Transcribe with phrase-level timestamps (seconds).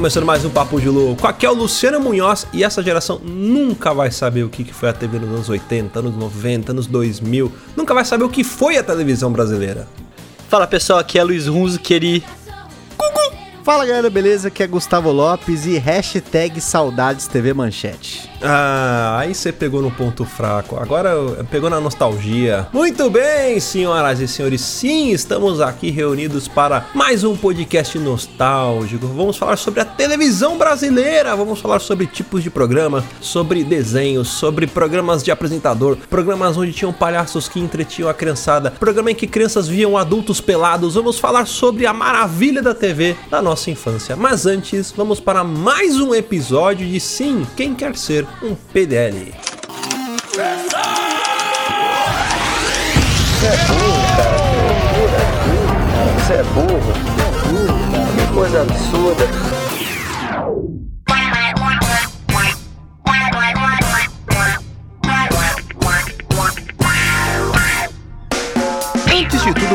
[0.00, 1.26] começando mais um Papo de Louco.
[1.26, 4.94] Aqui é o Luciano Munhoz e essa geração nunca vai saber o que foi a
[4.94, 7.52] TV nos anos 80, anos 90, anos 2000.
[7.76, 9.86] Nunca vai saber o que foi a televisão brasileira.
[10.48, 12.24] Fala pessoal, aqui é Luiz Runzo, queri.
[13.70, 14.48] Fala galera, beleza?
[14.48, 18.28] Aqui é Gustavo Lopes e hashtag Saudades TV Manchete.
[18.42, 20.76] Ah, aí você pegou no ponto fraco.
[20.76, 21.14] Agora
[21.52, 22.66] pegou na nostalgia.
[22.72, 24.60] Muito bem, senhoras e senhores.
[24.60, 29.06] Sim, estamos aqui reunidos para mais um podcast nostálgico.
[29.06, 31.36] Vamos falar sobre a televisão brasileira.
[31.36, 36.92] Vamos falar sobre tipos de programa, sobre desenhos, sobre programas de apresentador, programas onde tinham
[36.92, 40.96] palhaços que entretinham a criançada, programa em que crianças viam adultos pelados.
[40.96, 44.14] Vamos falar sobre a maravilha da TV da nossa infância.
[44.14, 49.34] Mas antes, vamos para mais um episódio de Sim, quem quer ser um PDL.
[50.30, 50.36] Você
[53.46, 54.38] é burro, cara.
[56.16, 56.34] Você é burro.
[56.34, 57.30] Você é burro, cara.
[58.14, 59.26] Que coisa absurda.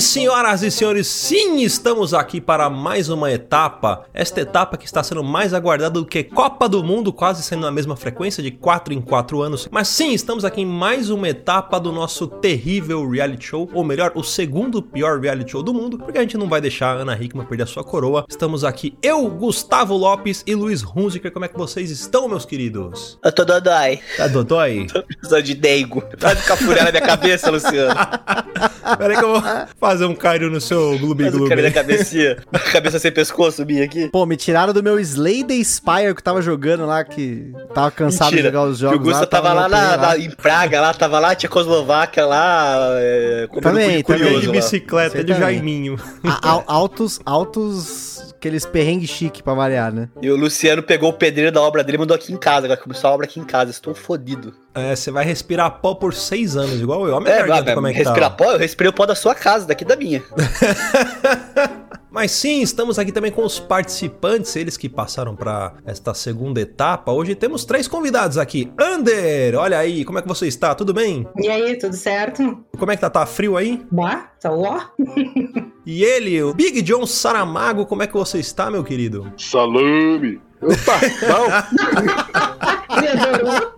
[0.00, 4.06] Senhoras e senhores, sim, estamos aqui para mais uma etapa.
[4.14, 7.70] Esta etapa que está sendo mais aguardada do que Copa do Mundo, quase sendo na
[7.70, 9.68] mesma frequência de 4 em 4 anos.
[9.70, 14.12] Mas sim, estamos aqui em mais uma etapa do nosso terrível reality show, ou melhor,
[14.14, 17.16] o segundo pior reality show do mundo, porque a gente não vai deixar a Ana
[17.20, 18.24] Hickman perder a sua coroa.
[18.28, 21.30] Estamos aqui, eu, Gustavo Lopes e Luiz Hunziker.
[21.30, 23.18] Como é que vocês estão, meus queridos?
[23.22, 24.00] Eu tô dodói.
[24.16, 24.86] Tá dodói?
[24.92, 26.02] Tô precisando de dengo.
[26.18, 27.94] Faz um cafuné na minha cabeça, Luciano.
[28.98, 29.42] Peraí que eu vou
[29.90, 31.62] fazer um carinho no seu glubi um glubi.
[31.62, 32.36] na cabecinha.
[32.72, 34.08] Cabeça sem pescoço, minha aqui.
[34.08, 37.90] Pô, me tiraram do meu Slay the Spire que eu tava jogando lá, que tava
[37.90, 39.26] cansado de jogar os Que o jogos Gusta lá.
[39.26, 43.96] tava lá na, na- em Praga, lá, tava lá, Tchecoslováquia lá, é, Também, de também.
[43.98, 44.52] de curioso lá.
[44.52, 45.40] bicicleta Você de também.
[45.54, 45.96] Jaiminho.
[46.24, 50.08] A- al- altos, altos, aqueles perrengues chique pra variar, né?
[50.22, 52.66] E o Luciano pegou o pedreiro da obra dele e mandou aqui em casa.
[52.66, 53.70] Agora começou a obra aqui em casa.
[53.70, 54.54] Estou fodido.
[54.74, 57.14] É, você vai respirar pó por seis anos, igual eu.
[57.14, 58.36] Olha É, vai, como é que respirar tá.
[58.36, 58.52] pó?
[58.52, 60.22] Eu respirei o pó da sua casa, daqui da minha.
[62.10, 67.12] Mas sim, estamos aqui também com os participantes, eles que passaram para esta segunda etapa.
[67.12, 68.72] Hoje temos três convidados aqui.
[68.78, 70.74] Ander, olha aí, como é que você está?
[70.74, 71.26] Tudo bem?
[71.38, 72.64] E aí, tudo certo?
[72.78, 73.10] Como é que tá?
[73.10, 73.84] Tá frio aí?
[73.90, 74.16] Boa?
[74.40, 74.80] Tá ó?
[75.86, 79.32] E ele, o Big John Saramago, como é que você está, meu querido?
[79.36, 80.40] Salame!
[80.62, 83.00] Opa, não!
[83.00, 83.72] Me adorou?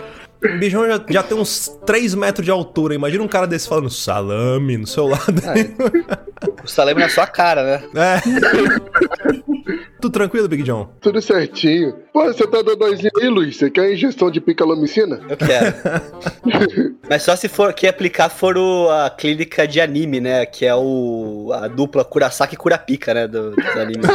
[0.44, 2.94] O Big John já, já tem uns 3 metros de altura.
[2.94, 5.42] Imagina um cara desse falando salame no seu lado.
[6.62, 7.82] O salame na sua cara, né?
[7.94, 8.20] É.
[10.00, 10.88] Tudo tranquilo, Big John?
[11.00, 11.96] Tudo certinho.
[12.12, 13.56] Pô, você tá dodóizinho aí, Luiz?
[13.56, 15.20] Você quer injeção de picalomicina?
[15.28, 15.74] Eu quero.
[17.08, 20.44] Mas só se for que aplicar for o, a clínica de anime, né?
[20.46, 23.26] Que é o a dupla Kurasaki e Kurapika, né?
[23.26, 24.06] Do, dos animes.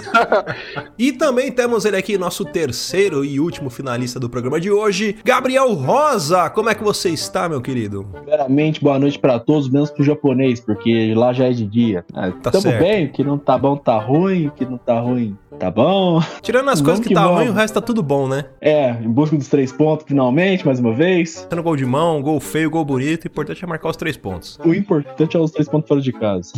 [0.97, 5.73] E também temos ele aqui, nosso terceiro e último finalista do programa de hoje, Gabriel
[5.73, 6.10] Rosa.
[6.53, 8.05] Como é que você está, meu querido?
[8.11, 12.03] Primeiramente, boa noite pra todos, menos pro japonês, porque lá já é de dia.
[12.13, 12.79] Ah, Tá tamo certo.
[12.83, 16.19] bem, o que não tá bom tá ruim, o que não tá ruim tá bom.
[16.41, 17.39] Tirando as Vamos coisas que, que tá vamos.
[17.41, 18.45] ruim, o resto tá tudo bom, né?
[18.59, 21.45] É, em busca dos três pontos, finalmente, mais uma vez.
[21.49, 24.59] Tendo gol de mão, gol feio, gol bonito, o importante é marcar os três pontos.
[24.65, 26.51] O importante é os três pontos fora de casa.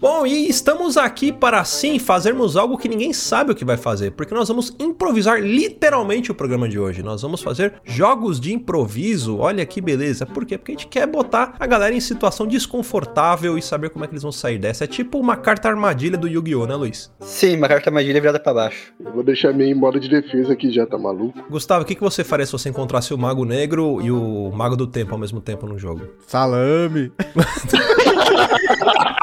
[0.00, 4.10] Bom, e estamos aqui para sim fazermos algo que ninguém sabe o que vai fazer,
[4.12, 7.02] porque nós vamos improvisar literalmente o programa de hoje.
[7.02, 8.97] Nós vamos fazer jogos de improviso.
[9.38, 10.26] Olha que beleza.
[10.26, 10.58] Por quê?
[10.58, 14.14] Porque a gente quer botar a galera em situação desconfortável e saber como é que
[14.14, 14.84] eles vão sair dessa.
[14.84, 17.12] É tipo uma carta armadilha do Yu-Gi-Oh, né, Luiz?
[17.20, 18.92] Sim, uma carta magia virada pra baixo.
[19.04, 21.38] Eu vou deixar minha em modo de defesa aqui já, tá maluco?
[21.48, 24.76] Gustavo, o que, que você faria se você encontrasse o Mago Negro e o Mago
[24.76, 26.02] do Tempo ao mesmo tempo no jogo?
[26.26, 27.12] Salame.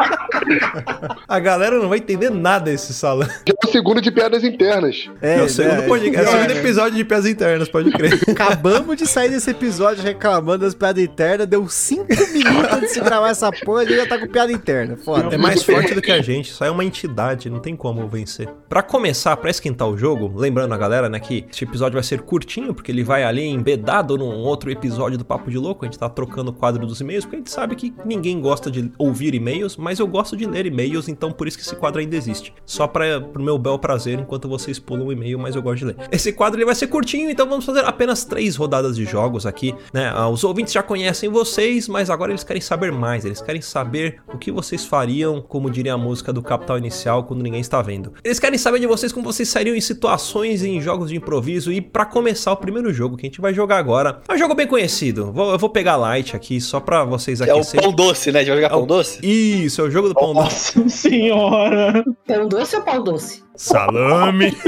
[1.27, 3.27] A galera não vai entender nada desse salão.
[3.27, 5.09] Já é o segundo de piadas internas.
[5.21, 7.91] É, É, o segundo, é, podcast, é o é, segundo episódio de Pés Internas, pode
[7.91, 8.19] crer.
[8.29, 11.47] Acabamos de sair desse episódio reclamando das piadas internas.
[11.47, 14.97] Deu 5 minutos de se gravar essa porra e já tá com piada interna.
[14.97, 15.33] Foda.
[15.33, 18.47] É mais forte do que a gente, aí é uma entidade, não tem como vencer.
[18.69, 22.21] Pra começar, pra esquentar o jogo, lembrando a galera, né, que esse episódio vai ser
[22.21, 25.99] curtinho, porque ele vai ali embedado num outro episódio do Papo de Louco, a gente
[25.99, 29.33] tá trocando o quadro dos e-mails, porque a gente sabe que ninguém gosta de ouvir
[29.35, 32.53] e-mails, mas eu gosto de ler e-mails, então por isso que esse quadro ainda existe.
[32.65, 35.85] Só pra, pro meu bel prazer, enquanto vocês pulam o e-mail, mas eu gosto de
[35.85, 35.95] ler.
[36.11, 39.73] Esse quadro ele vai ser curtinho, então vamos fazer apenas três rodadas de jogos aqui,
[39.93, 40.11] né?
[40.13, 44.21] Ah, Os ouvintes já conhecem vocês, mas agora eles querem saber mais, eles querem saber
[44.33, 48.13] o que vocês fariam, como diria a música do Capital Inicial, quando ninguém está vendo.
[48.23, 51.81] Eles querem saber de vocês como vocês sairiam em situações em jogos de improviso e
[51.81, 54.67] pra começar o primeiro jogo que a gente vai jogar agora, é um jogo bem
[54.67, 55.31] conhecido.
[55.31, 57.85] Vou- eu vou pegar light aqui só pra vocês É o aquecerem.
[57.85, 58.39] pão doce, né?
[58.39, 59.19] A gente vai jogar pão doce?
[59.25, 60.77] Isso, é o jogo do pão doce.
[60.79, 62.03] Nossa senhora!
[62.27, 63.43] Pão doce ou pau doce?
[63.55, 64.55] Salame!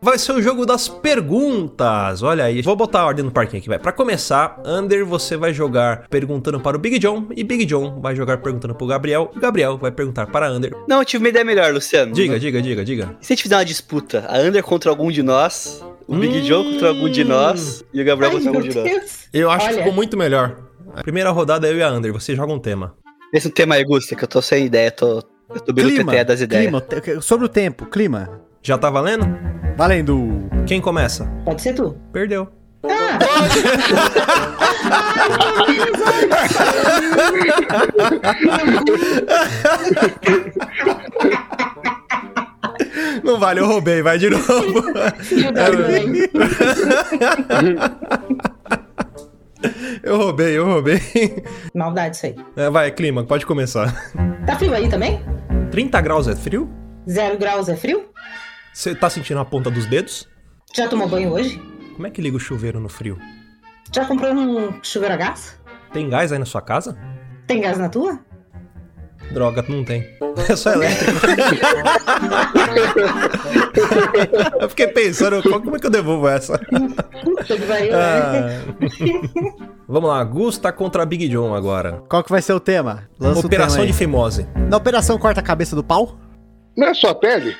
[0.00, 2.22] Vai ser o jogo das perguntas.
[2.22, 3.78] Olha aí, vou botar a ordem no parquinho aqui, vai.
[3.78, 8.14] Pra começar, Under você vai jogar perguntando para o Big John e Big John vai
[8.14, 9.30] jogar perguntando pro Gabriel.
[9.34, 10.76] E Gabriel vai perguntar para Under.
[10.86, 12.12] Não, eu tive uma ideia melhor, Luciano.
[12.12, 13.16] Diga, diga, diga, diga.
[13.18, 14.26] E se a gente fizer uma disputa?
[14.28, 16.42] A Under contra algum de nós, o Big Hum.
[16.42, 19.28] John contra algum de nós e o Gabriel Ai, contra algum de nós.
[19.32, 19.82] Eu acho que Olha.
[19.84, 20.56] ficou muito melhor.
[21.02, 22.94] Primeira rodada é eu e a Under, você joga um tema.
[23.32, 26.24] Esse é tema aí, Gusta, que eu tô sem ideia, tô, eu tô Clima, TT
[26.24, 26.64] das ideias.
[26.64, 26.82] clima,
[27.20, 28.40] sobre o tempo, clima.
[28.62, 29.26] Já tá valendo?
[29.76, 30.48] Valendo.
[30.66, 31.26] Quem começa?
[31.44, 31.96] Pode ser tu.
[32.12, 32.48] Perdeu.
[32.84, 33.18] Ah,
[43.22, 44.44] Não vale, eu roubei, vai de novo.
[50.02, 51.00] Eu roubei, eu roubei.
[51.74, 52.36] Maldade isso aí.
[52.56, 54.12] É, vai, clima, pode começar.
[54.46, 55.20] Tá frio aí também?
[55.70, 56.70] 30 graus é frio?
[57.08, 58.04] Zero graus é frio?
[58.72, 60.28] Você tá sentindo a ponta dos dedos?
[60.74, 61.60] Já tomou banho hoje?
[61.94, 63.18] Como é que liga o chuveiro no frio?
[63.94, 65.58] Já comprou um chuveiro a gás?
[65.92, 66.98] Tem gás aí na sua casa?
[67.46, 68.18] Tem gás na tua?
[69.32, 70.04] Droga, não tem.
[70.48, 71.12] É só elétrico.
[74.60, 76.58] eu fiquei pensando, como é que eu devolvo essa?
[76.58, 77.96] Puta que pariu, né?
[77.96, 78.60] Ah.
[79.88, 82.02] Vamos lá, Gusta contra Big John agora.
[82.08, 83.08] Qual que vai ser o tema?
[83.18, 84.46] Lança Operação o tema de fimose.
[84.68, 86.18] Na operação corta a cabeça do pau?
[86.76, 87.54] Não é só a pele?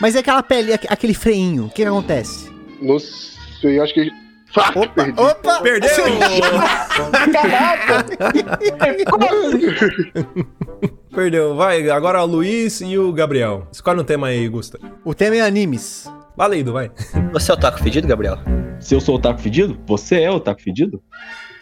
[0.00, 1.66] Mas é aquela pele, aqu- aquele freinho.
[1.66, 2.50] O que, que acontece?
[2.80, 4.10] Não sei, acho que.
[4.52, 5.20] Fuck, perdi.
[5.20, 5.60] Opa!
[5.60, 5.90] Perdeu!
[11.12, 11.56] Perdeu.
[11.56, 13.66] Vai, agora o Luiz e o Gabriel.
[13.72, 14.78] Escolhe um tema aí, Gusta.
[15.04, 16.10] O tema é animes.
[16.36, 16.90] Valendo, vai.
[17.32, 18.38] Você é o taco fedido, Gabriel?
[18.78, 21.02] Se eu sou o taco fedido, você é o taco fedido?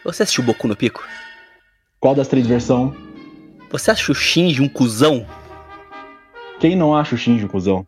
[0.03, 1.03] Você assistiu Boku no Pico?
[1.99, 2.93] Qual das três versões?
[3.71, 5.25] Você acha o Shinji um cuzão?
[6.59, 7.87] Quem não acha o Shinji um cuzão?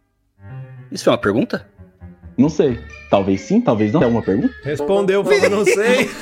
[0.92, 1.70] Isso foi uma pergunta?
[2.38, 2.80] Não sei.
[3.10, 4.04] Talvez sim, talvez não.
[4.04, 4.54] É uma pergunta?
[4.64, 6.10] Respondeu, falou, não sei.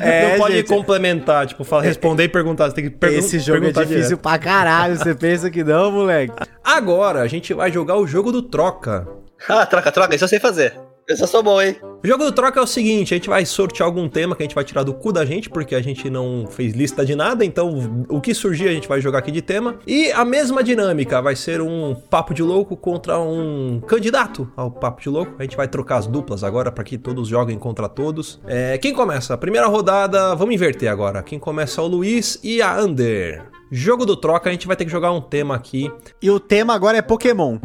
[0.00, 0.68] É, não pode gente.
[0.68, 2.68] complementar, tipo, fala, responder e perguntar.
[2.68, 4.18] Você tem que pergun Esse jogo é difícil direto.
[4.18, 4.96] pra caralho.
[4.96, 6.34] Você pensa que não, moleque?
[6.64, 9.06] Agora a gente vai jogar o jogo do troca.
[9.48, 10.74] Ah, troca, troca, isso eu sei fazer.
[11.08, 11.76] Eu só sou bom, hein?
[12.02, 14.46] O jogo do troca é o seguinte, a gente vai sortear algum tema que a
[14.46, 17.44] gente vai tirar do cu da gente, porque a gente não fez lista de nada,
[17.44, 19.78] então o que surgir a gente vai jogar aqui de tema.
[19.86, 25.00] E a mesma dinâmica, vai ser um papo de louco contra um candidato ao papo
[25.00, 25.34] de louco.
[25.38, 28.40] A gente vai trocar as duplas agora para que todos joguem contra todos.
[28.46, 29.36] É, quem começa?
[29.36, 31.22] Primeira rodada, vamos inverter agora.
[31.22, 33.44] Quem começa é o Luiz e a Under.
[33.70, 35.90] Jogo do troca, a gente vai ter que jogar um tema aqui.
[36.20, 37.58] E o tema agora é Pokémon.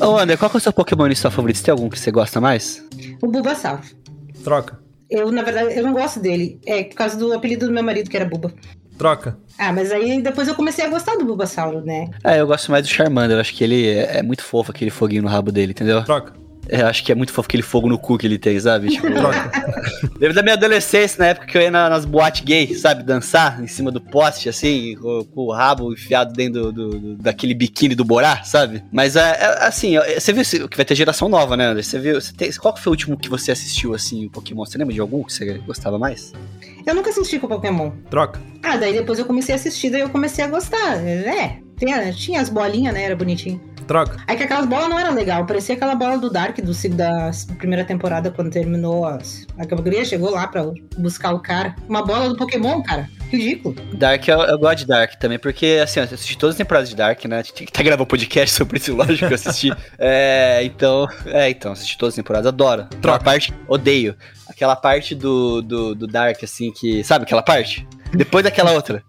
[0.00, 1.56] Ô, André, qual que é o seu Pokémon sua favorito?
[1.56, 2.82] Você tem algum que você gosta mais?
[3.22, 3.80] O Bulbasaur.
[4.42, 4.78] Troca,
[5.08, 6.60] Eu, na verdade, eu não gosto dele.
[6.66, 8.52] É por causa do apelido do meu marido, que era Buba.
[8.98, 9.36] troca.
[9.58, 12.10] Ah, mas aí depois eu comecei a gostar do Bulbasaur, né?
[12.22, 13.36] Ah, eu gosto mais do Charmander.
[13.36, 16.02] Eu acho que ele é, é muito fofo, aquele foguinho no rabo dele, entendeu?
[16.04, 16.32] Troca.
[16.68, 18.88] É, acho que é muito fofo aquele fogo no cu que ele tem, sabe?
[18.88, 19.06] Tipo,
[20.18, 23.02] lembro da minha adolescência, na época que eu ia na- nas boates gay, sabe?
[23.02, 27.16] Dançar em cima do poste, assim, com, com o rabo enfiado dentro do, do- do-
[27.16, 28.82] daquele biquíni do Borá, sabe?
[28.92, 31.82] Mas, é, é, assim, você viu esse- que vai ter geração nova, né, André?
[31.82, 34.64] Você viu, você tem- qual foi o último que você assistiu, assim, o Pokémon?
[34.64, 36.32] Você lembra de algum que você gostava mais?
[36.86, 37.90] Eu nunca assisti com Pokémon.
[38.10, 38.40] Troca.
[38.62, 40.96] Ah, daí depois eu comecei a assistir, daí eu comecei a gostar.
[41.06, 43.04] É, tinha, tinha as bolinhas, né?
[43.04, 43.60] Era bonitinho.
[43.86, 44.16] Troca.
[44.26, 47.84] Aí que aquelas bolas não eram legal, parecia aquela bola do Dark do da primeira
[47.84, 50.64] temporada, quando terminou as, a categoria, chegou lá pra
[50.98, 51.74] buscar o cara.
[51.88, 53.08] Uma bola do Pokémon, cara.
[53.30, 53.74] Ridículo.
[53.94, 56.96] Dark, eu, eu gosto de Dark também, porque, assim, eu assisti todas as temporadas de
[56.96, 57.42] Dark, né?
[57.42, 59.72] Tinha que até gravar um podcast sobre isso, lógico que eu assisti.
[59.98, 62.82] é, então, é, então, assisti todas as temporadas, adoro.
[62.82, 63.24] Aquela Troca.
[63.24, 64.16] parte, odeio.
[64.48, 67.02] Aquela parte do, do, do Dark, assim, que.
[67.02, 67.86] Sabe aquela parte?
[68.12, 69.02] Depois daquela outra.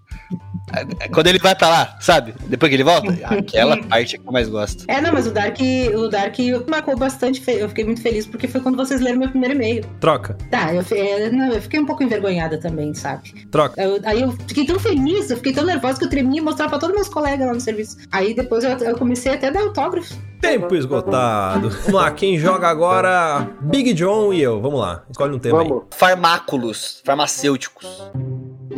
[1.14, 2.34] Quando ele vai pra lá, sabe?
[2.48, 3.12] Depois que ele volta.
[3.26, 4.84] Aquela parte é que eu mais gosto.
[4.88, 5.58] É, não, mas o Dark,
[5.96, 6.36] o Dark
[6.68, 7.42] marcou bastante.
[7.48, 9.86] Eu fiquei muito feliz porque foi quando vocês leram meu primeiro e-mail.
[10.00, 10.36] Troca.
[10.50, 13.46] Tá, eu, é, não, eu fiquei um pouco envergonhada também, sabe?
[13.52, 13.82] Troca.
[13.82, 16.72] Eu- aí eu fiquei tão feliz, eu fiquei tão nervosa que eu tremia e mostrava
[16.72, 17.98] pra todos meus colegas lá no serviço.
[18.12, 20.14] Aí depois eu, eu comecei até a dar autógrafo.
[20.42, 21.70] Tempo esgotado.
[21.70, 23.48] Vamos lá, quem joga agora?
[23.62, 24.60] Big John e eu.
[24.62, 25.68] Vamos lá, escolhe um tema aí.
[25.68, 25.84] Vamos.
[25.96, 27.86] Farmáculos, farmacêuticos.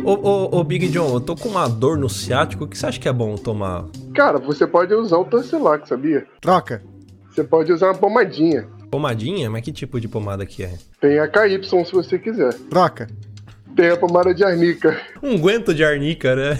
[0.04, 2.64] Ô, ô, ô, Big John, eu tô com uma dor no ciático.
[2.64, 3.84] O que você acha que é bom tomar?
[4.14, 6.26] Cara, você pode usar o Torcilac, sabia?
[6.40, 6.82] Troca.
[7.30, 8.68] Você pode usar uma pomadinha.
[8.90, 9.50] Pomadinha?
[9.50, 10.74] Mas que tipo de pomada que é?
[11.00, 12.54] Tem a KY se você quiser.
[12.70, 13.08] Troca.
[13.78, 15.00] Tem a pomada de arnica.
[15.22, 16.58] Um guento de arnica, né?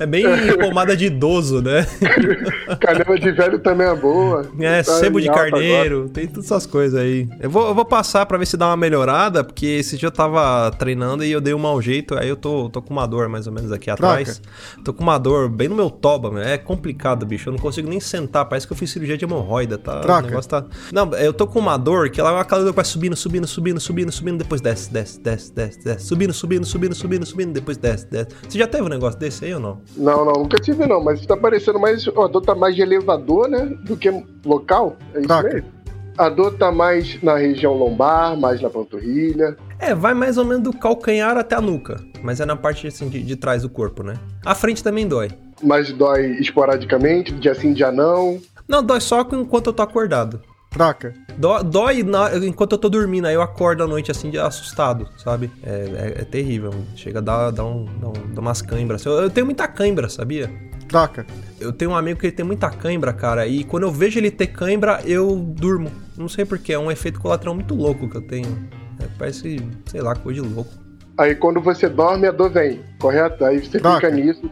[0.00, 0.24] É bem
[0.58, 1.86] pomada de idoso, né?
[2.80, 4.50] Canela de velho também é boa.
[4.58, 7.28] É, Tá sebo de carneiro, tem todas essas coisas aí.
[7.40, 10.10] Eu vou, eu vou passar pra ver se dá uma melhorada, porque esse dia eu
[10.10, 13.28] tava treinando e eu dei um mau jeito, aí eu tô, tô com uma dor
[13.28, 14.40] mais ou menos aqui atrás.
[14.82, 16.42] Tô com uma dor bem no meu toba, meu.
[16.42, 17.50] é complicado, bicho.
[17.50, 20.00] Eu não consigo nem sentar, parece que eu fiz cirurgia de hemorroida, tá?
[20.00, 20.20] Troca.
[20.20, 20.64] O negócio tá...
[20.90, 23.46] Não, eu tô com uma dor que ela é aquela dor que vai subindo, subindo,
[23.46, 27.76] subindo, subindo, subindo, depois desce, desce, desce, desce, desce, subindo, subindo, subindo, subindo, subindo, depois
[27.76, 28.28] desce, desce.
[28.48, 29.80] Você já teve um negócio desse aí ou não?
[29.96, 32.06] Não, não, nunca tive não, mas tá parecendo mais.
[32.06, 33.66] A dor tá mais de elevador, né?
[33.84, 34.10] Do que
[34.44, 34.96] local.
[35.14, 35.48] É isso Troca.
[35.48, 35.76] mesmo?
[36.18, 39.56] A dor tá mais na região lombar, mais na panturrilha.
[39.78, 43.08] É, vai mais ou menos do calcanhar até a nuca, mas é na parte assim
[43.08, 44.14] de, de trás do corpo, né?
[44.44, 45.28] A frente também dói.
[45.62, 48.40] Mas dói esporadicamente, dia sim, dia não.
[48.66, 50.40] Não, dói só enquanto eu tô acordado.
[50.70, 51.14] Troca.
[51.38, 55.08] Dó- Dói na- enquanto eu tô dormindo, aí eu acordo à noite assim, de assustado,
[55.16, 55.50] sabe?
[55.62, 55.70] É,
[56.18, 56.70] é- é terrível.
[56.94, 59.04] Chega a dar, dar, um, dar, um- dar umas câimbras.
[59.04, 60.50] Eu, eu tenho muita cãibra, sabia?
[60.88, 61.26] Troca.
[61.58, 64.30] Eu tenho um amigo que ele tem muita cãibra, cara, e quando eu vejo ele
[64.30, 65.90] ter cãibra, eu durmo.
[66.16, 68.68] Não sei porquê, é um efeito colateral muito louco que eu tenho.
[69.02, 70.70] É, parece, sei lá, coisa de louco.
[71.18, 73.44] Aí quando você dorme, a dor vem, correto?
[73.44, 73.96] Aí você Troca.
[73.96, 74.42] fica nisso.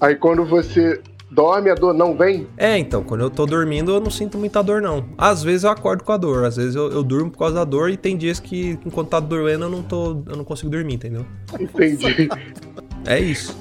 [0.00, 1.00] Aí quando você
[1.32, 2.46] dorme, a dor não vem.
[2.56, 5.04] É, então, quando eu tô dormindo, eu não sinto muita dor, não.
[5.16, 7.64] Às vezes eu acordo com a dor, às vezes eu, eu durmo por causa da
[7.64, 10.94] dor, e tem dias que, enquanto tá doendo, eu não, tô, eu não consigo dormir,
[10.94, 11.24] entendeu?
[11.58, 12.28] Entendi.
[13.06, 13.56] É isso.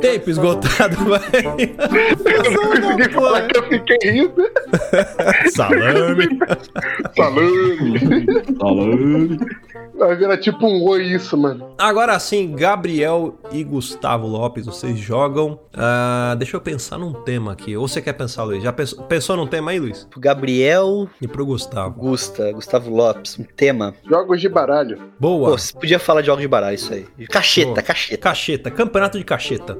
[0.00, 1.20] Tempo esgotado, vai.
[1.34, 4.34] eu não consegui falar que eu fiquei rindo.
[5.54, 6.38] Salame.
[7.16, 8.58] Falando.
[8.58, 9.46] Falando.
[9.96, 11.72] Vai virar tipo um oi isso, mano.
[11.78, 15.58] Agora sim, Gabriel e Gustavo Lopes, vocês jogam.
[15.72, 17.76] Ah, deixa eu pensar num tema aqui.
[17.76, 18.62] Ou você quer pensar, Luiz?
[18.62, 20.04] Já pensou, pensou num tema aí, Luiz?
[20.10, 21.94] Pro Gabriel E pro Gustavo.
[21.98, 23.94] Gusta, Gustavo Lopes, um tema.
[24.08, 25.00] Jogos de baralho.
[25.18, 25.50] Boa.
[25.50, 27.06] Pô, você podia falar de jogos de baralho, isso aí.
[27.30, 27.82] Cacheta, Boa.
[27.82, 28.22] cacheta.
[28.22, 29.78] Cacheta, campeonato de cacheta.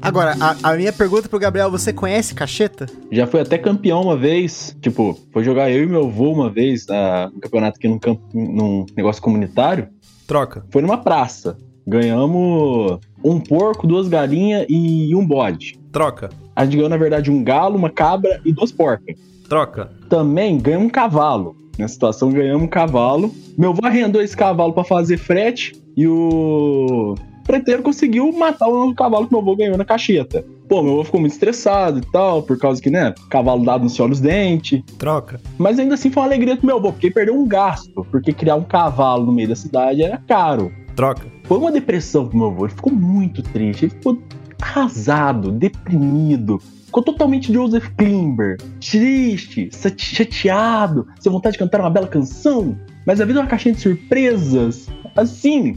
[0.00, 2.86] Agora, a, a minha pergunta pro Gabriel, você conhece cacheta?
[3.10, 4.76] Já fui até campeão uma vez.
[4.80, 8.20] Tipo, foi jogar eu e meu avô uma vez na, no campeonato aqui num, camp-
[8.32, 9.88] num negócio comunitário.
[10.26, 10.64] Troca.
[10.70, 11.58] Foi numa praça.
[11.86, 15.80] Ganhamos um porco, duas galinhas e um bode.
[15.90, 16.28] Troca.
[16.54, 19.16] A gente ganhou, na verdade, um galo, uma cabra e duas porcas.
[19.48, 19.90] Troca.
[20.08, 21.56] Também ganhamos um cavalo.
[21.78, 23.32] Nessa situação, ganhamos um cavalo.
[23.56, 27.14] Meu avô arrendou esse cavalo pra fazer frete e o
[27.48, 30.44] preteiro conseguiu matar o cavalo que meu avô ganhou na cacheta.
[30.68, 33.88] Pô, meu avô ficou muito estressado e tal, por causa que, né, cavalo dado no
[33.88, 34.82] céu nos dentes.
[34.98, 35.40] Troca.
[35.56, 38.56] Mas ainda assim foi uma alegria pro meu avô, porque perdeu um gasto, porque criar
[38.56, 40.70] um cavalo no meio da cidade era caro.
[40.94, 41.26] Troca.
[41.44, 44.18] Foi uma depressão pro meu avô, ele ficou muito triste, ele ficou
[44.60, 46.60] arrasado, deprimido.
[46.84, 52.76] Ficou totalmente Joseph Klimber, triste, chateado, sem vontade de cantar uma bela canção.
[53.06, 54.86] Mas a vida é uma caixinha de surpresas.
[55.16, 55.76] Assim,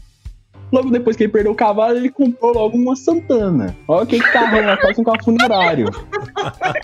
[0.72, 3.76] logo depois que ele perdeu o cavalo, ele comprou logo uma Santana.
[3.88, 4.78] Olha que carro, né?
[4.78, 5.88] quase um carro funerário.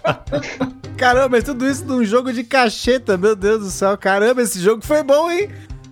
[0.98, 3.96] Caramba, mas tudo isso num jogo de cacheta, meu Deus do céu.
[3.98, 5.50] Caramba, esse jogo foi bom, hein?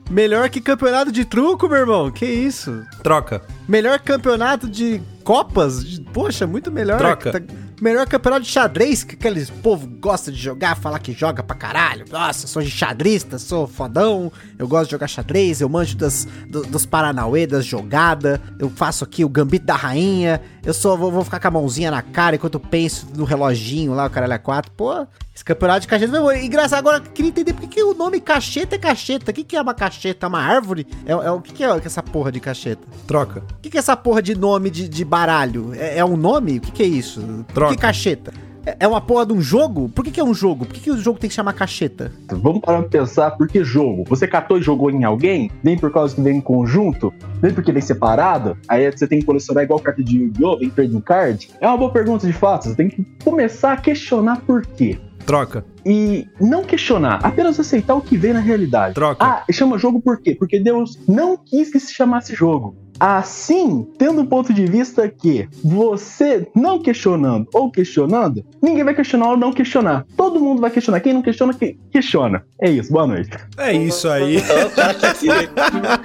[0.10, 2.12] Melhor que campeonato de truco, meu irmão.
[2.12, 2.84] Que isso?
[3.04, 3.42] Troca.
[3.68, 7.00] Melhor campeonato de Copas, poxa, muito melhor.
[7.00, 7.32] Troca.
[7.32, 11.55] Tá- melhor campeonato de xadrez, que aqueles povo gosta de jogar, falar que joga pra
[11.55, 12.05] caralho.
[12.12, 16.63] Nossa, sou de xadrista, sou fodão, eu gosto de jogar xadrez, eu manjo das, do-
[16.63, 21.24] dos Paranauê, das jogadas, eu faço aqui o gambito da rainha, eu só vou, vou
[21.24, 24.72] ficar com a mãozinha na cara enquanto penso no reloginho lá, o caralho é 4.
[24.72, 26.32] Pô, esse campeonato de cacheta foi bom.
[26.32, 26.80] engraçado.
[26.80, 29.30] Agora, eu queria entender por que, que o nome cacheta é cacheta.
[29.32, 30.28] O que, que é uma cacheta?
[30.28, 30.88] Uma árvore?
[31.06, 32.82] É, é, o que, que é essa porra de cacheta?
[33.06, 33.44] Troca.
[33.58, 35.74] O que, que é essa porra de nome de, de baralho?
[35.76, 36.58] É, é um nome?
[36.58, 37.46] O que, que é isso?
[37.54, 37.76] Troca.
[37.76, 38.34] que cacheta?
[38.66, 39.90] É, é uma porra de um jogo?
[39.90, 40.66] Por que, que é um jogo?
[40.66, 42.12] Por que, que o jogo tem que chamar cacheta?
[42.28, 44.04] Vamos parar pra pensar, por que jogo?
[44.08, 45.52] Você catou e jogou em alguém?
[45.64, 47.14] Nem por causa que vem em conjunto?
[47.42, 48.58] Nem porque vem separado?
[48.68, 50.58] Aí você tem que colecionar igual carta de Yu-Gi-Oh!
[50.58, 51.50] Vem trading card?
[51.62, 52.70] É uma boa pergunta de fato.
[52.70, 54.98] Você tem que começar a questionar por quê.
[55.26, 55.66] Troca.
[55.86, 58.94] E não questionar, apenas aceitar o que vem na realidade.
[58.94, 59.26] Troca.
[59.26, 60.36] Ah, chama jogo por quê?
[60.36, 62.76] Porque Deus não quis que se chamasse jogo.
[63.00, 69.32] Assim, tendo um ponto de vista que você não questionando ou questionando, ninguém vai questionar
[69.32, 70.06] ou não questionar.
[70.16, 71.00] Todo mundo vai questionar.
[71.02, 72.44] Quem não questiona, que questiona.
[72.60, 73.32] É isso, boa noite.
[73.58, 74.38] É isso aí.
[74.66, 76.02] O cara tá?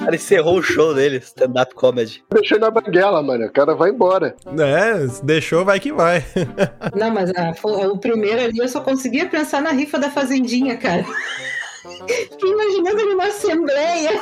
[0.00, 2.22] O cara encerrou o show dele, stand-up comedy.
[2.32, 3.46] Deixou na banguela, mano.
[3.46, 4.34] O cara vai embora.
[4.58, 6.24] É, deixou, vai que vai.
[6.96, 10.76] Não, mas ah, foi- o primeiro ali eu só conseguia pensar na rifa da Fazendinha,
[10.76, 11.04] cara.
[11.82, 14.20] Fiquei imaginando ele na Assembleia.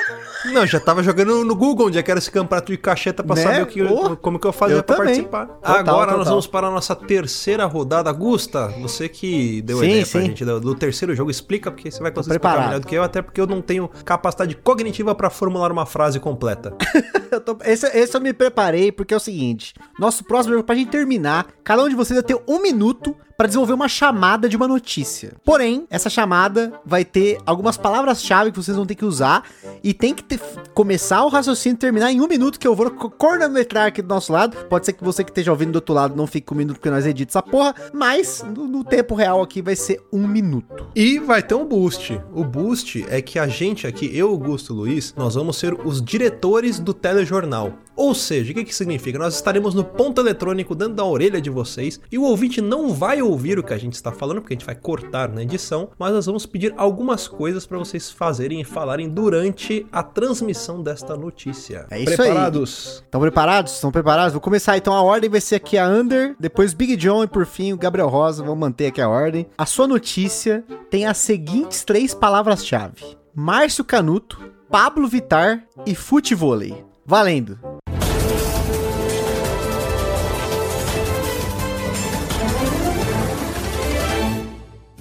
[0.52, 3.34] Não, já tava jogando no Google onde é que era esse campeonato de cacheta pra
[3.34, 3.42] Né?
[3.42, 4.16] saber o que, Porra.
[4.16, 5.14] como que eu fazia Eu pra também.
[5.14, 5.46] participar.
[5.46, 6.24] Total, Agora nós total.
[6.32, 8.12] vamos para a nossa terceira rodada.
[8.12, 10.26] Gusta, você que deu a Sim, ideia pra sim.
[10.26, 13.02] gente do, do terceiro jogo, explica porque você vai conseguir explicar melhor do que eu,
[13.02, 16.74] até porque eu não tenho capacidade cognitiva pra formular uma frase completa.
[17.30, 20.74] Eu tô- esse, esse eu me preparei porque é o seguinte: nosso próximo jogo, pra
[20.74, 24.56] gente terminar, cada um de vocês vai ter um minuto pra desenvolver uma chamada de
[24.56, 25.34] uma notícia.
[25.44, 29.44] Porém, essa chamada vai ter algumas palavras-chave que vocês vão ter que usar
[29.80, 30.40] e tem que ter-
[30.74, 34.08] começar o raciocínio e terminar em um minuto que eu vou co- cronometrar aqui do
[34.08, 34.56] nosso lado.
[34.66, 36.78] Pode ser que você que esteja ouvindo do outro lado não fique com um minuto
[36.78, 40.88] porque nós editamos essa porra, mas no, no tempo real aqui vai ser um minuto.
[40.96, 42.20] E vai ter um boost.
[42.34, 46.80] O boost é que a gente aqui, eu, Augusto Luiz, nós vamos ser os diretores
[46.80, 47.72] do telejornal.
[47.98, 49.18] Ou seja, o que, que significa?
[49.18, 53.20] Nós estaremos no ponto eletrônico dentro da orelha de vocês e o ouvinte não vai
[53.20, 56.12] ouvir o que a gente está falando, porque a gente vai cortar na edição, mas
[56.12, 61.86] nós vamos pedir algumas coisas para vocês fazerem e falarem durante a transmissão desta notícia.
[61.90, 62.28] É isso aí.
[62.28, 63.02] Preparados?
[63.04, 63.72] Estão preparados?
[63.72, 64.32] Estão preparados?
[64.32, 64.94] Vou começar então.
[64.94, 68.08] A ordem vai ser aqui a Under, depois Big John e por fim o Gabriel
[68.08, 68.44] Rosa.
[68.44, 69.48] Vamos manter aqui a ordem.
[69.58, 74.38] A sua notícia tem as seguintes três palavras-chave: Márcio Canuto,
[74.70, 76.84] Pablo Vitar e futevôlei.
[77.04, 77.77] Valendo!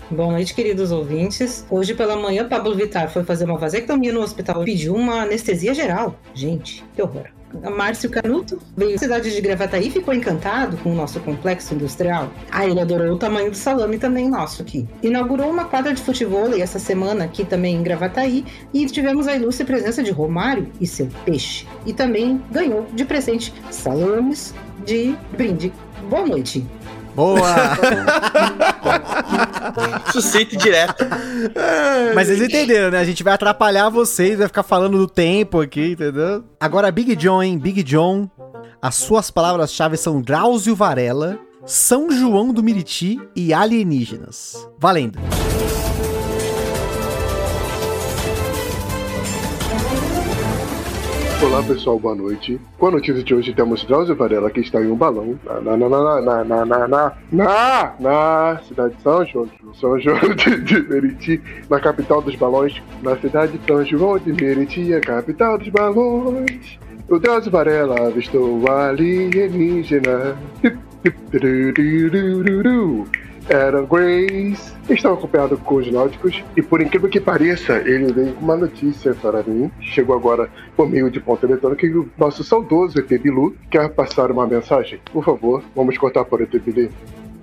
[0.10, 1.65] Boa noite, queridos ouvintes.
[1.70, 5.74] Hoje pela manhã, Pablo Vittar foi fazer uma vasectomia no hospital e pediu uma anestesia
[5.74, 6.17] geral.
[6.34, 7.26] Gente, que horror.
[7.76, 12.32] Márcio Canuto veio à cidade de Gravataí e ficou encantado com o nosso complexo industrial.
[12.50, 14.88] Ah, ele adorou o tamanho do salame também nosso aqui.
[15.04, 19.65] Inaugurou uma quadra de futebol essa semana aqui também em Gravataí e tivemos a ilustre
[19.65, 21.67] presença de Romário e seu peixe.
[21.86, 24.54] E também ganhou de presente salames
[24.86, 25.74] de brinde.
[26.10, 26.65] Boa noite.
[27.17, 27.41] Boa!
[30.13, 31.03] Sucinto e direto.
[32.13, 32.99] Mas vocês entenderam, né?
[32.99, 36.43] A gente vai atrapalhar vocês, vai ficar falando do tempo aqui, entendeu?
[36.60, 37.58] Agora, Big John, hein?
[37.58, 38.30] Big John.
[38.80, 44.69] As suas palavras-chave são Drauzio Varela, São João do Miriti e alienígenas.
[44.77, 45.17] Valendo!
[51.39, 52.60] Olá pessoal, boa noite.
[52.80, 55.78] Com a notícia de hoje temos Drauzio Varela que está em um balão na, na,
[55.78, 60.89] na, na, na, na, na, na, na cidade de São João, São João de, de
[60.89, 65.69] Meriti, na capital dos balões, na cidade de São João de Meriti, a capital dos
[65.69, 66.80] balões.
[67.08, 70.36] O Drauzio Varela avistou alienígena.
[73.50, 74.74] Era Grace.
[74.90, 79.14] Estou acompanhado com os náuticos e, por incrível que pareça, ele veio com uma notícia
[79.16, 79.72] para mim.
[79.80, 84.32] Chegou agora por meio de ponto eletrônico e o nosso saudoso ET Bilu quer passar
[84.32, 85.00] uma mensagem.
[85.12, 86.90] Por favor, vamos cortar para o ET Bilu.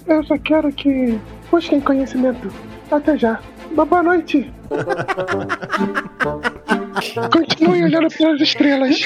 [0.07, 1.19] Eu só quero que
[1.51, 2.49] busquem conhecimento.
[2.91, 3.41] Até já.
[3.73, 4.53] Boa noite.
[7.33, 9.01] Continue olhando pelas estrelas.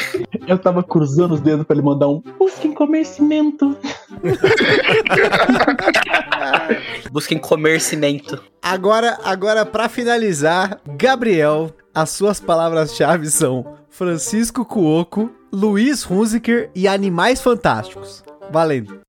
[0.47, 3.77] Eu tava cruzando os dedos pra ele mandar um busquem conhecimento.
[7.11, 8.43] Busquem comercimento.
[8.63, 17.41] Agora, agora para finalizar, Gabriel, as suas palavras-chave são Francisco Cuoco, Luiz Hunziker e Animais
[17.41, 18.23] Fantásticos.
[18.51, 19.01] Valendo.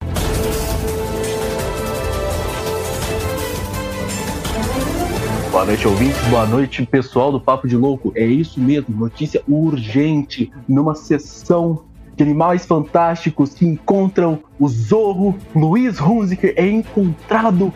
[5.52, 6.28] Boa noite, ouvintes.
[6.28, 8.14] Boa noite, pessoal do Papo de Louco.
[8.16, 11.89] É isso mesmo, notícia urgente numa sessão
[12.24, 17.74] Animais Fantásticos que encontram o Zorro, Luiz Hunziker é encontrado.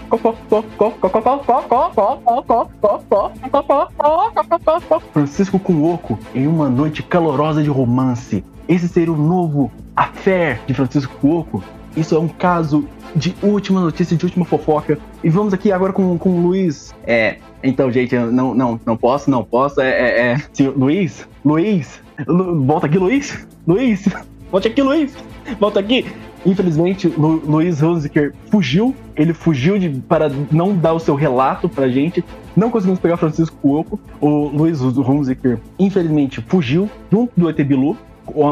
[5.11, 8.43] Francisco Cuoco em uma noite calorosa de romance.
[8.67, 11.63] Esse seria o novo affair de Francisco Cuoco.
[11.95, 14.97] Isso é um caso de última notícia, de última fofoca.
[15.23, 16.93] E vamos aqui agora com, com o Luiz.
[17.05, 19.79] É, então, gente, não, não, não posso, não posso.
[19.79, 20.37] É, é, é.
[20.51, 24.07] Senhor, Luiz, Luiz, Lu- volta aqui, Luiz, Luiz,
[24.53, 25.17] volte aqui, Luiz,
[25.59, 26.05] volta aqui.
[26.45, 28.95] Infelizmente, Lu, Luiz Hunziker fugiu.
[29.15, 32.23] Ele fugiu de, para não dar o seu relato pra gente.
[32.55, 33.99] Não conseguimos pegar Francisco Cuoco.
[34.21, 37.97] O Luiz Hunziker, infelizmente, fugiu junto do ET Bilu.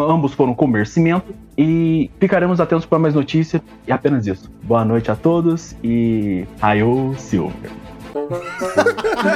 [0.09, 1.35] Ambos foram comer cimento.
[1.55, 3.61] E ficaremos atentos para mais notícias.
[3.87, 4.49] E apenas isso.
[4.63, 6.45] Boa noite a todos e.
[6.59, 7.71] Raio Silver.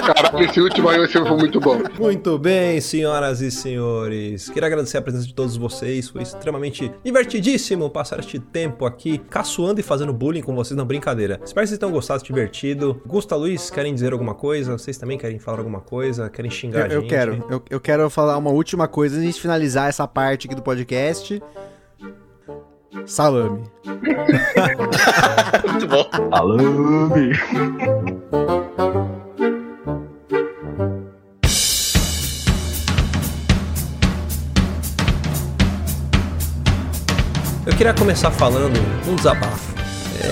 [0.05, 1.77] Caraca, esse último aí foi muito bom.
[1.99, 4.49] Muito bem, senhoras e senhores.
[4.49, 6.09] Queria agradecer a presença de todos vocês.
[6.09, 11.39] Foi extremamente divertidíssimo passar este tempo aqui caçoando e fazendo bullying com vocês na brincadeira.
[11.43, 13.01] Espero que vocês tenham gostado, divertido.
[13.05, 14.77] Gusta, Luiz, querem dizer alguma coisa?
[14.77, 16.29] Vocês também querem falar alguma coisa?
[16.29, 17.09] Querem xingar Eu, a eu gente?
[17.09, 20.61] quero, eu, eu quero falar uma última coisa antes de finalizar essa parte aqui do
[20.61, 21.41] podcast.
[23.05, 23.63] Salame.
[25.69, 26.09] Muito bom.
[26.31, 27.31] Salame!
[37.65, 39.74] Eu queria começar falando um desabafo.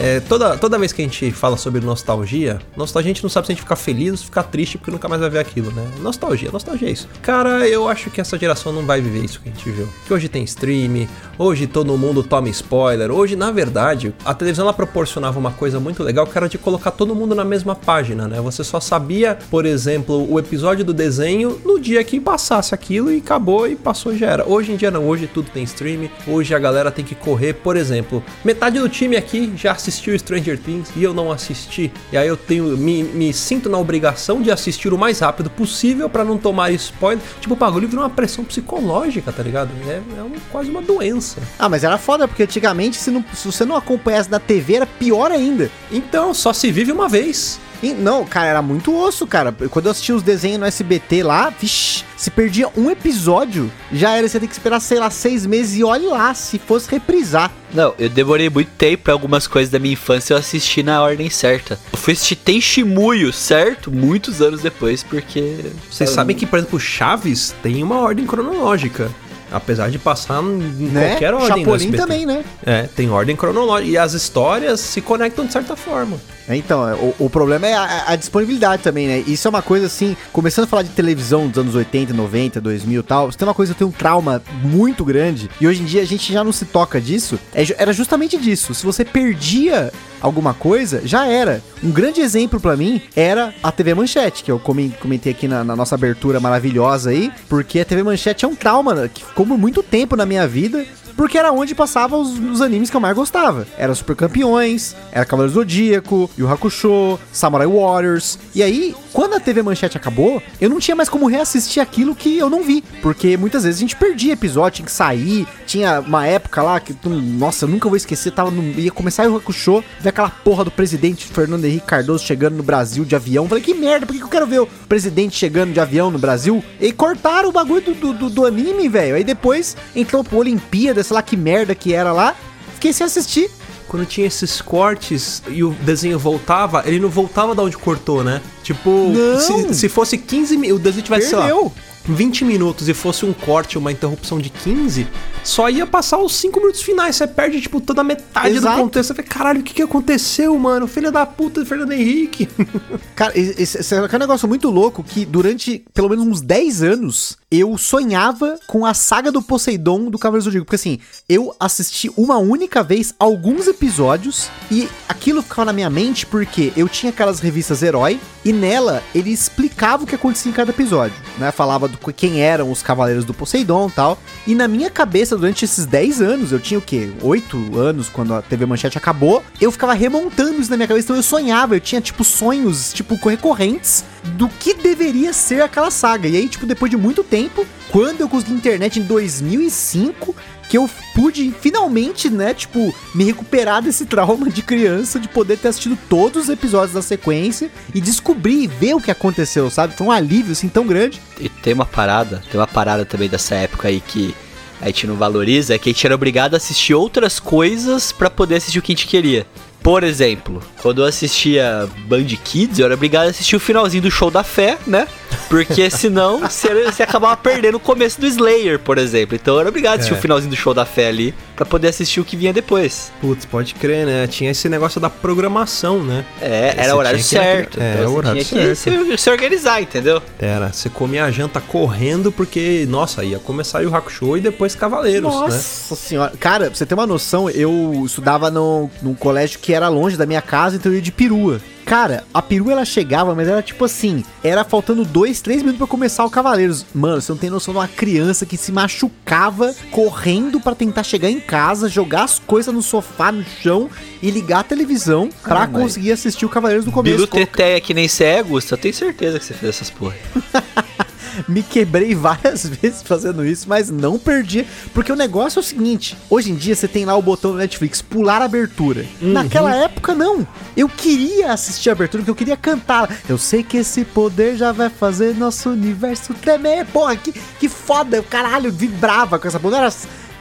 [0.01, 3.47] É, toda, toda vez que a gente fala sobre nostalgia, nostalgia a gente não sabe
[3.47, 5.87] se a gente ficar feliz ou ficar triste porque nunca mais vai ver aquilo, né?
[5.99, 7.07] Nostalgia, nostalgia é isso.
[7.21, 9.87] Cara, eu acho que essa geração não vai viver isso que a gente viu.
[10.05, 13.11] Que hoje tem stream, hoje todo mundo toma spoiler.
[13.11, 16.91] Hoje, na verdade, a televisão ela proporcionava uma coisa muito legal que era de colocar
[16.91, 18.41] todo mundo na mesma página, né?
[18.41, 23.17] Você só sabia, por exemplo, o episódio do desenho no dia que passasse aquilo e
[23.17, 24.49] acabou e passou já era.
[24.49, 27.77] Hoje em dia não, hoje tudo tem stream, hoje a galera tem que correr, por
[27.77, 31.91] exemplo, metade do time aqui já assistiu Stranger Things e eu não assisti.
[32.11, 36.09] E aí eu tenho me, me sinto na obrigação de assistir o mais rápido possível
[36.09, 37.23] pra não tomar spoiler.
[37.41, 39.69] Tipo, o bagulho virou uma pressão psicológica, tá ligado?
[39.87, 41.41] É, é um- quase uma doença.
[41.59, 44.85] Ah, mas era foda, porque antigamente, se, não- se você não acompanhasse na TV, era
[44.85, 45.69] pior ainda.
[45.91, 47.59] Então, só se vive uma vez.
[47.83, 49.53] E, não, cara, era muito osso, cara.
[49.69, 54.25] Quando eu assistia os desenhos no SBT lá, vixi, se perdia um episódio, já era,
[54.25, 57.51] você tem que esperar, sei lá, seis meses e olhe lá, se fosse reprisar.
[57.73, 61.29] Não, eu demorei muito tempo pra algumas coisas da minha infância eu assisti na ordem
[61.29, 61.77] certa.
[61.91, 63.91] Eu fui assistir Tenchimuyo, certo?
[63.91, 65.57] Muitos anos depois, porque...
[65.91, 69.11] Vocês sabem que, por exemplo, Chaves tem uma ordem cronológica.
[69.53, 70.57] Apesar de passar em
[70.89, 71.09] Né?
[71.09, 71.63] qualquer ordem.
[71.63, 72.43] Chapolin também, né?
[72.65, 73.89] É, tem ordem cronológica.
[73.91, 76.17] E as histórias se conectam de certa forma.
[76.49, 79.23] É, Então, é, o, o problema é a, a disponibilidade também, né?
[79.25, 82.99] Isso é uma coisa assim, começando a falar de televisão dos anos 80, 90, 2000
[82.99, 85.85] e tal, se tem uma coisa eu tenho um trauma muito grande, e hoje em
[85.85, 88.73] dia a gente já não se toca disso, é era justamente disso.
[88.73, 89.91] Se você perdia
[90.23, 91.61] alguma coisa, já era.
[91.83, 95.63] Um grande exemplo pra mim era a TV Manchete, que eu comen- comentei aqui na,
[95.63, 99.83] na nossa abertura maravilhosa aí, porque a TV Manchete é um trauma que ficou muito
[99.83, 103.65] tempo na minha vida, porque era onde passava os, os animes que eu mais gostava.
[103.77, 108.37] Era Super Campeões, era Cavaleiro Zodíaco, Yu Hakusho, Samurai Warriors.
[108.55, 112.37] E aí, quando a TV Manchete acabou, eu não tinha mais como reassistir aquilo que
[112.37, 112.83] eu não vi.
[113.01, 115.47] Porque muitas vezes a gente perdia episódio, tinha que sair.
[115.67, 119.35] Tinha uma época lá que, nossa, eu nunca vou esquecer, tava no, ia começar o
[119.37, 123.47] Hakusho, ver aquela porra do presidente Fernando Henrique Cardoso chegando no Brasil de avião.
[123.47, 126.19] Falei, que merda, por que que eu quero ver o presidente chegando de avião no
[126.19, 126.63] Brasil?
[126.79, 129.15] E cortaram o bagulho do, do, do- do anime, velho.
[129.15, 132.35] Aí depois entrou pro Olimpíada, sei lá que merda que era lá.
[132.75, 133.49] Fiquei sem assistir.
[133.87, 138.41] Quando tinha esses cortes e o desenho voltava, ele não voltava da onde cortou, né?
[138.63, 141.71] Tipo, se, se fosse 15 minutos, o desenho tivesse, sei lá, Perdeu.
[142.05, 145.07] 20 minutos e fosse um corte, uma interrupção de 15,
[145.43, 147.15] só ia passar os 5 minutos finais.
[147.15, 148.77] Você perde, tipo, toda a metade Exato.
[148.77, 149.07] do contexto.
[149.07, 150.87] Você fala, caralho, o que, que aconteceu, mano?
[150.87, 152.47] Filha da puta de Fernando Henrique.
[153.15, 157.37] Cara, esse, esse é um negócio muito louco que durante pelo menos uns 10 anos
[157.51, 160.65] eu sonhava com a saga do Poseidon do Cavaleiro do Zodíaco.
[160.65, 166.25] Porque assim, eu assisti uma única vez alguns episódios e aquilo ficava na minha mente
[166.25, 170.71] porque eu tinha aquelas revistas Herói e nela ele explicava o que acontecia em cada
[170.71, 171.51] episódio, né?
[171.51, 174.19] Falava do quem eram os Cavaleiros do Poseidon e tal.
[174.45, 177.11] E na minha cabeça, durante esses 10 anos, eu tinha o quê?
[177.21, 181.05] 8 anos quando a TV Manchete acabou, eu ficava remontando isso na minha cabeça.
[181.05, 184.03] Então eu sonhava, eu tinha, tipo, sonhos, tipo, recorrentes
[184.35, 186.27] do que deveria ser aquela saga.
[186.27, 190.35] E aí, tipo, depois de muito tempo, quando eu consegui internet em 2005,
[190.69, 195.69] que eu pude finalmente, né, tipo, me recuperar desse trauma de criança de poder ter
[195.69, 199.95] assistido todos os episódios da sequência e descobrir e ver o que aconteceu, sabe?
[199.95, 201.21] Foi um alívio assim tão grande.
[201.39, 204.35] E tem uma parada, tem uma parada também dessa época aí que
[204.81, 208.29] a gente não valoriza, é que a gente era obrigado a assistir outras coisas pra
[208.29, 209.47] poder assistir o que a gente queria.
[209.81, 214.11] Por exemplo, quando eu assistia Band Kids, eu era obrigado a assistir o finalzinho do
[214.11, 215.07] show da fé, né?
[215.49, 219.35] Porque senão você, você acabava perdendo o começo do Slayer, por exemplo.
[219.35, 220.17] Então eu era obrigado a assistir É.
[220.17, 223.11] o finalzinho do show da fé ali pra poder assistir o que vinha depois.
[223.21, 224.27] Putz, pode crer, né?
[224.27, 226.25] Tinha esse negócio da programação, né?
[226.41, 227.79] É, era o horário que- certo.
[227.79, 230.21] é, então o você horário tinha que se, se organizar, entendeu?
[230.39, 235.31] Era, você comia a janta correndo porque, nossa, ia começar o Hakusho e depois Cavaleiros,
[235.33, 235.39] né?
[235.39, 236.33] Nossa senhora.
[236.39, 240.25] Cara, pra você ter uma noção, eu estudava no, num colégio que era longe da
[240.25, 241.59] minha casa, então eu ia de perua.
[241.85, 245.87] Cara, a perua ela chegava, mas era tipo assim, era faltando dois, três minutos pra
[245.87, 246.85] começar o Cavaleiros.
[246.93, 251.29] Mano, você não tem noção de uma criança que se machucava correndo pra tentar chegar
[251.29, 253.89] em casa, jogar as coisas no sofá, no chão
[254.21, 257.15] e ligar a televisão pra Ah, conseguir assistir o Cavaleiros do começo.
[257.15, 258.73] Bilu Teteia que nem você é, Gusta.
[258.73, 260.15] Eu tenho certeza que você fez essas porra.
[261.47, 264.65] Me quebrei várias vezes fazendo isso, mas não perdi.
[264.93, 267.57] Porque o negócio é o seguinte: hoje em dia você tem lá o botão do
[267.57, 269.05] Netflix, pular a abertura.
[269.21, 270.45] Naquela época, não.
[270.75, 273.09] Eu queria assistir a abertura, porque eu queria cantar.
[273.27, 276.85] Eu sei que esse poder já vai fazer nosso universo tremer.
[276.85, 278.19] Porra, que, que foda.
[278.19, 279.71] O caralho vibrava com essa porra.
[279.73, 279.93] Não era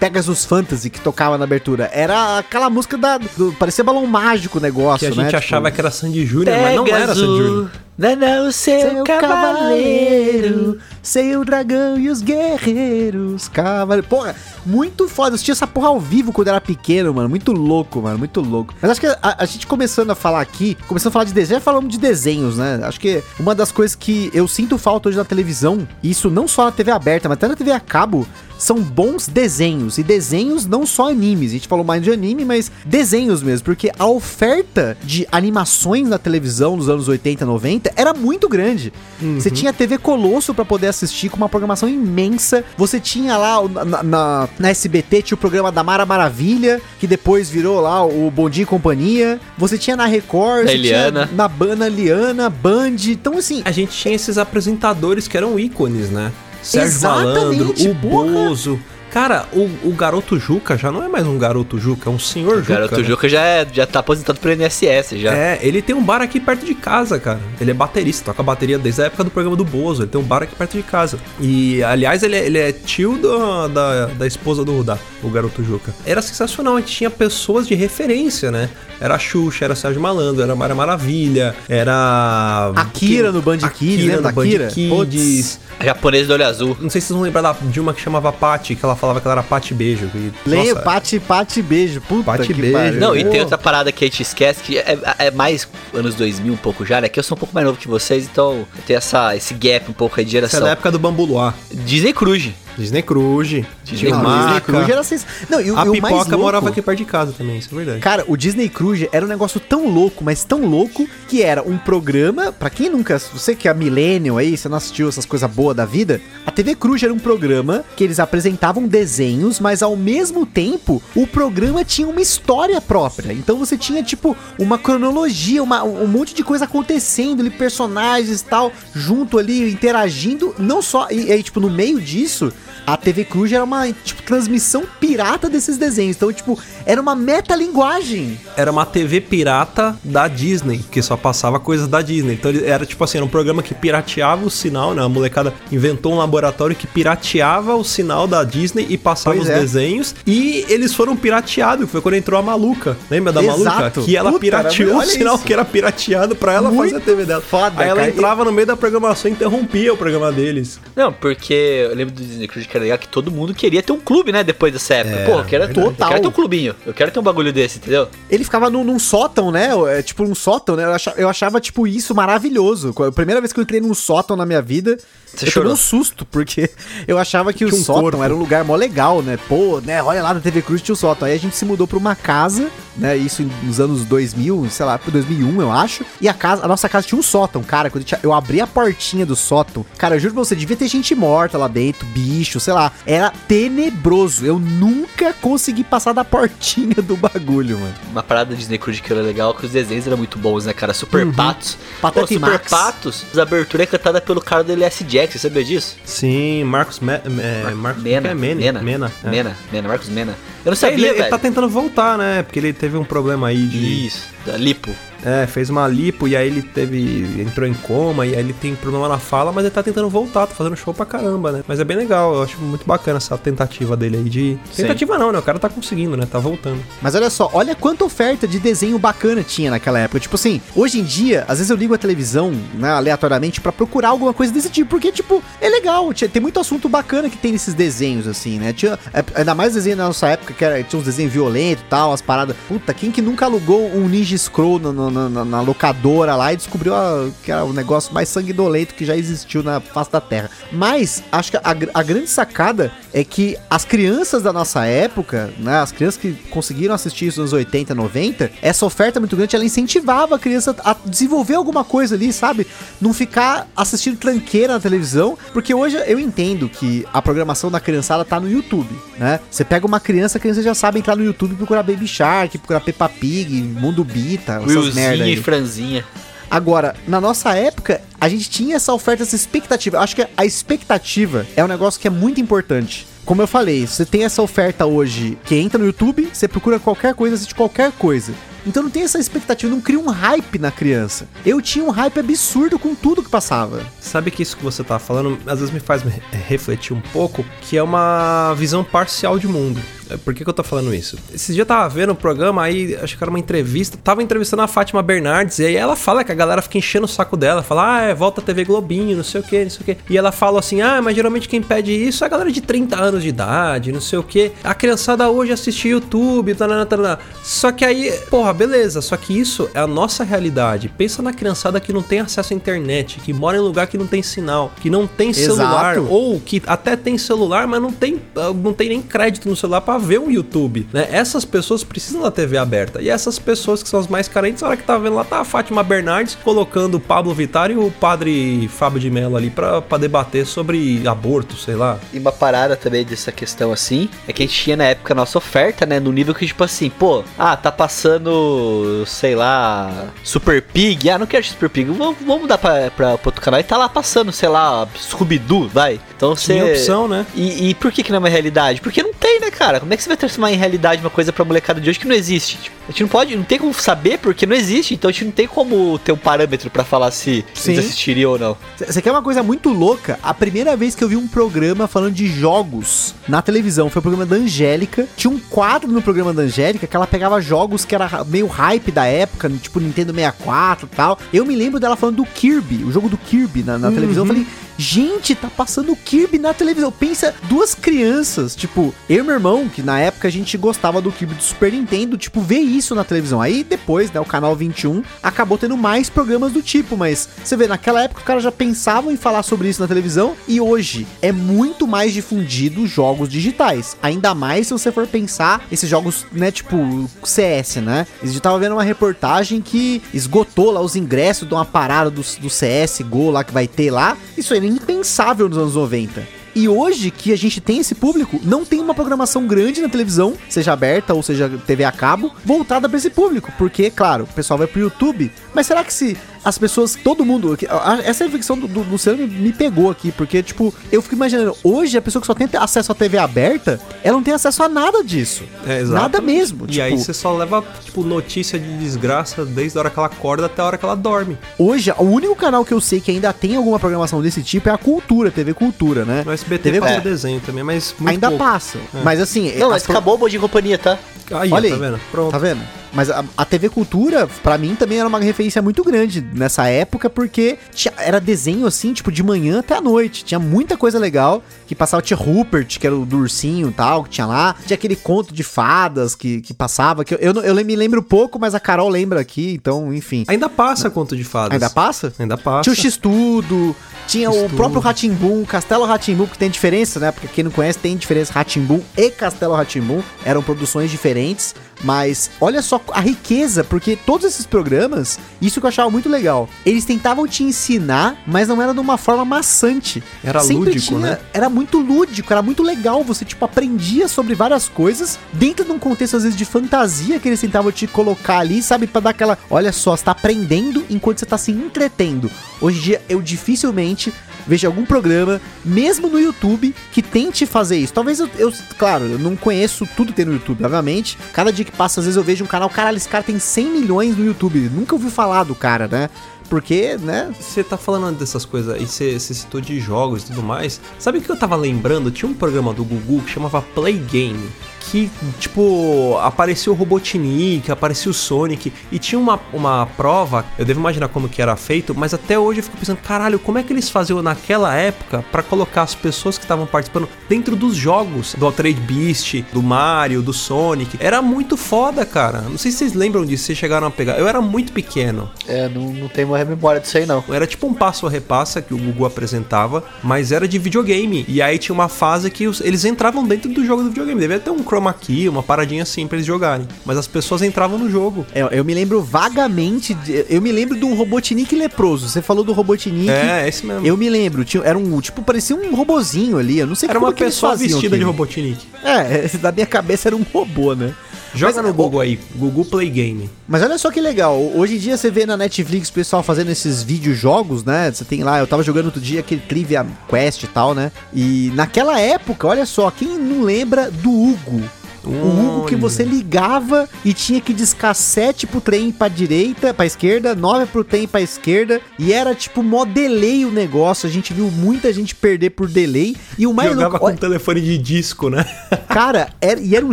[0.03, 1.88] Pegasus Fantasy que tocava na abertura.
[1.93, 3.19] Era aquela música da.
[3.19, 5.15] Do, parecia balão mágico o negócio, Que a né?
[5.15, 7.71] gente Tipo, achava que era Sandy Júnior, mas não era Sandy Júnior.
[7.97, 9.29] Não, não, o seu, Seu cavaleiro.
[9.29, 14.09] cavaleiro, sei o dragão e os guerreiros, cavaleiro.
[14.09, 14.35] Porra,
[14.65, 15.31] muito foda.
[15.31, 17.29] Eu assisti essa porra ao vivo quando era pequeno, mano.
[17.29, 18.19] Muito louco, mano.
[18.19, 18.75] Muito louco.
[18.81, 21.61] Mas acho que a, a gente começando a falar aqui, começando a falar de desenho,
[21.61, 22.81] já falamos de desenhos, né?
[22.83, 26.49] Acho que uma das coisas que eu sinto falta hoje na televisão, e isso não
[26.49, 28.27] só na TV aberta, mas até na TV a cabo,
[28.62, 29.98] são bons desenhos.
[29.98, 31.51] E desenhos não só animes.
[31.51, 33.64] A gente falou mais de anime, mas desenhos mesmo.
[33.64, 38.92] Porque a oferta de animações na televisão nos anos 80, 90 era muito grande.
[39.38, 42.64] Você tinha TV Colosso pra poder assistir com uma programação imensa.
[42.77, 47.07] Você tinha lá o- na, na, na SBT tinha o programa da Mara Maravilha, que
[47.07, 49.40] depois virou lá o Bom Dia e Companhia.
[49.59, 51.29] Você tinha na Record, Da Eliana.
[51.33, 52.96] na Bana Liana, Band.
[53.09, 56.33] Então assim, A gente tinha esses apresentadores que eram ícones, né?
[56.62, 58.33] Sérgio Exatamente, Malandro, o porra.
[58.33, 58.81] Bozo.
[59.12, 62.55] Cara, o, o garoto Juca já não é mais um garoto Juca, é um senhor
[62.57, 62.72] O Juca.
[62.72, 63.05] garoto né?
[63.05, 65.35] Juca já, é- já tá aposentado pro INSS já.
[65.35, 67.38] É, ele tem um bar aqui perto de casa, cara.
[67.61, 70.03] Ele é baterista, toca bateria desde a época do programa do Bozo.
[70.05, 71.18] Ele tem um bar aqui perto de casa.
[71.38, 75.62] E, aliás, ele é, ele é tio do- da, da esposa do Rudá, o garoto
[75.62, 75.92] Juca.
[76.07, 78.70] Era sensacional, a gente tinha pessoas de referência, né?
[78.98, 82.72] Era a Xuxa, era Sérgio Malandro, era Mara Maravilha, era.
[82.77, 84.66] Akira no Band Kids, lembra no Band Akira?
[84.68, 85.61] Kids.
[85.85, 86.77] Japonês do olho azul.
[86.81, 89.21] Não sei se vocês vão lembrar da, de uma que chamava Pati, que ela falava
[89.21, 90.09] que ela era Pati Beijo.
[90.15, 92.01] E, Leio, nossa, pate, pate, beijo.
[92.03, 92.73] Puta que beijo.
[92.73, 93.01] pariu.
[93.01, 96.53] Não, e tem outra parada que a gente esquece, que é, é mais anos 2000
[96.53, 97.09] um pouco já, né?
[97.09, 99.91] Que eu sou um pouco mais novo que vocês, então eu tenho essa, esse gap
[99.91, 100.61] um pouco aí de Essa é geração.
[100.67, 101.53] da época do Bambu Luar.
[101.73, 102.55] Disney Cruise.
[102.76, 103.66] Disney Cruise.
[103.85, 104.61] Disney tinha Não, Disney.
[104.61, 105.26] Cruise era sens...
[105.48, 106.38] Não, e, o- A e pipoca louco...
[106.38, 108.00] morava aqui perto de casa também, isso é verdade.
[108.00, 111.76] Cara, o Disney Cruise era um negócio tão louco, mas tão louco, que era um
[111.78, 115.76] programa, pra quem nunca, você que é millennial aí, você não assistiu essas coisas boas
[115.76, 120.44] da vida, a TV Cruz era um programa que eles apresentavam desenhos, mas ao mesmo
[120.46, 123.32] tempo, o programa tinha uma história própria.
[123.32, 128.44] Então você tinha, tipo, uma cronologia, uma- um monte de coisa acontecendo ali, personagens e
[128.44, 132.52] tal, junto ali, interagindo, não só, e aí, tipo, no meio disso,
[132.87, 136.16] a TV Cruz era uma, tipo, transmissão pirata desses desenhos.
[136.16, 138.38] Então, tipo, era uma metalinguagem.
[138.57, 142.35] Era uma TV pirata da Disney, que só passava coisas da Disney.
[142.35, 145.03] Então era tipo assim, era um programa que pirateava o sinal, né?
[145.03, 149.55] A molecada inventou um laboratório que pirateava o sinal da Disney e passava Pois os
[149.55, 149.61] é.
[149.61, 150.14] desenhos.
[150.27, 152.97] E eles foram pirateados, que foi quando entrou a Maluca.
[153.11, 153.64] Lembra da Exato.
[153.64, 153.90] Maluca?
[154.03, 155.45] Que ela Puta, pirateou o sinal isso.
[155.45, 157.40] que era pirateado pra ela Muito fazer a TV dela.
[157.42, 158.11] foda, Aí ela cara.
[158.12, 160.81] entrava no meio da programação e interrompia o programa deles.
[160.97, 161.53] Não, porque
[161.90, 164.32] eu lembro do Disney Cruise que era legal que todo mundo queria ter um clube,
[164.32, 164.42] né?
[164.42, 165.14] Depois dessa época.
[165.16, 165.80] É, Pô, eu quero, verdade.
[166.00, 166.74] eu quero ter um clubinho.
[166.87, 168.08] Eu quero ter um bagulho desse, entendeu?
[168.30, 169.68] Ele ficava num, num sótão, né?
[169.88, 170.85] É, tipo, um sótão, né?
[170.85, 172.94] Eu achava, eu achava, tipo, isso maravilhoso.
[173.06, 175.72] A primeira vez que eu entrei num sótão na minha vida, Você eu tomei chorou?
[175.72, 176.70] um susto, porque
[177.06, 178.22] eu achava que o um sótão corpo.
[178.22, 179.38] era um lugar mó legal, né?
[179.48, 180.02] Pô, né?
[180.02, 181.28] Olha lá na TV Cruz tinha o sótão.
[181.28, 183.16] Aí a gente se mudou pra uma casa, né?
[183.16, 186.04] Isso nos anos 2000, sei lá, pro 2001, eu acho.
[186.20, 187.90] E a casa, a nossa casa tinha um sótão, cara.
[187.90, 191.14] Quando eu abri a portinha do sótão, cara, eu juro pra você, devia ter gente
[191.14, 192.92] morta lá dentro, bicho, sei lá.
[193.07, 194.46] Era tenebroso.
[194.46, 197.94] Eu nunca consegui passar da portinha do bagulho, mano.
[198.11, 200.72] Uma parada do Disney Cruise que era legal, que os desenhos eram muito bons, né,
[200.72, 200.94] cara?
[200.94, 201.77] Super Patos.
[202.01, 202.70] Pateta Pô, Super Max.
[202.70, 205.96] Patos, a abertura é cantada pelo cara do LS Jack, você sabia disso?
[206.05, 207.01] Sim, Marcos...
[207.01, 209.29] Me, é, Marcos Mena, é Mena, Mena, Mena, é.
[209.29, 210.37] Mena, Mena, Marcos Mena.
[210.64, 211.31] Eu não sabia, ele, ele velho.
[211.31, 212.42] tá tentando voltar, né?
[212.42, 214.07] Porque ele teve um problema aí de...
[214.07, 214.94] Isso, da Lipo.
[215.24, 217.40] É, fez uma lipo e aí ele teve.
[217.40, 220.46] entrou em coma e aí ele tem problema na fala, mas ele tá tentando voltar,
[220.46, 221.64] tá fazendo show pra caramba, né?
[221.66, 224.58] Mas é bem legal, eu acho muito bacana essa tentativa dele aí de.
[224.72, 224.82] Sim.
[224.82, 225.38] Tentativa não, né?
[225.38, 226.26] O cara tá conseguindo, né?
[226.30, 226.80] Tá voltando.
[227.00, 230.18] Mas olha só, olha quanta oferta de desenho bacana tinha naquela época.
[230.20, 234.08] Tipo assim, hoje em dia, às vezes eu ligo a televisão, né, aleatoriamente, pra procurar
[234.08, 236.12] alguma coisa desse tipo, porque, tipo, é legal.
[236.12, 238.72] tinha- Tem muito assunto bacana que tem nesses desenhos, assim, né?
[238.72, 241.88] Tinha, é, ainda mais desenho na nossa época, que era, tinha uns desenhos violentos e
[241.88, 242.56] tal, as paradas.
[242.68, 246.57] Puta, quem que nunca alugou um Ninja Scroll na, na- na- na locadora lá e
[246.57, 250.51] descobriu a- que era o negócio mais sanguinolento que já existiu na face da Terra.
[250.72, 251.62] Mas, acho que a,
[251.94, 256.94] a grande sacada é que as crianças da nossa época, né, as crianças que conseguiram
[256.94, 261.55] assistir isso nos 80, 90, essa oferta muito grande, ela incentivava a criança a desenvolver
[261.55, 262.66] alguma coisa ali, sabe?
[263.01, 268.25] Não ficar assistindo tranqueira na televisão, porque hoje eu entendo que a programação da criançada
[268.25, 269.40] tá no YouTube, né?
[269.51, 272.57] Você pega uma criança, a criança já sabe entrar no YouTube e procurar Baby Shark,
[272.59, 275.33] procurar Peppa Pig, Mundo Bita, essas merda aí.
[275.35, 276.05] e Franzinha.
[276.51, 279.99] Agora, na nossa época, a gente tinha essa oferta, essa expectativa.
[280.01, 283.07] Acho que a expectativa é um negócio que é muito importante.
[283.25, 287.15] Como eu falei, você tem essa oferta hoje que entra no YouTube, você procura qualquer
[287.15, 288.33] coisa, assiste qualquer coisa.
[288.67, 291.27] Então não tem essa expectativa, não cria um hype na criança.
[291.45, 293.81] Eu tinha um hype absurdo com tudo que passava.
[294.01, 296.12] Sabe que isso que você tá falando às vezes me faz me-
[296.47, 299.81] refletir um pouco, que é uma visão parcial de mundo.
[300.12, 301.16] É, Por que, que eu tô falando isso?
[301.35, 304.62] Esse dia eu tava vendo o programa, aí acho que era uma entrevista, tava entrevistando
[304.62, 307.62] a Fátima Bernardes, e aí ela fala que a galera fica enchendo o saco dela,
[307.62, 309.96] fala, ah, é, volta a TV Globinho, não sei o que, não sei o que.
[310.11, 312.96] E ela fala assim, ah, mas geralmente quem pede isso é a galera de 30
[312.96, 314.53] anos de idade, não sei o que.
[314.62, 317.18] A criançada hoje assiste YouTube, tarana, tarana.
[317.42, 320.88] Só que aí, porra, beleza, só que isso é a nossa realidade.
[320.88, 324.07] Pensa na criançada que não tem acesso à internet, que mora em lugar que não
[324.07, 326.12] tem sinal, que não tem celular, Exato.
[326.12, 328.20] ou que até tem celular, mas não tem,
[328.62, 331.09] não tem nem crédito no celular pra ver um YouTube, né?
[331.11, 333.01] Essas pessoas precisam da TV aberta.
[333.01, 335.41] E essas pessoas que são as mais carentes, na hora que tá vendo lá, tá
[335.41, 339.81] a Fátima Bernardes colocando o Pablo Vittar e o padre Fábio de Mello ali pra,
[339.81, 341.99] pra debater sobre aborto, sei lá.
[342.12, 345.17] E uma parada também dessa questão assim, é que a gente tinha na época a
[345.17, 346.01] nossa oferta, né?
[346.01, 351.09] No nível que, tipo assim, pô, ah, tá passando, sei lá, Super Pig.
[351.11, 353.61] Ah, não quero Super Pig, vamos, vamos mudar pra, pra, pra outro canal.
[353.61, 356.01] E tá lá passando, sei lá, Scooby-Doo, vai.
[356.17, 356.55] Então você.
[356.55, 357.27] Tinha opção, né?
[357.35, 358.81] E, e por que, que não é uma realidade?
[358.81, 359.81] Porque não tem, né, cara?
[359.92, 362.09] Como é que você vai transformar em realidade uma coisa pra molecada de hoje que
[362.09, 362.57] não existe?
[362.57, 365.26] Tipo, a gente não pode, não tem como saber porque não existe, então a gente
[365.26, 367.72] não tem como ter um parâmetro pra falar se Sim.
[367.72, 368.57] eles assistiriam ou não.
[368.78, 370.18] Você quer uma coisa muito louca?
[370.22, 374.02] A primeira vez que eu vi um programa falando de jogos na televisão foi o
[374.02, 375.07] programa da Angélica.
[375.14, 378.90] Tinha um quadro no programa da Angélica que ela pegava jogos que era meio hype
[378.90, 381.18] da época, tipo Nintendo 64 e tal.
[381.35, 384.24] Eu me lembro dela falando do Kirby, o jogo do Kirby na, na televisão.
[384.24, 386.90] Eu falei, gente, tá passando o Kirby na televisão.
[386.90, 391.12] Pensa, duas crianças, tipo, eu e meu irmão, que na época a gente gostava do
[391.12, 393.40] Kirby do Super Nintendo, tipo, ver isso na televisão.
[393.40, 397.66] Aí depois, né, o canal 21 acabou tendo mais programas do tipo, mas você vê,
[397.66, 401.32] naquela época os caras já pensavam em falar sobre isso na televisão e hoje é
[401.32, 403.96] muito mais difundido jogos digitais.
[404.02, 408.06] Ainda mais se você for pensar esses jogos, né, tipo CS, né?
[408.22, 412.48] Eu tava vendo uma reportagem que esgotou lá os ingressos de uma parada do, do
[412.48, 414.16] CSGO lá que vai ter lá.
[414.37, 416.27] Isso era impensável nos anos 90.
[416.55, 420.35] E hoje que a gente tem esse público, não tem uma programação grande na televisão,
[420.51, 423.51] seja aberta ou seja TV a cabo, voltada pra esse público.
[423.57, 425.33] Porque, claro, o pessoal vai pro YouTube.
[425.55, 427.57] Mas será que se as pessoas, todo mundo.
[428.05, 431.96] Essa reflexão do, do Luciano me, me pegou aqui, porque, tipo, eu fico imaginando, hoje
[431.96, 435.02] a pessoa que só tem acesso à TV aberta, ela não tem acesso a nada
[435.05, 435.44] disso.
[435.66, 436.00] É, exato.
[436.02, 436.64] Nada mesmo.
[436.64, 440.07] E tipo, aí você só leva, tipo, notícia de desgraça desde a hora que ela
[440.09, 441.37] acorda até a hora que ela dorme.
[441.59, 444.72] hoje, o único canal que eu sei que ainda tem alguma programação desse tipo é
[444.72, 446.22] a Cultura, TV Cultura, né?
[446.24, 447.00] No SBT TV passa é.
[447.00, 448.44] desenho também, mas muito Ainda pouco.
[448.44, 448.78] passa.
[449.05, 449.52] Mas assim.
[449.57, 450.98] Não, as mas pro- acabou o Bom Dia e Companhia, tá?
[451.33, 451.81] Aí, Olha tá aí.
[451.81, 452.00] vendo?
[452.11, 452.31] Pronto.
[452.33, 452.61] Tá vendo?
[452.92, 457.09] Mas a, a TV Cultura, pra mim, também era uma referência muito grande nessa época,
[457.09, 460.24] porque tinha- era desenho assim, tipo, de manhã até a noite.
[460.24, 462.02] Tinha muita coisa legal que passava.
[462.02, 464.55] Tinha Rupert, que era o do ursinho e tal, que tinha lá.
[464.66, 468.38] Tinha aquele conto de fadas que, que passava, que eu, eu, eu me lembro pouco,
[468.38, 470.24] mas a Carol lembra aqui, então, enfim.
[470.28, 471.52] Ainda passa conto de fadas.
[471.52, 472.12] Ainda passa?
[472.18, 472.62] Ainda passa.
[472.70, 473.76] Tinha o X-Tudo,
[474.07, 477.11] tinha o próprio Ratimbum, Castelo Ratimbum, que tem diferença, né?
[477.12, 478.33] Porque quem não conhece tem diferença.
[478.33, 484.47] Ratimbum e Castelo Ratimbum eram produções diferentes, mas olha só a riqueza, porque todos esses
[484.47, 488.81] programas, isso que eu achava muito legal, eles tentavam te ensinar, mas não era de
[488.81, 490.03] uma forma maçante.
[490.23, 491.18] Era lúdico, né?
[491.33, 495.79] Era muito lúdico, era muito legal, você tipo aprendia sobre várias coisas dentro de um
[495.79, 499.38] contexto às vezes de fantasia que eles tentavam te colocar ali, sabe, Pra dar aquela,
[499.48, 502.31] olha só, você tá aprendendo enquanto você tá se entretendo.
[502.61, 504.13] Hoje em dia eu dificilmente
[504.47, 507.93] veja algum programa, mesmo no YouTube, que tente fazer isso.
[507.93, 511.19] Talvez eu, eu- claro, eu não conheço tudo que tem no YouTube, obviamente.
[511.33, 513.67] Cada dia que passa, às vezes eu vejo um canal, caralho, esse cara tem 100
[513.67, 514.71] milhões no YouTube.
[514.75, 516.09] Nunca ouvi falar do cara, né?
[516.49, 517.33] Porque, né?
[517.40, 520.81] Você tá falando dessas coisas e você citou de jogos e tudo mais.
[520.99, 522.11] Sabe o que eu tava lembrando?
[522.11, 524.51] Tinha um programa do Gugu que chamava Play Game.
[524.90, 528.72] Que, tipo, apareceu o Robotnik, apareceu o Sonic.
[528.90, 532.60] E tinha uma, uma prova, eu devo imaginar como que era feito, mas até hoje
[532.60, 536.37] eu fico pensando, caralho, como é que eles faziam naquela época pra colocar as pessoas
[536.38, 540.96] que estavam participando dentro dos jogos do Altered Beast, do Mario, do Sonic.
[541.00, 542.42] Era muito foda, cara.
[542.42, 544.18] Não sei se vocês lembram disso, vocês chegaram a pegar.
[544.18, 545.30] Eu era muito pequeno.
[545.46, 547.22] É, não, não tenho mais memória disso aí, não.
[547.30, 551.24] Era tipo um passo a repassa que o Gugu apresentava, mas era de videogame.
[551.28, 554.20] E aí tinha uma fase que os- eles entravam dentro do jogo do videogame.
[554.20, 556.66] Devia ter um chroma key, uma paradinha assim pra eles jogarem.
[556.85, 558.25] Mas as pessoas entravam no jogo.
[558.35, 559.92] Eu, eu me lembro vagamente.
[559.94, 562.08] de- eu me lembro do Robotnik leproso.
[562.08, 563.10] Você falou do Robotnik.
[563.10, 563.87] É, esse mesmo.
[563.87, 566.98] Eu me lembro, tinha, era um, tipo, parecia um robozinho ali, eu não sei Era
[566.98, 568.10] como uma que eles pessoa vestida de aquilo.
[568.10, 568.66] Robotnik.
[568.85, 570.94] É, da minha cabeça era um robô, né?
[571.35, 573.30] Joga Mas, no ó, Google aí, Google Play Game.
[573.48, 576.50] Mas olha só que legal, hoje em dia você vê na Netflix o pessoal fazendo
[576.50, 577.90] esses videojogos, né?
[577.90, 580.92] Você tem lá, eu tava jogando outro dia aquele Trivia Quest e tal, né?
[581.12, 584.62] E naquela época, olha só, quem não lembra do Hugo?
[585.05, 589.85] O Hugo que você ligava e tinha que discar 7 pro trem pra direita, pra
[589.87, 594.33] esquerda, 9 pro trem pra esquerda, e era tipo mó delay o negócio, a gente
[594.33, 597.79] viu muita gente perder por delay, e o mais Jogava louco, com olha- telefone de
[597.79, 598.44] disco, né?
[598.88, 599.92] Cara, era, e era um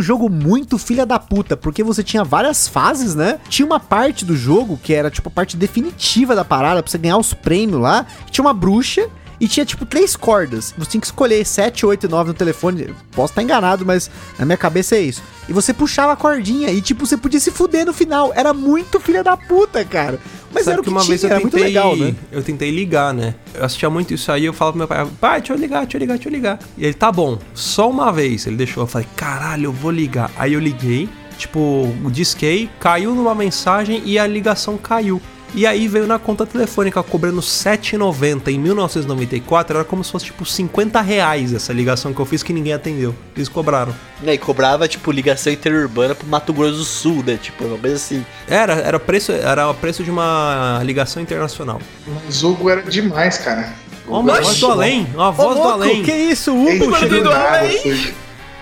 [0.00, 3.38] jogo muito filha da puta, porque você tinha várias fases, né?
[3.48, 6.98] Tinha uma parte do jogo que era tipo a parte definitiva da parada, pra você
[6.98, 8.06] ganhar os prêmios lá.
[8.30, 9.08] Tinha uma bruxa
[9.40, 10.74] e tinha tipo três cordas.
[10.76, 12.94] Você tinha que escolher 7, 8 e 9 no telefone.
[13.12, 15.22] Posso estar enganado, mas na minha cabeça é isso.
[15.48, 18.32] E você puxava a cordinha e tipo, você podia se fuder no final.
[18.36, 20.20] Era muito filha da puta, cara.
[20.52, 22.14] Mas Sabe era o que, uma tinha, vez eu era tentei, muito legal, né?
[22.32, 23.34] eu tentei ligar, né?
[23.54, 25.96] Eu assistia muito isso aí, eu falava pro meu pai, pai, deixa eu ligar, deixa
[25.96, 26.58] eu ligar, deixa eu ligar.
[26.76, 28.46] E ele, tá bom, só uma vez.
[28.46, 30.28] Ele deixou, eu falei, caralho, eu vou ligar.
[30.36, 35.22] Aí eu liguei, tipo, disquei, caiu numa mensagem e a ligação caiu.
[35.52, 40.44] E aí veio na conta telefônica cobrando 7,90 em 1994, era como se fosse tipo
[40.46, 43.14] 50 reais essa ligação que eu fiz que ninguém atendeu.
[43.34, 43.92] Eles cobraram.
[44.22, 47.36] E aí cobrava, tipo, ligação interurbana pro Mato Grosso do Sul, né?
[47.40, 48.24] Tipo, uma coisa assim.
[48.48, 51.80] Era, era preço, era o preço de uma ligação internacional.
[52.24, 53.72] Mas o Hugo era demais, cara.
[54.06, 56.02] Uma voz do além, uma voz do além.
[56.04, 56.52] que isso?
[56.54, 57.24] O Ei, Hugo do chegou.
[57.32, 58.12] nada, vocês-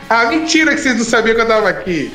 [0.09, 2.11] Ah, mentira que vocês não sabiam que eu tava aqui.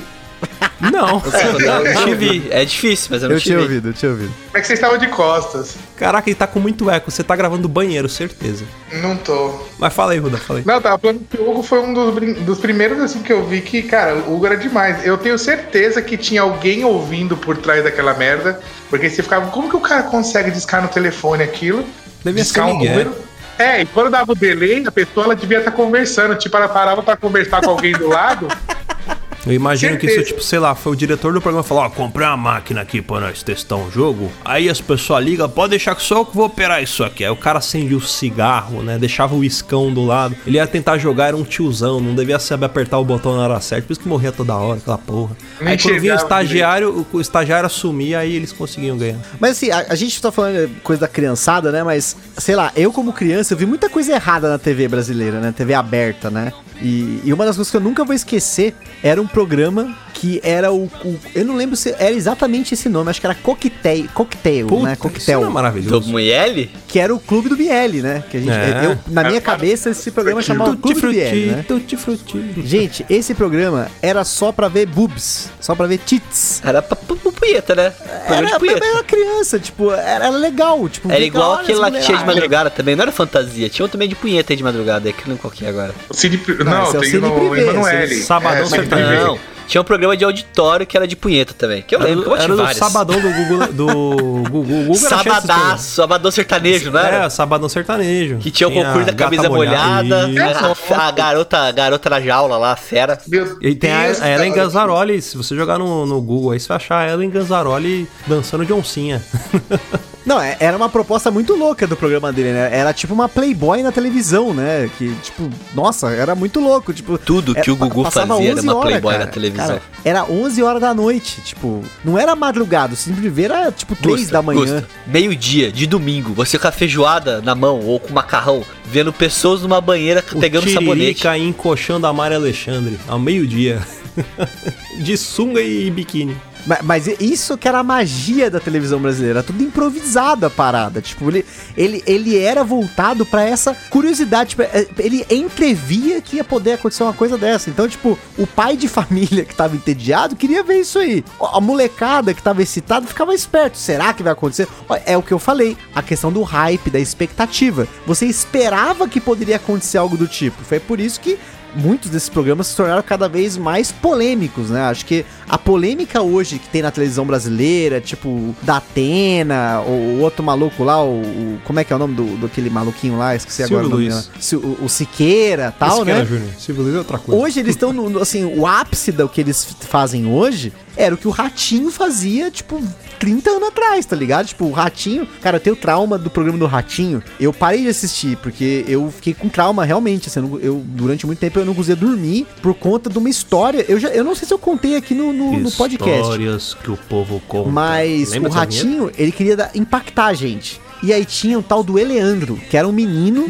[0.91, 1.21] Não.
[1.23, 2.47] Eu não te vi.
[2.51, 3.63] É difícil, mas eu não Eu te tinha vi.
[3.63, 4.31] ouvido, eu tinha ouvido.
[4.47, 5.75] Como é que vocês estavam de costas?
[5.95, 7.09] Caraca, ele tá com muito eco.
[7.09, 8.65] Você tá gravando do banheiro, certeza.
[9.01, 9.53] Não tô.
[9.79, 10.65] Mas fala aí, Ruda, fala aí.
[10.65, 13.45] Não, tava falando que o Hugo foi um dos, brin- dos primeiros assim que eu
[13.45, 15.05] vi que, cara, o Hugo era demais.
[15.05, 18.59] Eu tenho certeza que tinha alguém ouvindo por trás daquela merda.
[18.89, 21.85] Porque você ficava, como que o cara consegue discar no telefone aquilo?
[22.25, 22.91] Devia ser discar um Miguel.
[22.91, 23.15] número.
[23.57, 26.35] É, e quando dava o delay, a pessoa ela devia estar conversando.
[26.35, 28.47] Tipo, ela parava pra conversar com alguém do lado.
[29.45, 30.35] Eu imagino que isso, Certeza.
[30.35, 33.19] tipo, sei lá, foi o diretor do programa falou, ó, comprei uma máquina aqui pra
[33.19, 34.31] nós testar um jogo.
[34.43, 37.23] Aí as pessoas ligam, pode deixar que sou eu que vou operar isso aqui.
[37.23, 38.97] Aí o cara acendia o cigarro, né?
[38.97, 40.35] Deixava o iscão do lado.
[40.47, 43.59] Ele ia tentar jogar, era um tiozão, não devia saber apertar o botão na hora
[43.59, 45.35] certa, por isso que morria toda hora, aquela porra.
[45.61, 49.19] Aí quando vinha o estagiário, o, o estagiário assumia, aí eles conseguiam ganhar.
[49.39, 51.83] Mas assim, a, a gente tá falando coisa da criançada, né?
[51.83, 55.53] Mas, sei lá, eu como criança, eu vi muita coisa errada na TV brasileira, né?
[55.55, 56.53] TV aberta, né?
[56.81, 60.71] E, e uma das coisas que eu nunca vou esquecer era um programa que era
[60.71, 64.67] o, o- Eu não lembro se era exatamente esse nome, acho que era Coquetel, Cocktail,
[64.67, 64.91] Puta, né?
[64.93, 65.39] isso Coquetel.
[65.39, 66.13] não é Do maravilhoso.
[66.13, 66.71] Miele?
[66.87, 68.23] Que era o Clube do Biel, né?
[68.29, 68.81] Que a gente, É.
[68.85, 71.65] eu, na minha cabeça, esse programa chamava Clube do Biel, né?
[71.67, 72.39] tutti frutti.
[72.63, 76.61] Gente, esse programa era só pra ver boobs, só pra ver tits.
[76.63, 77.89] Era pra, pra, pra punheta, né?
[77.89, 78.85] Programa Era, de punheta.
[78.85, 80.87] era criança, tipo, era, era legal.
[80.87, 83.67] Tipo, Era igual aquele lá que tinha de madrugada também, não era fantasia.
[83.67, 85.93] Tinha um também de punheta aí de madrugada, é que não qual que é agora.
[86.11, 88.03] Cine, Não, não, esse é o tem Cine no Privé, Emanuele.
[88.13, 89.22] esse é Sabadão Cine Sertanejo.
[89.27, 91.81] Não, tinha um programa de auditório que era de punheta também.
[91.81, 92.73] Que eu Era, lembro, que eu era tive do.
[92.75, 94.77] Sabadão do Google, do Google.
[94.77, 97.25] Era desses Sabadaço, Sabadão sertanejo, não era?
[97.25, 98.37] É, Sabadão Sertanejo.
[98.37, 100.93] Que tinha o Tem a concurso da camisa molhada, Isso.
[100.93, 103.17] a, a garota, a garota na jaula lá, a fera.
[103.27, 104.65] Meu E tem a, Deus, a Ellen cara.
[104.65, 108.65] Ganzaroli, se você jogar no, no Google aí, você vai achar a Ellen Ganzaroli dançando
[108.65, 109.23] de oncinha.
[110.25, 112.69] Não, é- era uma proposta muito louca do programa dele, né?
[112.71, 114.89] Era tipo uma Playboy na televisão, né?
[114.97, 116.93] Que, tipo, nossa, era muito louco.
[116.93, 119.25] Tipo, Tudo que é, o Gugu fazia era 11 uma horas, Playboy cara.
[119.25, 119.67] na televisão.
[119.67, 124.31] Cara, era 11 horas da noite, tipo, não era madrugada, simplesmente era tipo 3 Gusta,
[124.33, 124.83] da manhã.
[125.07, 129.81] Meio-dia, de domingo, você com a feijoada na mão ou com macarrão, vendo pessoas numa
[129.81, 131.27] banheira O pegando sabonete.
[131.27, 133.81] Encoxando a Mari Alexandre ao meio-dia.
[135.03, 136.37] de sunga e biquíni.
[136.65, 141.01] Ma- Mas isso que era a magia da televisão brasileira, tudo improvisado a parada.
[141.01, 141.45] Tipo, ele,
[141.75, 144.51] ele, ele era voltado pra essa curiosidade.
[144.51, 147.69] tipo, é, ele entrevia que ia poder acontecer uma coisa dessa.
[147.69, 151.23] Então, tipo, o pai de família que tava entediado queria ver isso aí.
[151.53, 153.77] A molecada que tava excitada ficava esperto.
[153.77, 154.67] Será que vai acontecer?
[155.05, 157.87] É o que eu falei, a questão do hype, da expectativa.
[158.05, 160.63] Você esperava que poderia acontecer algo do tipo.
[160.63, 161.37] Foi por isso que
[161.75, 164.81] muitos desses programas se tornaram cada vez mais polêmicos, né?
[164.83, 170.19] Acho que a polêmica hoje que tem na televisão brasileira, tipo, da Atena, o, o
[170.21, 173.17] outro maluco lá, o, o- Como é que é o nome do, do aquele maluquinho
[173.17, 173.35] lá?
[173.35, 174.25] Esqueci Silvio agora o nome Luiz.
[174.27, 174.35] dela.
[174.39, 176.25] Si- O, o Siqueira tal, que né?
[176.25, 176.49] Júnior.
[176.57, 177.41] Silvio Luiz é outra coisa.
[177.41, 181.17] Hoje eles estão no, no- assim, o ápice do que eles fazem hoje era o
[181.17, 182.81] que o Ratinho fazia, tipo,
[183.19, 184.47] 30 anos atrás, tá ligado?
[184.47, 187.23] Tipo, o Ratinho, cara, eu tenho trauma do programa do Ratinho.
[187.39, 191.59] Eu parei de assistir porque eu fiquei com trauma realmente, assim, eu, durante muito tempo
[191.59, 193.85] eu não conseguia dormir por conta de uma história.
[193.87, 196.21] Eu já eu não sei se eu contei aqui no, no, no podcast.
[196.21, 197.69] Histórias que o povo conta.
[197.69, 198.53] Mas Lembra o?
[198.53, 200.81] Ratinho, ele queria impactar a gente.
[201.03, 203.43] E aí tinha o tal do Eleandro, que era um menino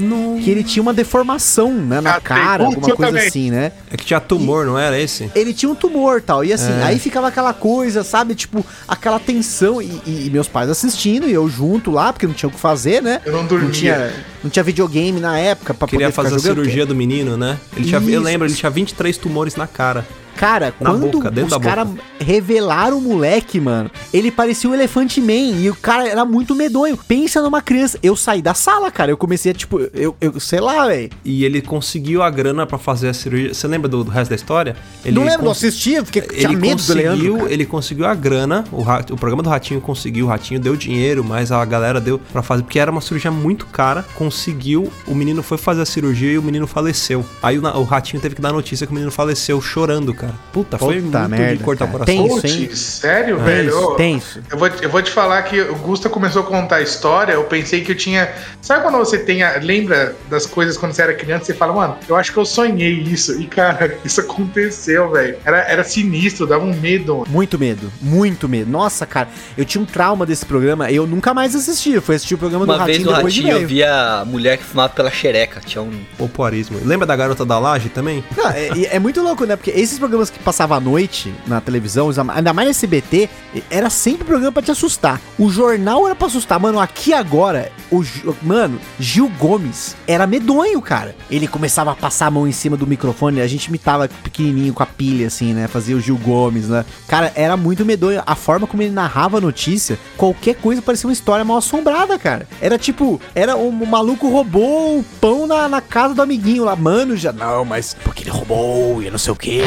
[0.43, 3.27] que ele tinha uma deformação, né, na Ah, cara, alguma coisa também.
[3.27, 3.71] assim, né?
[3.91, 5.29] É que tinha tumor, não era esse?
[5.35, 6.43] ele tinha um tumor tal.
[6.43, 6.83] E assim, É.
[6.83, 8.33] aí ficava aquela coisa, sabe?
[8.33, 9.79] Tipo, aquela tensão.
[9.81, 12.59] E, e- e meus pais assistindo, e eu junto lá, porque não tinha o que
[12.59, 13.21] fazer, né?
[13.23, 13.65] Eu não dormia.
[13.67, 16.55] Não tinha, não tinha videogame na época pra Queria fazer a jogando.
[16.55, 17.59] cirurgia do menino, né?
[17.77, 20.05] Ele tinha, eu Isso, lembro, ele tinha 23 tumores na cara.
[20.35, 21.87] Cara, Na quando boca, os caras
[22.19, 26.97] revelaram o moleque, mano, ele parecia o Elefante Man e o cara era muito medonho.
[26.97, 27.97] Pensa numa criança.
[28.01, 29.11] Eu saí da sala, cara.
[29.11, 31.09] Eu comecei a, tipo, eu, eu sei lá, velho.
[31.23, 33.53] E ele conseguiu a grana pra fazer a cirurgia.
[33.53, 34.75] Você lembra do, do resto da história?
[35.05, 37.17] Ele Não lembro, não assistia, fiquei, tinha Ele medo do Leandro.
[37.17, 37.53] conseguiu, cara.
[37.53, 41.51] ele conseguiu a grana, o, o programa do Ratinho conseguiu, o Ratinho deu dinheiro, mas
[41.51, 45.57] a galera deu pra fazer, porque era uma cirurgia muito cara, conseguiu, o menino foi
[45.57, 47.25] fazer a cirurgia e o menino faleceu.
[47.41, 50.22] Aí o, o Ratinho teve que dar notícia que o menino faleceu chorando, cara.
[50.51, 51.97] Puta, foi Puta muito merda, de cortar cara.
[51.97, 52.39] o coração.
[52.39, 53.71] Tem- Putz, sério, velho?
[53.95, 54.39] Tenso, tenso.
[54.51, 57.43] Eu vou, eu vou te falar que o Gusta começou a contar a história, eu
[57.45, 58.29] pensei que eu tinha.
[58.61, 59.41] Sabe quando você tem.
[59.43, 61.45] a- lembra das coisas quando você era criança?
[61.45, 63.39] Você fala, mano, eu acho que eu sonhei isso.
[63.41, 65.37] E, cara, isso aconteceu, velho.
[65.45, 67.23] Era, era sinistro, dava um medo.
[67.29, 68.69] Muito medo, muito medo.
[68.69, 71.93] Nossa, cara, eu tinha um trauma desse programa, eu nunca mais assisti.
[71.93, 74.19] Eu fui assistir o programa Uma do vez Ratinho no depois de Ratinho eu via
[74.21, 75.61] a mulher que fumava pela xereca.
[75.65, 76.03] Tinha um.
[76.17, 76.79] Popuarismo.
[76.83, 78.23] Lembra da garota da laje também?
[78.37, 79.55] Não, é, é muito louco, né?
[79.55, 83.29] Porque esses programas que passavam à noite na televisão, ainda mais no SBT,
[83.69, 85.19] era sempre programa pra te assustar.
[85.37, 86.59] O jornal era pra assustar.
[86.59, 88.03] Mano, aqui agora, o
[88.41, 91.15] mano, Gil Gomes era medonho, cara.
[91.29, 94.83] Ele começava a passar a mão em cima do microfone, a gente imitava pequenininho com
[94.83, 95.67] a pilha, assim, né?
[95.67, 96.85] Fazia o Gil Gomes, né?
[97.07, 98.21] Cara, era muito medonho.
[98.25, 102.47] A forma como ele narrava a notícia, qualquer coisa parecia uma história mal assombrada, cara.
[102.61, 106.75] Era tipo, era um maluco roubou o pão na, na casa do amiguinho lá.
[106.75, 109.61] Mano, já não, mas porque ele roubou e não sei o quê.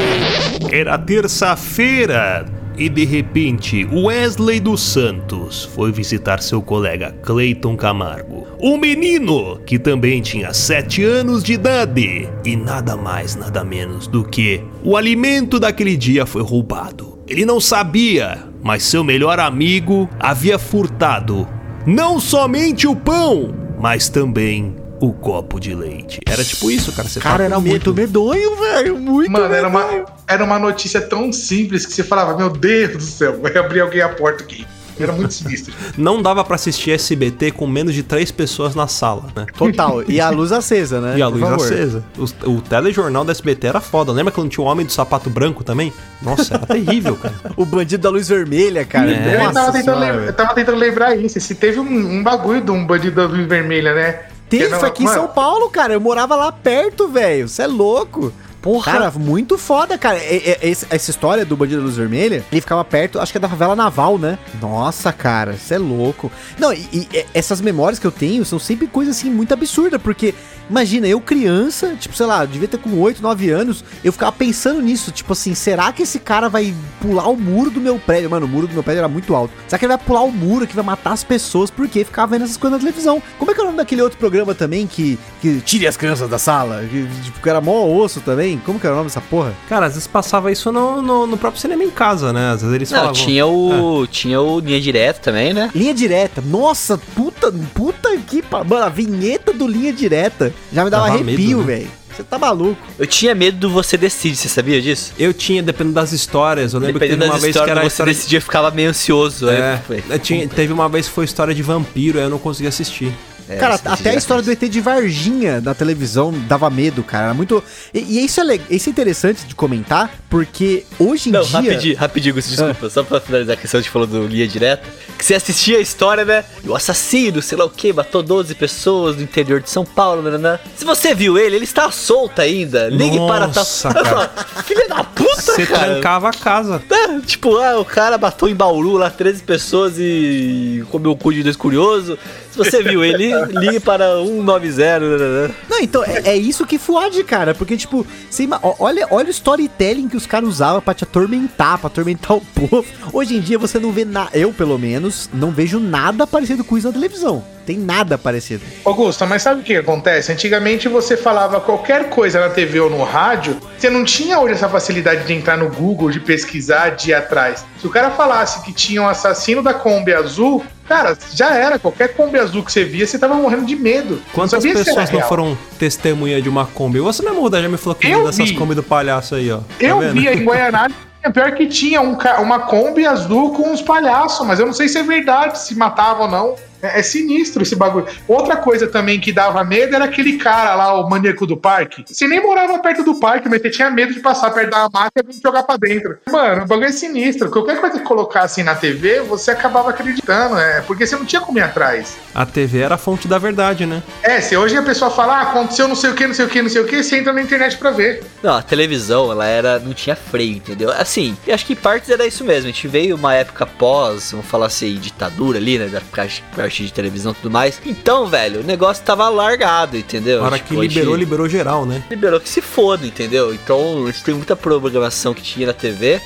[0.70, 2.44] Era terça-feira
[2.78, 8.46] e de repente Wesley dos Santos foi visitar seu colega Clayton Camargo.
[8.60, 14.24] Um menino que também tinha 7 anos de idade e nada mais, nada menos do
[14.24, 17.18] que o alimento daquele dia foi roubado.
[17.26, 21.48] Ele não sabia, mas seu melhor amigo havia furtado
[21.86, 26.20] não somente o pão, mas também o copo de leite.
[26.26, 27.08] Era tipo isso, cara.
[27.08, 27.94] Você Cara, tá era muito medo.
[27.94, 28.98] medonho, velho.
[28.98, 29.98] Muito Mano, era medonho.
[30.00, 33.80] uma, era uma notícia tão simples que você falava, meu Deus do céu, vai abrir
[33.80, 34.66] alguém a porta aqui.
[34.98, 35.74] Era muito sinistro.
[35.98, 39.44] Não dava pra assistir SBT com menos de três pessoas na sala, né?
[39.54, 40.02] Total.
[40.08, 41.18] E a luz acesa, né?
[41.18, 42.02] E a luz acesa.
[42.16, 44.10] O, o telejornal da SBT era foda.
[44.10, 45.92] Lembra quando tinha o Homem do Sapato Branco também?
[46.22, 47.34] Nossa, era terrível, cara.
[47.58, 49.10] O bandido da luz vermelha, cara.
[49.10, 49.44] É.
[49.44, 51.38] eu, tava tentando senhora, lembra- eu tava tentando lembrar isso.
[51.40, 51.84] Se teve um,
[52.18, 54.20] um bagulho de um bandido da luz vermelha, né?
[54.48, 55.92] Teve, não- foi aqui em mano, São Paulo, cara.
[55.92, 57.48] Eu morava lá perto, velho.
[57.48, 58.32] Você é louco.
[58.62, 58.92] Porra.
[58.92, 60.18] Cara, muito foda, cara.
[60.18, 63.40] E- e- essa história do Bandido da Luz Vermelha, ele ficava perto, acho que é
[63.40, 64.36] da favela naval, né?
[64.60, 66.32] Nossa, cara, você é louco.
[66.58, 70.02] Não, e, e, e, essas memórias que eu tenho são sempre coisas assim muito absurdas,
[70.02, 70.34] porque
[70.68, 74.80] imagina, eu criança, tipo, sei lá, devia ter com 8, 9 anos, eu ficava pensando
[74.80, 78.30] nisso, tipo assim, será que esse cara vai pular o muro do meu prédio?
[78.30, 79.52] Mano, o muro do meu prédio era muito alto.
[79.68, 81.70] Será que ele vai pular o muro que vai matar as pessoas?
[81.70, 83.22] Porque ficava vendo essas coisas na televisão.
[83.38, 86.28] Como é que é o nome daquele outro programa também que, que tire as crianças
[86.28, 86.84] da sala?
[86.90, 88.58] Que, tipo, que era mó osso também?
[88.58, 89.52] Como que era o nome dessa porra?
[89.68, 92.50] Cara, às vezes passava isso no, no, no próprio cinema em casa, né?
[92.50, 93.14] Às vezes eles Não, falavam.
[93.14, 94.06] tinha o.
[94.06, 95.70] Tinha o Linha Direta também, né?
[95.74, 96.40] Linha direta.
[96.40, 97.35] Nossa, puta,
[97.74, 98.42] puta que.
[98.42, 101.64] pa- Mano, a vinheta do linha direta já me dava Dava arrepio, né?
[101.64, 101.88] velho.
[102.16, 102.80] Você tá maluco.
[102.98, 105.12] Eu tinha medo do Você Decide, você sabia disso?
[105.18, 106.72] Eu tinha, dependendo das histórias.
[106.72, 108.14] Eu lembro que Dependendo teve uma das vez que histórias, era Você história.
[108.14, 109.48] Decidia, eu ficava meio ansioso.
[109.50, 112.38] É, aí, eu tinha- teve uma vez que foi história de vampiro, aí eu não
[112.38, 113.12] consegui assistir.
[113.48, 114.50] É, Cara, até a história do.
[114.50, 117.26] ET de Varginha na televisão dava medo, cara.
[117.26, 117.62] Era muito.
[117.94, 118.60] E, e isso, é le...
[118.70, 121.60] isso é interessante de comentar, porque hoje em Não, dia.
[121.60, 124.82] rapidinho, rapidinho, Gusto, desculpa, só pra finalizar a questão que você falou do Linha Direta,
[125.16, 126.44] que você assistia a história, né?
[126.64, 130.22] E o assassino, sei lá o que, matou 12 pessoas no interior de São Paulo,
[130.22, 130.38] né?
[130.38, 130.58] né?
[130.76, 132.88] Se você viu ele, ele está solto ainda.
[132.88, 133.62] Ligue para tal.
[133.62, 134.30] Nossa, cara.
[134.64, 135.92] Filha da puta, Você cara.
[135.94, 136.82] trancava a casa.
[136.90, 141.32] É, tipo, ah, o cara matou em Bauru lá 13 pessoas e comeu o cu
[141.32, 142.18] de dois curiosos.
[142.50, 145.00] Se você viu ele, ligue para 190.
[145.00, 145.54] né, né, né.
[145.68, 147.54] Não, então, é, é isso que fode, cara.
[147.54, 151.88] Porque, tipo, você olha, olha o storytelling que os caras usavam pra te atormentar, pra
[151.88, 152.84] atormentar o povo.
[153.12, 154.30] Hoje em dia você não vê nada.
[154.34, 157.44] Eu, pelo menos, não vejo nada parecido com isso na televisão.
[157.66, 158.62] Tem nada parecido.
[158.84, 160.30] Augusto, mas sabe o que acontece?
[160.30, 164.68] Antigamente você falava qualquer coisa na TV ou no rádio, você não tinha hoje essa
[164.68, 167.64] facilidade de entrar no Google, de pesquisar, de ir atrás.
[167.80, 171.78] Se o cara falasse que tinha um assassino da Kombi azul, cara, já era.
[171.78, 174.20] Qualquer Kombi azul que você via, você tava morrendo de medo.
[174.32, 177.00] Quantas pessoas não foram testemunha de uma Kombi?
[177.00, 178.56] Você mesmo, Ruda, já me falou que Eu viu dessas vi.
[178.56, 179.58] Kombi do palhaço aí, ó.
[179.58, 180.12] Tá Eu vendo?
[180.14, 180.96] via em Guaianazes,
[181.32, 184.98] pior que tinha um uma Kombi azul com uns palhaços, mas eu não sei se
[184.98, 186.54] é verdade, se matava ou não.
[186.82, 188.06] É, é sinistro esse bagulho.
[188.26, 192.04] Outra coisa também que dava medo era aquele cara lá, o maníaco do parque.
[192.06, 195.30] Você nem morava perto do parque, mas você tinha medo de passar perto da máquina
[195.30, 196.18] e jogar pra dentro.
[196.30, 197.50] Mano, o bagulho é sinistro.
[197.50, 201.58] Qualquer coisa que colocasse na TV, você acabava acreditando, é, porque você não tinha como
[201.58, 202.16] ir atrás.
[202.34, 204.02] A TV era a fonte da verdade, né?
[204.22, 206.48] É, se hoje a pessoa fala, ah, aconteceu não sei o que, não sei o
[206.48, 208.24] que, não sei o que, você entra na internet pra ver.
[208.42, 209.78] Não, a televisão, ela era.
[209.78, 210.90] não tinha freio, entendeu?
[210.92, 212.68] Assim, eu acho que em partes era isso mesmo.
[212.68, 215.86] A gente veio uma época pós, vamos falar assim, ditadura ali, né?
[215.86, 217.80] Da parte, parte de televisão e tudo mais.
[217.86, 220.42] Então, velho, o negócio tava largado, entendeu?
[220.42, 222.02] A hora Tipo, que gente liberou, liberou geral, né?
[222.10, 223.54] liberou que se foda, entendeu?
[223.54, 226.20] Então, a gente tem muita programação que tinha na TV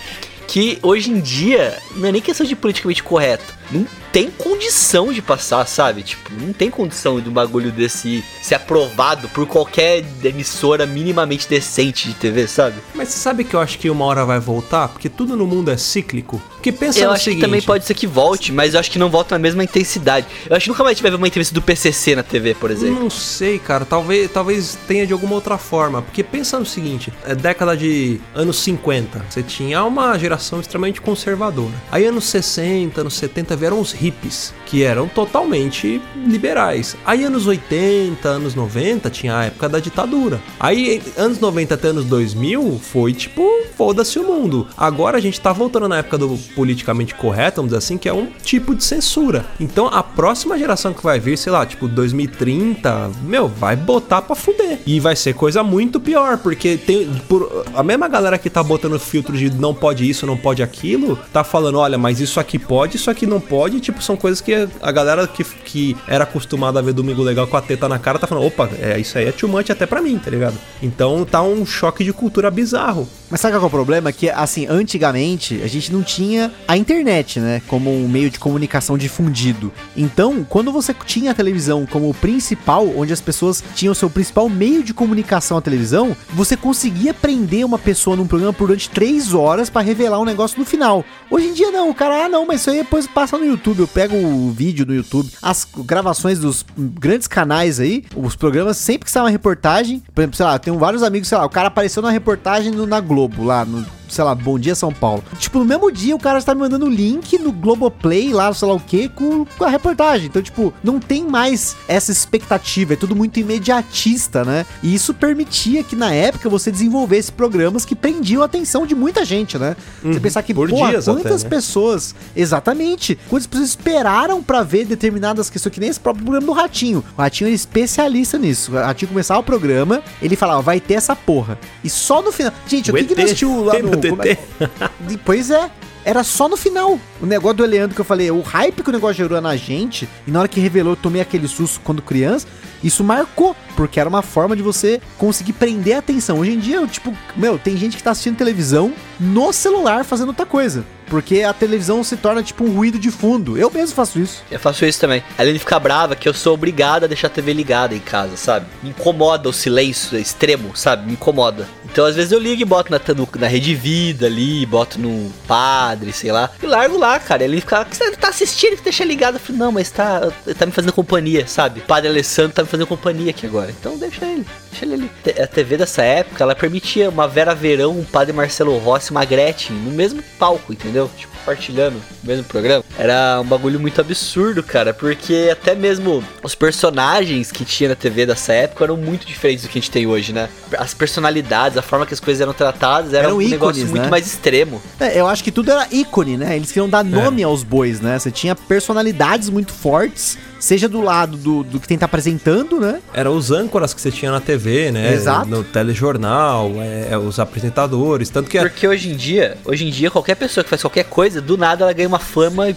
[0.48, 3.59] que hoje em dia não é nem questão de politicamente correto.
[3.70, 6.02] Não tem condição de passar, sabe?
[6.02, 12.08] Tipo, não tem condição de um bagulho desse ser aprovado por qualquer emissora minimamente decente
[12.08, 12.76] de TV, sabe?
[12.94, 14.88] Mas você sabe que eu acho que uma hora vai voltar?
[14.88, 16.42] Porque tudo no mundo é cíclico.
[16.50, 17.40] Porque pensa eu no acho seguinte...
[17.40, 20.26] que também pode ser que volte, mas eu acho que não volta na mesma intensidade.
[20.48, 22.54] Eu acho que nunca mais a gente vai ver uma entrevista do PCC na TV,
[22.54, 23.00] por exemplo.
[23.00, 23.84] Não sei, cara.
[23.84, 26.02] Talvez, talvez tenha de alguma outra forma.
[26.02, 29.24] Porque pensa no seguinte: é década de anos 50.
[29.30, 31.72] Você tinha uma geração extremamente conservadora.
[31.90, 36.96] Aí, anos 60, anos 70 vieram os hippies, que eram totalmente liberais.
[37.04, 40.40] Aí, anos 80, anos 90, tinha a época da ditadura.
[40.60, 43.42] Aí, anos 90 até anos 2000, foi tipo,
[43.76, 44.68] foda-se o mundo.
[44.76, 48.12] Agora a gente tá voltando na época do politicamente correto, vamos dizer assim, que é
[48.12, 49.44] um tipo de censura.
[49.58, 54.36] Então, a próxima geração que vai vir, sei lá, tipo 2030, meu, vai botar pra
[54.36, 54.78] fuder.
[54.86, 59.00] E vai ser coisa muito pior, porque tem por, a mesma galera que tá botando
[59.00, 62.96] filtro de não pode isso, não pode aquilo, tá falando, olha, mas isso aqui pode,
[62.96, 66.82] isso aqui não pode, tipo, são coisas que a galera que, que era acostumada a
[66.82, 69.32] ver Domingo Legal com a teta na cara tá falando, opa, é, isso aí é
[69.32, 70.56] too much até pra mim, tá ligado?
[70.82, 73.06] Então tá um choque de cultura bizarro.
[73.30, 74.10] Mas sabe qual é o problema?
[74.10, 77.62] Que, assim, antigamente a gente não tinha a internet, né?
[77.68, 79.72] Como um meio de comunicação difundido.
[79.96, 84.10] Então, quando você tinha a televisão como o principal, onde as pessoas tinham o seu
[84.10, 88.88] principal meio de comunicação a televisão, você conseguia prender uma pessoa num programa por durante
[88.88, 91.04] três horas pra revelar um negócio no final.
[91.28, 93.80] Hoje em dia não, o cara, ah não, mas isso aí depois passa no YouTube.
[93.80, 99.04] Eu pego o vídeo no YouTube, as gravações dos grandes canais aí, os programas, sempre
[99.06, 101.50] que sai uma reportagem, por exemplo, sei lá, eu tenho vários amigos, sei lá, o
[101.50, 105.22] cara apareceu na reportagem no- na Globo, lá no sei lá, Bom Dia São Paulo.
[105.38, 108.68] Tipo, no mesmo dia o cara está me mandando o link no Globoplay, lá, sei
[108.68, 110.26] lá o que, com, com a reportagem.
[110.26, 114.66] Então, tipo, não tem mais essa expectativa, é tudo muito imediatista, né?
[114.82, 119.24] E isso permitia que na época você desenvolvesse programas que prendiam a atenção de muita
[119.24, 119.76] gente, né?
[120.02, 121.50] Você pensar que, por porra, dias quantas até, né?
[121.50, 126.52] pessoas, exatamente, quantas pessoas esperaram pra ver determinadas questões, que nem esse próprio programa do
[126.52, 127.04] Ratinho.
[127.16, 128.72] O Ratinho é especialista nisso.
[128.72, 131.58] O Ratinho começava o programa, ele falava, vai ter essa porra.
[131.84, 132.52] E só no final.
[132.66, 133.99] Gente, o, O que, que não assistiu lá no.
[134.08, 135.70] Como é- Pois é.
[136.02, 136.98] Era só no final.
[137.20, 140.08] O negócio do Eleandro que eu falei, o hype que o negócio gerou na gente,
[140.26, 142.46] e na hora que revelou, eu tomei aquele susto quando criança,
[142.82, 146.38] isso marcou, porque era uma forma de você conseguir prender a atenção.
[146.38, 150.28] Hoje em dia, eu, tipo, meu, tem gente que tá assistindo televisão no celular fazendo
[150.28, 150.86] outra coisa.
[151.06, 153.58] Porque a televisão se torna tipo um ruído de fundo.
[153.58, 154.44] Eu mesmo faço isso.
[154.48, 155.22] Eu faço isso também.
[155.36, 158.36] Além de ficar brava, que eu sou obrigado a deixar a TV ligada em casa,
[158.36, 158.66] sabe?
[158.80, 161.06] Me incomoda o silêncio extremo, sabe?
[161.06, 161.68] Me incomoda.
[161.92, 165.30] Então, às vezes eu ligo e boto na, no- na Rede Vida ali, boto no
[165.46, 166.48] Padre, sei lá.
[166.62, 167.42] E largo lá, cara.
[167.44, 169.34] Ele fica, "O que você tá assistindo que deixa ligado?
[169.34, 171.80] Eu falei, não, mas tá, tá me fazendo companhia, sabe?
[171.80, 173.70] Padre Alessandro tá me fazendo companhia aqui agora.
[173.70, 174.46] Então, deixa ele.
[174.70, 175.10] Deixa ele ali.
[175.42, 179.74] A TV dessa época, ela permitia uma Vera Verão, um Padre Marcelo Rossi, uma Gretchen
[179.76, 181.10] no mesmo palco, entendeu?
[181.16, 182.84] Tipo, compartilhando o mesmo programa.
[182.98, 188.26] Era um bagulho muito absurdo, cara, porque até mesmo os personagens que tinha na TV
[188.26, 190.48] dessa época eram muito diferentes do que a gente tem hoje, né?
[190.78, 194.04] As personalidades, a forma que as coisas eram tratadas era Eram um negócio ícones, muito
[194.04, 194.10] né?
[194.10, 194.80] mais extremo.
[194.98, 196.56] É, eu acho que tudo era ícone, né?
[196.56, 198.18] Eles queriam dar nome aos bois, né?
[198.18, 203.00] Você tinha personalidades muito fortes, seja do lado do, do que tem tá apresentando, né?
[203.12, 205.12] Era os âncoras que você tinha na TV, né?
[205.14, 205.48] Exato.
[205.48, 208.28] No telejornal, é, é, os apresentadores.
[208.28, 211.04] Tanto que é- Porque hoje em dia, hoje em dia, qualquer pessoa que faz qualquer
[211.04, 212.76] coisa, do nada ela ganha uma fama e,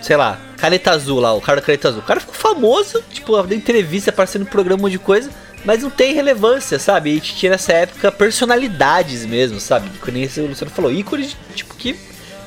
[0.00, 2.00] sei lá, caneta azul lá, o cara da caneta azul.
[2.00, 5.30] O cara ficou famoso, tipo, deu entrevista, aparecendo no programa, um monte de coisa,
[5.64, 7.10] mas não tem relevância, sabe?
[7.10, 9.88] E a gente tinha nessa época personalidades mesmo, sabe?
[10.02, 11.94] Que nem esse o Luciano falou, ícones, tipo, que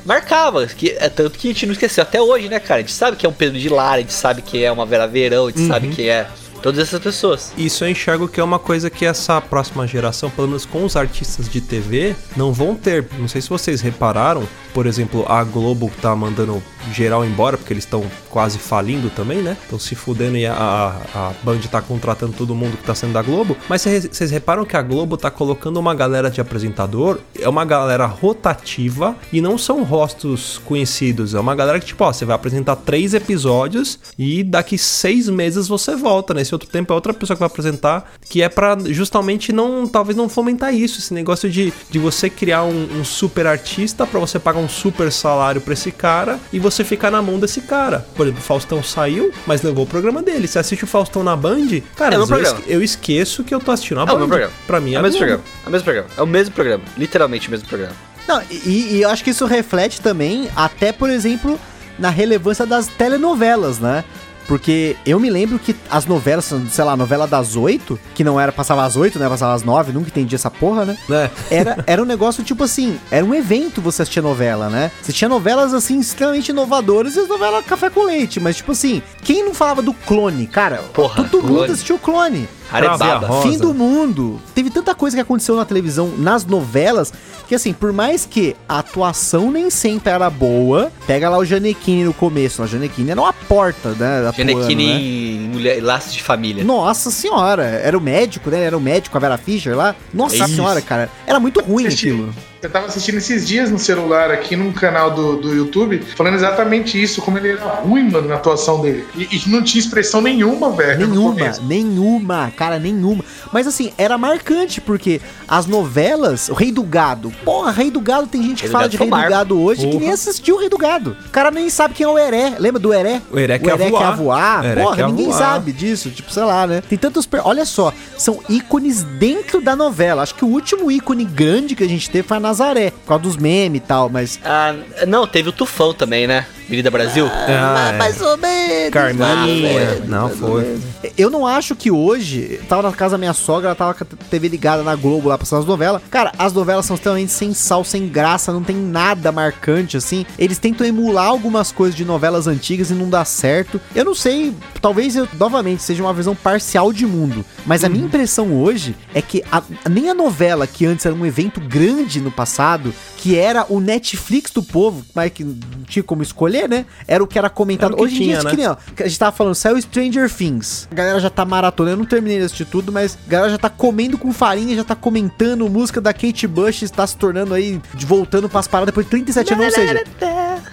[0.04, 2.80] marcava, que é tanto que a gente não esqueceu até hoje, né, cara?
[2.80, 4.86] A gente sabe que é um Pedro de Lara, a gente sabe que é uma
[4.86, 6.26] Vera Verão, a gente sabe que é
[6.62, 7.52] todas essas pessoas.
[7.58, 10.96] Isso eu enxergo que é uma coisa que essa próxima geração, pelo menos com os
[10.96, 13.06] artistas de TV, não vão ter.
[13.18, 17.84] Não sei se vocês repararam, por exemplo, a Globo tá mandando geral embora, porque eles
[17.84, 19.56] estão quase falindo também, né?
[19.62, 23.12] Estão se fudendo e a, a, a Band tá contratando todo mundo que tá sendo
[23.12, 23.56] da Globo.
[23.68, 28.06] Mas vocês reparam que a Globo tá colocando uma galera de apresentador, é uma galera
[28.06, 31.34] rotativa e não são rostos conhecidos.
[31.34, 35.68] É uma galera que, tipo, ó, você vai apresentar três episódios e daqui seis meses
[35.68, 36.44] você volta, né?
[36.52, 40.14] Esse outro tempo é outra pessoa que vai apresentar, que é pra justamente não, talvez
[40.14, 44.38] não fomentar isso, esse negócio de, de você criar um, um super artista pra você
[44.38, 48.06] pagar um super salário pra esse cara e você ficar na mão desse cara.
[48.14, 50.46] Por exemplo, o Faustão saiu, mas levou o programa dele.
[50.46, 52.74] Você assiste o Faustão na Band, cara, É o às meu vezes programa.
[52.74, 54.14] eu esqueço que eu tô assistindo a É o Band.
[54.16, 54.52] mesmo programa.
[54.66, 55.42] Pra mim É é, o mesmo Globo.
[55.42, 55.44] programa.
[55.64, 56.08] É o mesmo programa.
[56.18, 56.84] É o mesmo programa.
[56.98, 57.94] Literalmente o mesmo programa.
[58.28, 61.58] Não, e, e eu acho que isso reflete também, até, por exemplo,
[61.98, 64.04] na relevância das telenovelas, né?
[64.46, 68.40] Porque eu me lembro que as novelas, sei lá, a novela das oito, que não
[68.40, 69.28] era, passava às oito, né?
[69.28, 70.96] Passava às nove, nunca entendi essa porra, né?
[71.08, 71.30] Né?
[71.50, 74.90] Era, era um negócio tipo assim, era um evento você assistir novela, né?
[75.02, 79.02] Você tinha novelas assim extremamente inovadoras e as novelas café com leite, mas tipo assim,
[79.22, 80.78] quem não falava do clone, cara?
[80.92, 82.48] Porra, todo mundo assistiu o clone.
[82.70, 83.42] Arebaba.
[83.42, 84.40] Fim do mundo.
[84.54, 87.12] Teve tanta coisa que aconteceu na televisão, nas novelas,
[87.48, 92.04] que assim, por mais que a atuação nem sempre era boa, pega lá o Janequine
[92.04, 92.62] no começo.
[92.62, 94.28] O Janequine era uma porta, né?
[94.28, 95.00] atuando, Genequine né?
[95.00, 96.64] em mulher, laços de família.
[96.64, 98.64] Nossa senhora, era o médico, né?
[98.64, 99.94] Era o médico, a Vera Fischer lá.
[100.12, 100.48] Nossa Isso.
[100.48, 101.10] senhora, cara.
[101.26, 102.32] Era muito ruim aquilo.
[102.62, 107.00] Eu tava assistindo esses dias no celular aqui num canal do, do YouTube, falando exatamente
[107.02, 109.04] isso, como ele era ruim, mano, na atuação dele.
[109.16, 111.08] E, e não tinha expressão nenhuma, velho.
[111.08, 113.24] Nenhuma, nenhuma, cara, nenhuma.
[113.52, 118.28] Mas assim, era marcante, porque as novelas, o Rei do Gado, porra, Rei do Gado,
[118.28, 119.16] tem gente que fala de Rei do.
[119.16, 120.00] Gado hoje que Porra.
[120.00, 121.16] nem assistiu o Rei do Gado.
[121.26, 122.54] O cara nem sabe quem é o Heré.
[122.60, 123.20] Lembra do Heré?
[123.32, 124.08] O Heré o quer Heré voar.
[124.10, 124.64] quer voar.
[124.64, 125.38] Heré Porra, quer ninguém voar.
[125.38, 126.10] sabe disso.
[126.10, 126.80] Tipo, sei lá, né?
[126.88, 127.26] Tem tantos.
[127.26, 130.22] per- Olha só, são ícones dentro da novela.
[130.22, 133.22] Acho que o último ícone grande que a gente teve foi a Nazaré, por causa
[133.22, 134.38] dos memes e tal, mas.
[134.44, 134.74] Ah,
[135.06, 136.46] não, teve o Tufão também, né?
[136.72, 137.28] Avenida Brasil.
[137.30, 137.98] Ah, é.
[137.98, 138.90] mais ou menos.
[138.90, 140.00] Carminha.
[140.06, 140.78] Não, foi.
[141.18, 142.60] Eu não acho que hoje.
[142.66, 145.36] Tava na casa da minha sogra, ela tava com a TV ligada na Globo lá
[145.36, 146.00] passando as novelas.
[146.10, 150.24] Cara, as novelas são extremamente sem sal, sem graça, não tem nada marcante assim.
[150.38, 153.78] Eles tentam emular algumas coisas de novelas antigas e não dá certo.
[153.94, 158.06] Eu não sei, talvez eu novamente seja uma visão parcial de mundo, mas a minha
[158.06, 162.30] impressão hoje é que a- nem a novela que antes era um evento grande no
[162.30, 166.86] passado, que era o Netflix do povo, mas que não tinha como escolher, né?
[167.06, 167.94] Era o que era comentado.
[167.94, 168.50] Era hoje em dia, tinha, né?
[168.50, 170.88] que nem, ó, que a gente tava falando, saiu Stranger Things.
[170.90, 173.58] A galera já tá maratona, eu não terminei de assistir tudo, mas a galera já
[173.58, 177.80] tá comendo com farinha, já tá comentando música da Kate Bush, está se tornando aí,
[177.94, 180.04] de- voltando pras paradas depois de 37 anos, ou seja,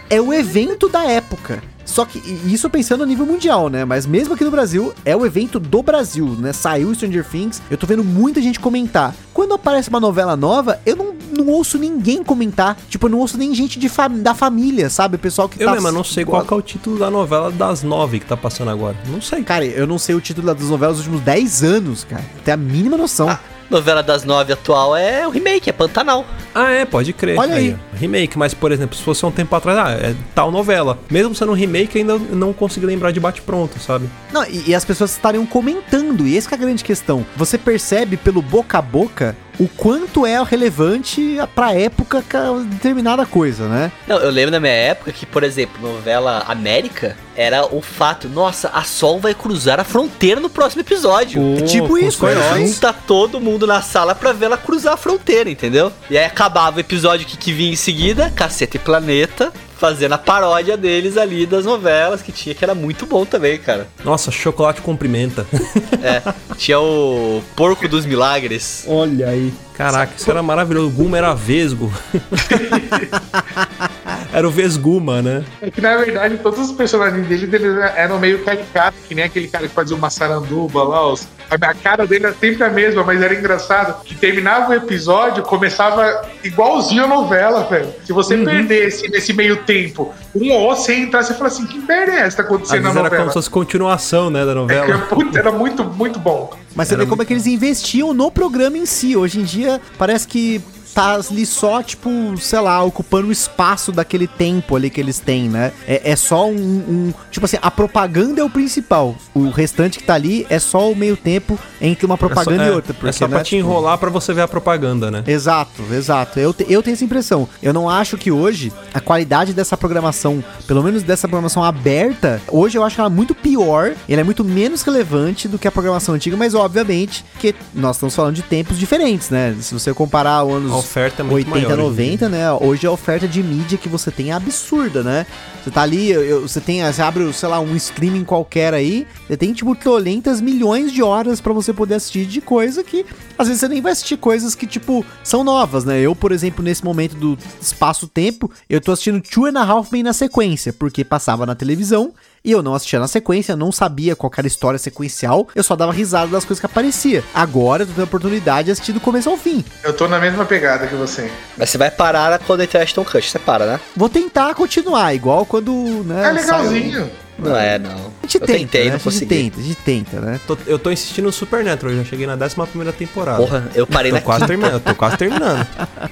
[0.10, 1.62] é o evento da época.
[1.86, 3.84] Só que isso pensando a nível mundial, né?
[3.84, 6.54] Mas mesmo aqui no Brasil, é o evento do Brasil, né?
[6.54, 9.16] Saiu Stranger Things, eu tô vendo muita gente comentar.
[9.34, 12.78] Quando aparece uma novela nova, eu não, não ouço ninguém comentar.
[12.90, 15.16] Tipo, eu não ouço nem gente de fam- da família, sabe?
[15.16, 17.52] O pessoal que Eu mesmo, eu não sei qual que é o título da novela
[17.52, 18.96] das nove que tá passando agora.
[19.08, 19.44] Não sei.
[19.44, 22.24] Cara, eu não sei o título das novelas dos últimos 10 anos, cara.
[22.44, 23.38] Tem a mínima noção.
[23.70, 26.26] Novela das nove atual é o remake, é Pantanal.
[26.56, 27.38] Ah, é, pode crer.
[27.38, 27.78] Olha aí.
[27.94, 27.96] ó.
[27.98, 30.98] Remake, mas, por exemplo, se fosse um tempo atrás, ah, é tal novela.
[31.08, 34.10] Mesmo sendo um remake, ainda não consegui lembrar de bate-pronto, sabe?
[34.34, 37.24] Não, e, e as pessoas estariam comentando, e essa que é a grande questão.
[37.38, 43.68] Você percebe pelo boca a boca o quanto é relevante pra época ca- determinada coisa,
[43.68, 43.92] né?
[44.08, 48.70] Não, eu lembro na minha época que, por exemplo, novela América era o fato, nossa,
[48.70, 51.42] a Sol vai cruzar a fronteira no próximo episódio.
[51.58, 52.66] É tipo com os isso, né?
[52.68, 55.92] Junta todo mundo na sala pra ver ela cruzar a fronteira, entendeu?
[56.10, 60.18] E aí acabava o episódio que, que vinha em seguida, Caceta e Planeta, fazendo a
[60.18, 63.88] paródia deles ali das novelas que tinha, que era muito bom também, cara.
[64.04, 65.46] Nossa, chocolate cumprimenta.
[66.02, 66.22] É,
[66.56, 68.86] tinha o Porco dos Milagres.
[68.88, 69.54] Olha aí.
[69.74, 70.88] Caraca, isso era maravilhoso.
[70.88, 71.92] O Guma era vesgo.
[74.32, 75.44] Era o Vesguma, né?
[75.60, 79.48] É que na verdade todos os personagens dele eles eram meio caricatos, que nem aquele
[79.48, 81.12] cara que fazia uma saranduba lá.
[81.12, 81.28] Os...
[81.50, 84.04] A cara dele era sempre a mesma, mas era engraçado.
[84.04, 87.88] Que terminava o episódio, começava igualzinho a novela, velho.
[88.06, 88.46] Se você Uhum.
[88.46, 92.30] perdesse nesse meio tempo um ou você entrasse e fala assim: que merda é essa
[92.30, 93.18] que tá Às acontecendo na vezes era novela?
[93.24, 94.98] como se fosse continuação, né, da É novela.
[95.10, 96.52] puta, era muito, muito bom.
[96.76, 99.16] Mas você Era vê como é que eles investiam no programa em si.
[99.18, 100.62] Hoje em dia, parece que
[100.94, 102.10] tá ali só, tipo,
[102.40, 105.72] sei lá, ocupando o espaço daquele tempo ali que eles têm, né?
[105.88, 109.16] É, é só um, um- Tipo assim, a propaganda é o principal.
[109.34, 112.70] O restante que tá ali é só o meio tempo entre uma propaganda é e
[112.70, 112.96] só, outra.
[113.04, 115.24] é, é só pra né, te tipo, enrolar pra você ver a propaganda, né?
[115.28, 116.40] Exato, exato.
[116.40, 117.48] Eu, te- eu tenho essa impressão.
[117.62, 122.78] Eu não acho que hoje a qualidade dessa programação, pelo menos dessa programação aberta, hoje
[122.78, 123.94] eu acho ela muito pior.
[124.08, 128.16] Ela é muito menos relevante do que a programação antiga, mas obviamente que nós estamos
[128.16, 129.56] falando de tempos diferentes, né?
[129.62, 131.80] Se você comparar os anos oferta é muito 80, maior.
[131.80, 132.52] hoje em 90, né?
[132.54, 135.26] Hoje a oferta de mídia que você tem é absurda, né?
[135.64, 139.36] Você tá ali, eu- você tem, você abre, sei lá, um streaming qualquer aí, você
[139.38, 143.06] tem tipo 300 milhões de horas pra você poder assistir de coisa que
[143.38, 146.00] às vezes você nem vai assistir coisas que tipo são novas, né?
[146.00, 150.04] Eu, por exemplo, nesse momento do espaço-tempo, eu tô assistindo Two and a Half Men
[150.04, 152.12] na sequência, porque passava na televisão
[152.44, 155.76] e eu não assistia na sequência, não sabia qual era a história sequencial, eu só
[155.76, 157.24] dava risada das coisas que aparecia.
[157.34, 159.64] Agora eu tô tendo a oportunidade de assistir do começo ao fim.
[159.84, 161.32] Eu tô na mesma pegada que você.
[161.58, 163.80] Mas você vai parar quando entrar Ashton Kutcher, você para, né?
[163.96, 165.74] Vou tentar continuar, igual quando,
[166.06, 166.30] né?
[166.30, 167.10] É legalzinho.
[167.42, 167.92] Não é, não.
[167.92, 168.88] A gente Eu tenta, tentei, né?
[168.90, 169.26] não a gente consegui.
[169.26, 170.40] tenta, a gente tenta, né?
[170.46, 173.38] Tô- eu tô insistindo no Supernatural, eu já cheguei na 11 primeira temporada.
[173.38, 175.68] Porra, eu parei tô na quase terminando, eu tô quase terminando.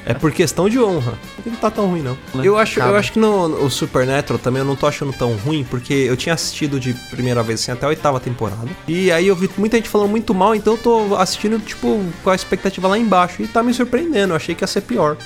[0.05, 1.13] É por questão de honra.
[1.45, 2.17] Não tá tão ruim, não.
[2.43, 5.63] Eu acho, eu acho que no, no Supernatural também eu não tô achando tão ruim,
[5.63, 8.67] porque eu tinha assistido de primeira vez assim, até a oitava temporada.
[8.87, 12.29] E aí eu vi muita gente falando muito mal, então eu tô assistindo, tipo, com
[12.29, 13.41] a expectativa lá embaixo.
[13.41, 15.17] E tá me surpreendendo, eu achei que ia ser pior.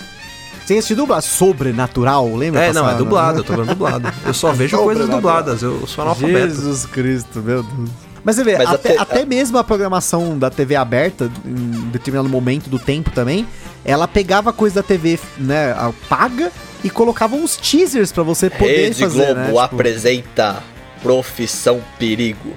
[0.72, 2.62] Sem assistir dublado, sobrenatural, lembra?
[2.66, 3.40] É, não, é dublado, né?
[3.40, 4.14] eu tô vendo dublado.
[4.26, 6.48] Eu só vejo coisas dubladas, eu sou analfabeto.
[6.56, 7.90] Jesus Cristo, meu Deus.
[8.24, 12.30] Mas você vê, Mas até, até- até mesmo a programação da TV aberta, em determinado
[12.30, 13.48] momento do tempo também,
[13.84, 16.52] ela pegava coisa da TV, né, a- paga
[16.84, 19.46] e colocava uns teasers pra você poder Rede fazer, Globo né?
[19.48, 20.64] tipo- apresenta
[21.02, 22.54] Profissão Perigo.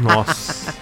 [0.00, 0.72] Nossa.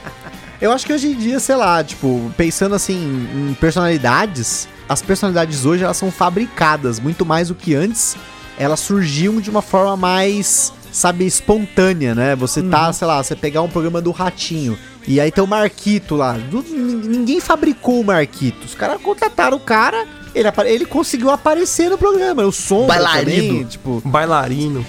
[0.60, 2.96] Eu acho que hoje em dia, sei lá, tipo, pensando assim
[3.34, 8.16] em personalidades, as personalidades hoje elas são fabricadas muito mais do que antes.
[8.58, 12.34] Elas surgiam de uma forma mais, sabe, espontânea, né?
[12.36, 16.16] Você tá, sei lá, você pegar um programa do Ratinho e aí tem o Marquito
[16.16, 16.36] lá.
[16.68, 18.64] Ninguém fabricou o Marquito.
[18.64, 22.44] Os caras contrataram o cara, ele, ele conseguiu aparecer no programa.
[22.44, 23.48] O som Bailarino.
[23.48, 24.86] também, tipo, bailarino.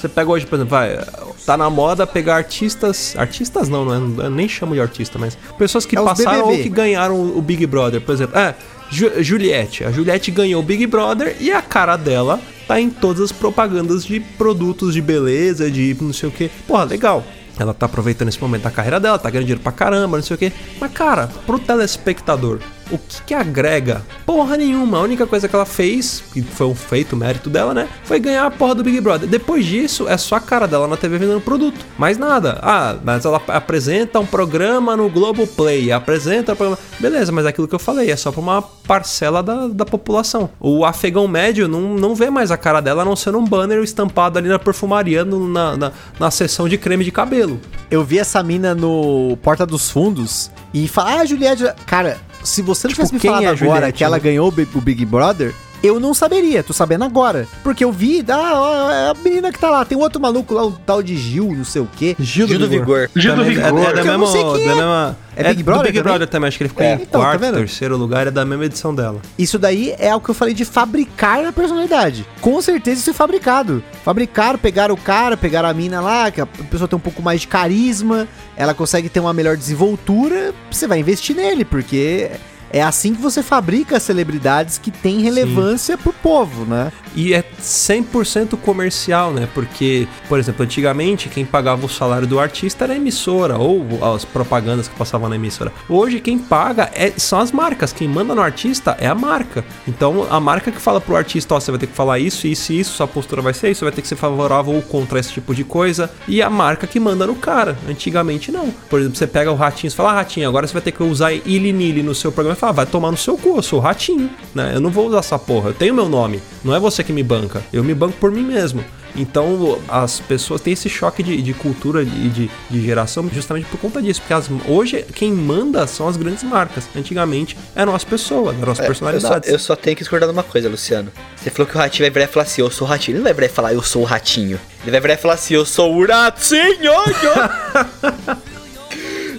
[0.00, 0.98] Você pega hoje, por exemplo, vai,
[1.46, 3.14] tá na moda pegar artistas.
[3.16, 6.56] Artistas não, não é, eu nem chamo de artista, mas pessoas que É passaram BBB.
[6.56, 8.38] ou que ganharam o Big Brother, por exemplo.
[8.38, 8.54] É,
[8.90, 9.84] Ju- Juliette.
[9.84, 14.04] A Juliette ganhou o Big Brother e a cara dela tá em todas as propagandas
[14.04, 16.50] de produtos de beleza, de não sei o que.
[16.66, 17.22] Porra, legal.
[17.58, 20.36] Ela tá aproveitando esse momento da carreira dela, tá ganhando dinheiro pra caramba, não sei
[20.36, 20.52] o que.
[20.80, 22.60] Mas, cara, pro telespectador,
[22.90, 24.02] o que que agrega?
[24.24, 24.98] Porra nenhuma.
[24.98, 27.88] A única coisa que ela fez, que foi um feito, mérito dela, né?
[28.04, 29.28] Foi ganhar a porra do Big Brother.
[29.28, 31.84] Depois disso, é só a cara dela na TV vendendo produto.
[31.98, 32.58] Mais nada.
[32.62, 35.92] Ah, mas ela apresenta um programa no Globoplay.
[35.92, 36.78] Apresenta programa.
[36.98, 40.50] Beleza, mas é aquilo que eu falei, é só pra uma parcela da, da população.
[40.58, 43.82] O afegão médio não, não vê mais a cara dela, a não ser um banner
[43.82, 47.60] estampado ali na perfumaria, no- na, na, na seção de creme de cabelo.
[47.90, 51.64] Eu vi essa mina no Porta dos Fundos e fala, ah, Juliette.
[51.86, 52.18] Cara,
[52.48, 54.22] se você não Tipo, tivesse me falado é agora Juliette, que ela né?
[54.22, 57.46] ganhou o Bi- o Big Brother, eu não saberia, tô sabendo agora.
[57.62, 60.66] Porque eu vi, ah, ó, é a menina que tá lá, tem outro maluco lá,
[60.66, 62.16] um tal de Gil, não sei o quê.
[62.18, 63.08] Gil Gil do Vigor.
[63.14, 63.64] Gil do é- Vigor.
[63.64, 64.74] É, da Que eu não mesma, sei quem da é.
[64.76, 66.02] mesma- É é Big do Brother Big também?
[66.12, 66.90] Brother também, acho que ele ficou É.
[66.90, 67.54] em Então, tá quarto, vendo?
[67.58, 69.20] terceiro lugar, é da mesma edição dela.
[69.38, 72.26] Isso daí é o que eu falei de fabricar a personalidade.
[72.40, 73.80] Com certeza isso é fabricado.
[74.04, 77.42] Fabricaram, pegaram o cara, pegaram a mina lá, que a pessoa tem um pouco mais
[77.42, 78.26] de carisma,
[78.56, 82.30] ela consegue ter uma melhor desenvoltura, você vai investir nele, porque
[82.70, 86.92] é assim que você fabrica celebridades que têm relevância pro povo, né?
[87.14, 89.48] E é 100% comercial, né?
[89.54, 94.24] Porque, por exemplo, antigamente quem pagava o salário do artista era a emissora ou as
[94.24, 95.72] propagandas que passavam na emissora.
[95.88, 99.64] Hoje quem paga é, são as marcas, quem manda no artista é a marca.
[99.86, 102.72] Então a marca que fala pro artista, ó, você vai ter que falar isso, isso
[102.72, 105.32] e isso, sua postura vai ser isso, vai ter que ser favorável ou contra esse
[105.32, 106.10] tipo de coisa.
[106.26, 107.76] E a marca que manda no cara.
[107.88, 108.70] Antigamente não.
[108.88, 111.02] Por exemplo, você pega o ratinho e fala, ah, ratinho, agora você vai ter que
[111.02, 113.78] usar ili nili no seu programa e fala, vai tomar no seu cu, eu sou
[113.78, 114.72] o ratinho, né?
[114.74, 116.42] Eu não vou usar essa porra, eu tenho meu nome.
[116.64, 118.84] Não é você que me banca, eu me banco por mim mesmo.
[119.16, 123.78] Então as pessoas têm esse choque de, de cultura e de, de geração justamente por
[123.80, 124.20] conta disso.
[124.20, 126.84] Porque as- hoje quem manda são as grandes marcas.
[126.94, 129.50] Antigamente eram as pessoas, eram as É, eu, só, personalidades.
[129.50, 131.10] eu só tenho que discordar de uma coisa, Luciano.
[131.36, 133.12] Você falou que o ratinho vai virar e falar assim, eu sou o ratinho.
[133.14, 134.60] Ele não vai virar e falar, eu sou o ratinho.
[134.82, 136.92] Ele vai virar e falar assim, eu sou o ratinho.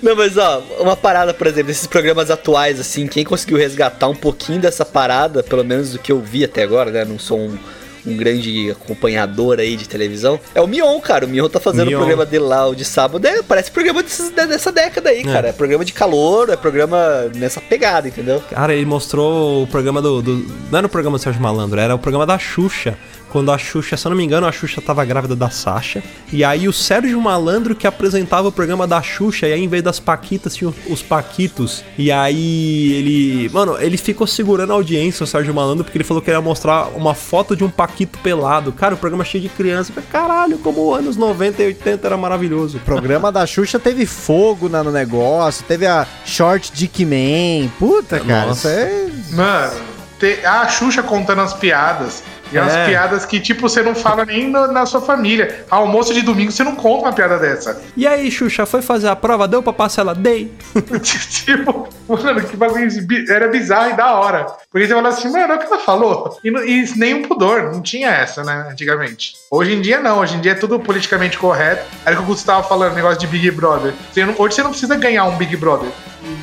[0.01, 4.15] Não, mas ó, uma parada, por exemplo, desses programas atuais, assim, quem conseguiu resgatar um
[4.15, 7.03] pouquinho dessa parada, pelo menos do que eu vi até agora, né?
[7.05, 7.57] Não sou um,
[8.05, 11.25] um grande acompanhador aí de televisão, é o Mion, cara.
[11.25, 11.97] O Mion tá fazendo o Mion.
[11.99, 13.25] programa dele lá, o de sábado.
[13.27, 15.49] É, parece programa desses- dessa década aí, cara.
[15.49, 18.41] É programa de calor, é programa nessa pegada, entendeu?
[18.49, 21.93] Cara, ele mostrou o programa do, do- Não era o programa do Sérgio Malandro, era
[21.93, 22.97] o programa da Xuxa.
[23.29, 26.03] Quando a Xuxa, se eu não me engano, a Xuxa tava grávida da Sasha.
[26.33, 29.47] E aí o Sérgio Malandro que apresentava o programa da Xuxa.
[29.47, 31.83] E aí, em vez das Paquitas, tinha os Paquitos.
[31.97, 33.49] E aí ele.
[33.53, 36.87] Mano, ele ficou segurando a audiência, o Sérgio Malandro, porque ele falou que ia mostrar
[36.95, 38.71] uma foto de um Paquito pelado.
[38.71, 39.93] Cara, o programa cheio de criança.
[40.11, 42.77] Caralho, como anos 90 e 80 era maravilhoso.
[42.77, 47.69] O programa da Xuxa teve fogo na- no negócio, teve a Short Dick Man.
[47.77, 48.69] Puta, cara, Nossa.
[48.69, 49.35] isso é.
[49.35, 49.73] Mano,
[50.19, 52.23] te- a Xuxa contando as piadas.
[52.51, 52.87] E umas É.
[52.87, 55.65] piadas que, tipo, você não fala nem no- na sua família.
[55.69, 57.81] Almoço de domingo, você não conta uma piada dessa.
[57.95, 59.47] E aí, Xuxa, foi fazer a prova?
[59.47, 60.15] Deu pra passar ela?
[60.15, 60.51] Dei.
[61.03, 62.87] tipo, mano, que bagulho
[63.29, 64.45] era bizarro e da hora.
[64.71, 66.37] Porque você fala assim, mano, é o que ela falou.
[66.43, 69.33] E, e nenhum pudor, não tinha essa, né, antigamente.
[69.51, 71.85] Hoje em dia não, hoje em dia é tudo politicamente correto.
[72.05, 73.93] Era o que o Gustavo falando, negócio de Big Brother.
[74.11, 75.89] Você não- hoje você não precisa ganhar um Big Brother.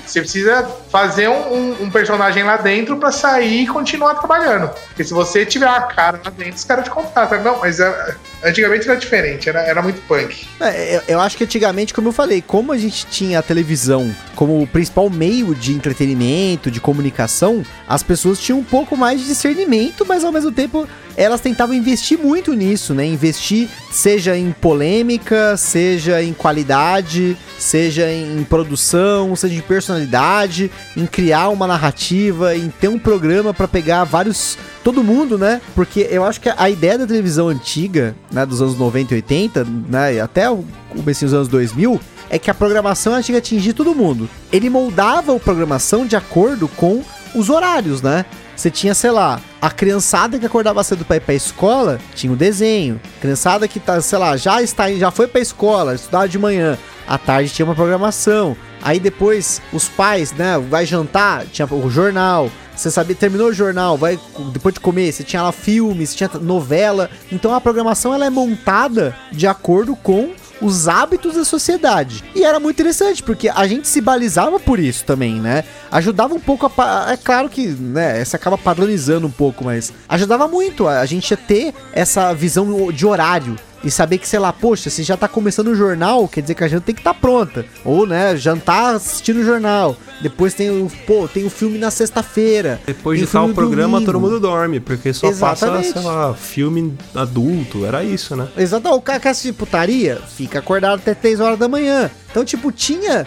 [0.07, 4.71] Você precisa fazer um, um- um personagem lá dentro pra sair e continuar trabalhando.
[4.89, 7.43] Porque se você tiver uma cara lá dentro, os caras te contratam.
[7.43, 10.47] Não, mas era- antigamente era diferente, era, era muito punk.
[10.61, 14.15] É, eu, eu acho que antigamente, como eu falei, como a gente tinha a televisão
[14.35, 19.27] como o principal meio de entretenimento, de comunicação, as pessoas tinham um pouco mais de
[19.27, 20.87] discernimento, mas ao mesmo tempo
[21.17, 23.07] elas tentavam investir muito nisso, né?
[23.07, 31.49] Investir seja em polêmica, seja em qualidade, seja em produção, seja em personalidade, em criar
[31.49, 35.61] uma narrativa, em ter um programa pra pegar vários todo mundo, né?
[35.75, 39.67] Porque eu acho que a ideia da televisão antiga, né, dos anos 90 e 80,
[39.89, 42.01] né, até o começo dos anos 2000,
[42.31, 44.29] é que a programação tinha que atingir todo mundo.
[44.53, 47.03] Ele moldava a programação de acordo com
[47.35, 48.25] os horários, né?
[48.57, 52.37] Você tinha, sei lá, a criançada que acordava cedo pra ir pra escola, tinha o
[52.37, 52.99] desenho.
[53.21, 57.19] Criançada que tá, sei lá, já está já foi pra escola, estudava de manhã, à
[57.19, 58.57] tarde tinha uma programação.
[58.83, 62.51] Aí depois os pais, né, vai jantar, tinha o jornal.
[62.75, 64.19] Você sabia, terminou o jornal, vai
[64.53, 67.11] depois de comer, você tinha lá filmes, tinha novela.
[67.31, 72.25] Então a programação ela é montada de acordo com os hábitos da sociedade.
[72.35, 75.65] E era muito interessante, porque a gente se balizava por isso também, né?
[75.91, 77.13] Ajudava um pouco a.
[77.13, 81.37] É claro que, né, você acaba padronizando um pouco, mas ajudava muito a gente a
[81.37, 83.57] ter essa visão de horário.
[83.87, 86.65] E saber que, sei lá, poxa, se já tá começando o jornal, quer dizer que
[86.65, 87.65] a janta tem que estar tá pronta.
[87.85, 89.97] Ou, né, jantar assistindo o jornal.
[90.21, 92.81] Depois tem o, pô, tem o filme na sexta-feira.
[92.85, 94.13] Depois de tal programa, domingo.
[94.13, 95.93] todo mundo dorme, porque só passa, Exatamente.
[95.93, 98.49] sei lá, filme adulto, era isso, né?
[98.57, 102.11] Exato, o cara quer assistir putaria, fica acordado até 3 horas da manhã.
[102.29, 103.25] Então, tipo, tinha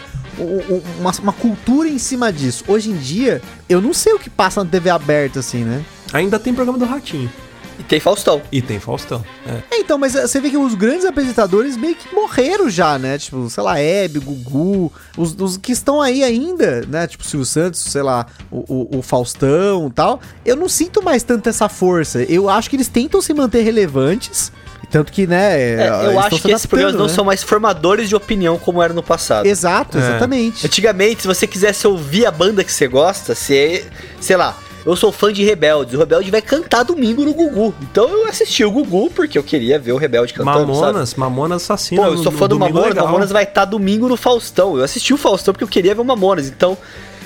[1.00, 2.66] uma, uma cultura em cima disso.
[2.68, 5.86] Hoje em dia, eu não sei o que passa na TV aberta, assim, né?
[6.12, 7.32] Ainda tem programa do Ratinho.
[7.80, 8.42] E tem Faustão.
[8.52, 9.24] E tem Faustão.
[9.48, 9.76] É.
[9.76, 13.18] É, então, mas eh, você vê que os grandes apresentadores meio que morreram já, né?
[13.18, 17.08] Tipo, sei lá, Hebe, Gugu, os, os que estão aí ainda, né?
[17.08, 20.20] Tipo, Silvio Santos, sei lá, o, o, o Faustão e tal.
[20.46, 22.22] Eu não sinto mais tanto essa força.
[22.24, 24.52] Eu acho que eles tentam se manter relevantes.
[24.92, 25.60] Tanto que, né?
[25.60, 27.14] É, eu acho que esses programas adaptando, não né?
[27.14, 29.46] são mais formadores de opinião como era no passado.
[29.46, 30.02] Exato, É.
[30.02, 30.66] exatamente.
[30.66, 33.86] Antigamente, se você quisesse ouvir a banda que você gosta, você,
[34.20, 34.58] sei lá,
[34.90, 37.74] eu sou fã de Rebeldes, o Rebelde vai cantar domingo no Gugu.
[37.82, 40.88] Então eu assisti o Gugu porque eu queria ver o Rebelde cantando, sabe?
[40.88, 42.02] Mamonas, Mamonas assassina.
[42.02, 43.06] Pô, eu sou fã do Mamonas, Legal.
[43.06, 44.78] Mamonas vai estar domingo no Faustão.
[44.78, 46.48] Eu assisti o Faustão porque eu queria ver o Mamonas.
[46.48, 46.78] Então,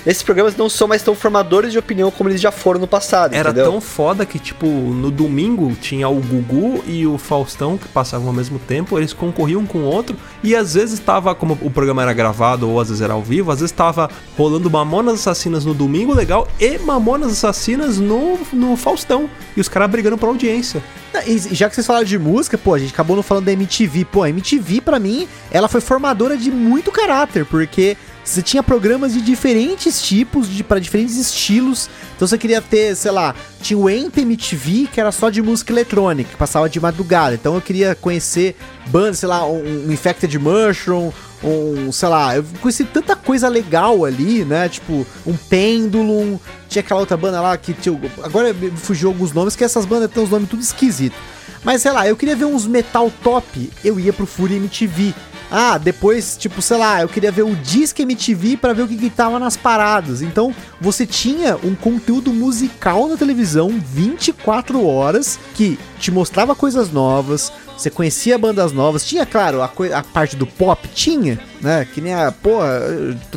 [0.06, 3.34] esses programas não são mais tão formadores de opinião como eles já foram no passado,
[3.34, 3.70] Era entendeu?
[3.70, 8.32] tão foda que, tipo, no domingo tinha o Gugu e o Faustão que passavam ao
[8.32, 12.02] mesmo tempo, eles concorriam um com o outro, e às vezes tava, como o programa
[12.02, 15.72] era gravado ou às vezes era ao vivo, às vezes tava rolando Mamonas Assassinas no
[15.74, 19.28] Domingo Legal e Mamonas Assassinas no, no Faustão.
[19.56, 20.82] E os caras brigando pra audiência.
[21.26, 24.04] E já que vocês falaram de música, pô, a gente acabou não falando da MTV.
[24.06, 29.12] Pô, a MTV, pra mim, ela foi formadora de muito caráter, porque você tinha programas
[29.12, 31.90] de diferentes tipos, de, para diferentes estilos.
[32.16, 36.30] Então você queria ter, sei lá, tinha o MTV, que era só de música eletrônica,
[36.30, 37.34] que passava de madrugada.
[37.34, 38.56] Então eu queria conhecer
[38.86, 41.12] bandas, sei lá, um, Infected Mushroom,
[41.42, 44.68] um, sei lá, eu conheci tanta coisa legal ali, né?
[44.70, 48.00] Tipo, um Pendulum, tinha aquela outra banda lá que tinha.
[48.22, 51.18] Agora fugiu alguns nomes, que essas bandas têm uns nomes tudo esquisitos.
[51.62, 55.14] Mas sei lá, eu queria ver uns metal top, eu ia pro Fury MTV.
[55.56, 58.96] Ah, depois, tipo, sei lá, eu queria ver o Disque MTV para ver o que,
[58.96, 60.20] que tava nas paradas.
[60.20, 67.52] Então, você tinha um conteúdo musical na televisão 24 horas que te mostrava coisas novas,
[67.78, 71.86] você conhecia bandas novas, tinha, claro, a, a parte do pop, tinha, né?
[71.94, 72.32] Que nem a.
[72.32, 72.58] Pô,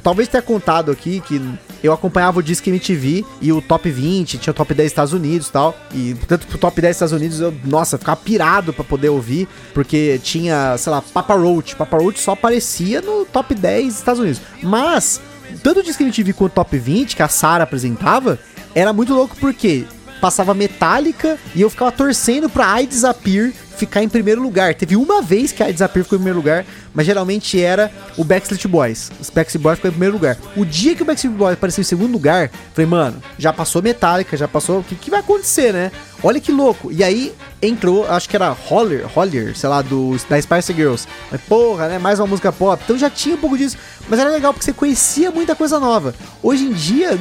[0.01, 1.39] talvez tenha contado aqui que
[1.84, 5.47] eu acompanhava o Disque MTV e o Top 20, tinha o Top 10 Estados Unidos
[5.47, 5.78] e tal.
[5.93, 10.19] E tanto pro Top 10 Estados Unidos, eu, nossa, ficava pirado pra poder ouvir, porque
[10.23, 11.75] tinha, sei lá, Papa Roach.
[11.75, 14.41] Papa Roach só aparecia no Top 10 Estados Unidos.
[14.61, 15.21] Mas,
[15.63, 18.39] tanto o Disque MTV quanto o Top 20, que a Sara apresentava,
[18.73, 19.86] era muito louco porque
[20.19, 24.73] passava Metallica e eu ficava torcendo pra I Disappear ficar em primeiro lugar.
[24.73, 28.67] Teve uma vez que a Disappear ficou em primeiro lugar, mas geralmente era o Backstreet
[28.67, 29.11] Boys.
[29.21, 30.38] Os Backstreet Boys ficou em primeiro lugar.
[30.55, 34.36] O dia que o Backstreet Boys apareceu em segundo lugar, falei, mano, já passou Metallica,
[34.36, 34.80] já passou.
[34.80, 35.91] O que, que vai acontecer, né?
[36.23, 36.91] Olha que louco.
[36.91, 41.07] E aí entrou, acho que era Holler, Holler, sei lá, do, da Spice Girls.
[41.32, 41.99] Mas porra, né?
[41.99, 42.82] Mais uma música pop.
[42.84, 43.78] Então já tinha um pouco disso.
[44.09, 46.15] Mas era legal porque você conhecia muita coisa nova.
[46.41, 47.11] Hoje em dia,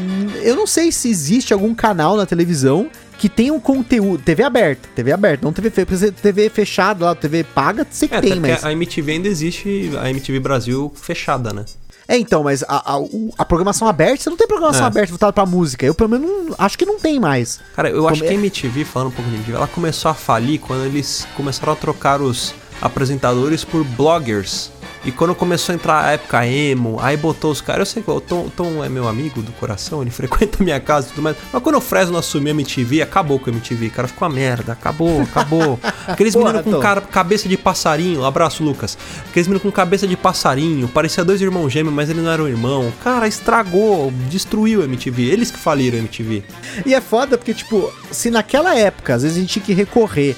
[0.42, 2.88] eu não sei se existe algum canal na televisão
[3.18, 4.22] que tem um conteúdo.
[4.22, 6.12] TV aberta, TV aberta, não TV fechada.
[6.12, 8.64] TV fechada lá, TV paga, sei que é, tem, mas.
[8.64, 11.64] A MTV ainda existe, a MTV Brasil fechada, né?
[12.08, 12.98] É, então, mas a, a,
[13.38, 14.86] a, programação aberta, você não tem programação é.
[14.86, 15.84] aberta voltada pra música.
[15.84, 17.58] Eu, pelo menos, não, acho que não tem mais.
[17.74, 20.14] Cara, eu Como acho que a MTV, falando um pouco de MTV, ela começou a
[20.14, 24.70] falir quando eles começaram a trocar os apresentadores por bloggers.
[25.06, 27.78] E quando começou a entrar a época emo, aí botou os caras.
[27.78, 31.06] Eu sei que o Tom, Tom é meu amigo do coração, ele frequenta minha casa
[31.06, 31.36] e tudo mais.
[31.52, 34.08] Mas quando o Fresno assumiu a MTV, acabou com a MTV, cara.
[34.08, 35.78] Ficou uma merda, acabou, acabou.
[36.08, 38.98] Aqueles meninos com cara, cabeça de passarinho, abraço, Lucas.
[39.30, 42.48] Aqueles meninos com cabeça de passarinho, parecia dois irmãos gêmeos, mas ele não era um
[42.48, 42.92] irmão.
[43.04, 45.22] Cara, estragou, destruiu a MTV.
[45.22, 46.42] Eles que faliram a MTV.
[46.84, 50.36] E é foda porque, tipo, se naquela época, às vezes a gente tinha que recorrer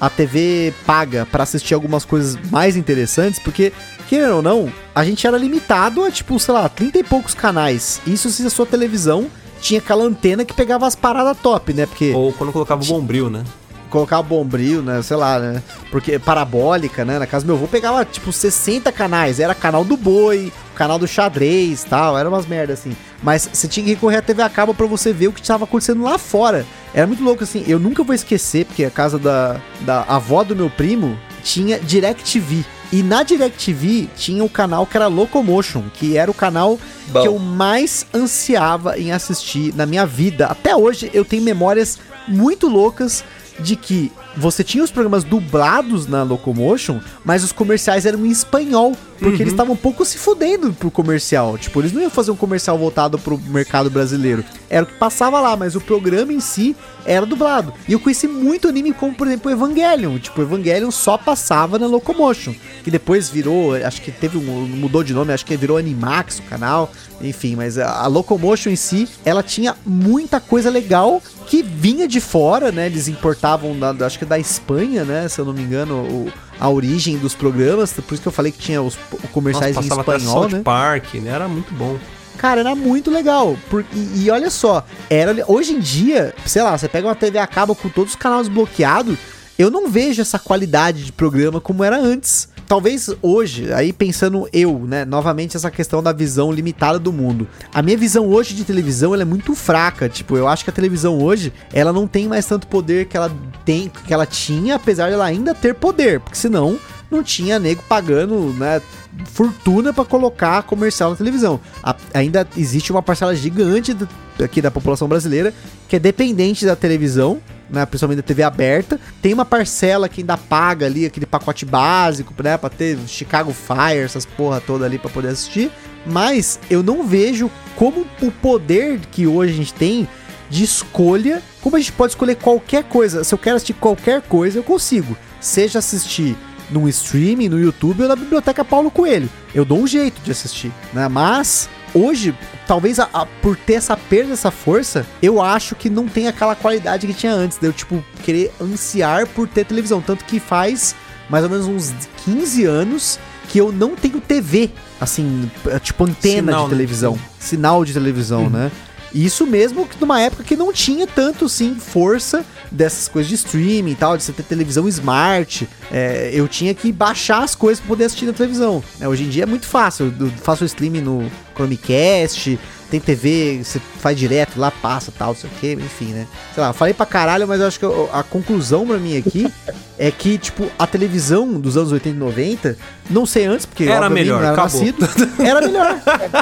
[0.00, 3.72] a TV paga para assistir algumas coisas mais interessantes, porque,
[4.10, 8.00] querendo ou não, a gente era limitado a, tipo, sei lá, 30 e poucos canais.
[8.04, 9.28] Isso se a sua televisão
[9.60, 11.86] tinha aquela antena que pegava as paradas top, né?
[11.86, 12.12] Porque.
[12.12, 13.44] Ou quando colocava o bombril, né?
[13.88, 15.02] colocar bombril, né?
[15.02, 15.62] Sei lá, né?
[15.90, 17.18] Porque parabólica, né?
[17.18, 19.40] Na casa do meu avô pegava tipo 60 canais.
[19.40, 22.16] Era canal do boi, canal do xadrez tal.
[22.16, 22.96] Era umas merda assim.
[23.20, 25.64] Mas você tinha que recorrer à TV a cabo pra você ver o que estava
[25.64, 26.64] acontecendo lá fora.
[26.94, 27.64] Era muito louco assim.
[27.66, 32.64] Eu nunca vou esquecer, porque a casa da, da avó do meu primo tinha DirecTV.
[32.92, 36.78] E na DirecTV tinha o canal que era Locomotion, que era o canal
[37.08, 37.22] Bom.
[37.22, 40.46] que eu mais ansiava em assistir na minha vida.
[40.46, 43.22] Até hoje eu tenho memórias muito loucas
[43.60, 48.96] de que você tinha os programas dublados na Locomotion, mas os comerciais eram em espanhol,
[49.18, 49.40] porque uhum.
[49.42, 51.58] eles estavam um pouco se fudendo pro comercial.
[51.58, 54.44] Tipo, eles não iam fazer um comercial voltado pro mercado brasileiro.
[54.68, 57.72] Era o que passava lá, mas o programa em si era dublado.
[57.88, 60.18] E eu conheci muito anime como, por exemplo, Evangelion.
[60.18, 62.54] Tipo, Evangelion só passava na Locomotion,
[62.84, 66.42] que depois virou, acho que teve um mudou de nome, acho que virou Animax o
[66.44, 66.90] canal.
[67.20, 72.20] Enfim, mas a, a Locomotion em si, ela tinha muita coisa legal que vinha de
[72.20, 72.86] fora, né?
[72.86, 75.28] Eles importavam, da, acho que da Espanha, né?
[75.28, 77.92] Se eu não me engano, o, a origem dos programas.
[77.92, 78.96] Por isso que eu falei que tinha os
[79.32, 80.62] comerciais Nossa, em espanhol, até né?
[80.62, 81.30] Park, né?
[81.30, 81.98] Era muito bom.
[82.38, 83.56] Cara, era muito legal.
[83.68, 87.38] Por, e, e, olha só, era hoje em dia, sei lá, você pega uma TV
[87.38, 89.18] a cabo com todos os canais bloqueados,
[89.58, 94.78] eu não vejo essa qualidade de programa como era antes talvez hoje, aí pensando eu,
[94.86, 97.48] né, novamente essa questão da visão limitada do mundo.
[97.74, 100.72] A minha visão hoje de televisão, ela é muito fraca, tipo, eu acho que a
[100.72, 103.28] televisão hoje, ela não tem mais tanto poder que ela
[103.64, 106.78] tem, que ela tinha, apesar de ela ainda ter poder, porque senão
[107.10, 108.80] não tinha nego pagando, né,
[109.26, 111.60] fortuna para colocar comercial na televisão.
[111.82, 114.08] A, ainda existe uma parcela gigante do,
[114.42, 115.52] aqui da população brasileira
[115.88, 117.40] que é dependente da televisão
[117.70, 118.98] né, principalmente da TV aberta.
[119.22, 124.00] Tem uma parcela que ainda paga ali aquele pacote básico, né, para ter Chicago Fire,
[124.04, 125.70] essas porra toda ali para poder assistir.
[126.04, 130.08] Mas eu não vejo como o poder que hoje a gente tem
[130.48, 133.22] de escolha, como a gente pode escolher qualquer coisa.
[133.22, 135.16] Se eu quero assistir qualquer coisa, eu consigo.
[135.40, 136.36] Seja assistir
[136.70, 139.28] num streaming, no YouTube ou na biblioteca Paulo Coelho.
[139.54, 141.08] Eu dou um jeito de assistir, né?
[141.08, 142.34] Mas hoje,
[142.66, 146.54] talvez a, a, por ter essa perda, essa força, eu acho que não tem aquela
[146.54, 147.58] qualidade que tinha antes.
[147.58, 150.00] De eu, tipo, querer ansiar por ter televisão.
[150.00, 150.94] Tanto que faz
[151.28, 151.92] mais ou menos uns
[152.24, 153.18] 15 anos
[153.48, 155.50] que eu não tenho TV, assim,
[155.82, 156.76] tipo antena Sinal, de né?
[156.76, 157.18] televisão.
[157.38, 158.70] Sinal de televisão, né?
[159.12, 163.34] E Isso mesmo que numa época que não tinha tanto, sim, força dessas coisas de
[163.34, 165.68] streaming e tal, de você ter televisão smart.
[165.90, 168.82] É, eu tinha que baixar as coisas pra poder assistir na televisão.
[168.98, 169.08] né?
[169.08, 170.14] hoje em dia é muito fácil.
[170.18, 172.58] Eu faço o streaming no Chromecast,
[172.90, 176.26] tem TV, você faz direto lá, passa tal, não sei o que, enfim, né?
[176.54, 179.46] Sei lá, falei pra caralho, mas eu acho que eu- a conclusão pra mim aqui
[179.98, 182.78] é que, tipo, a televisão dos anos 80 e 90,
[183.10, 184.64] não sei antes, porque Era melhor, era acabou.
[184.80, 185.08] nascido,
[185.44, 185.96] era melhor.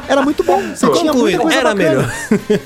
[0.09, 0.63] Era muito bom.
[0.75, 1.91] Você tinha muita coisa era bacana.
[1.97, 2.59] melhor.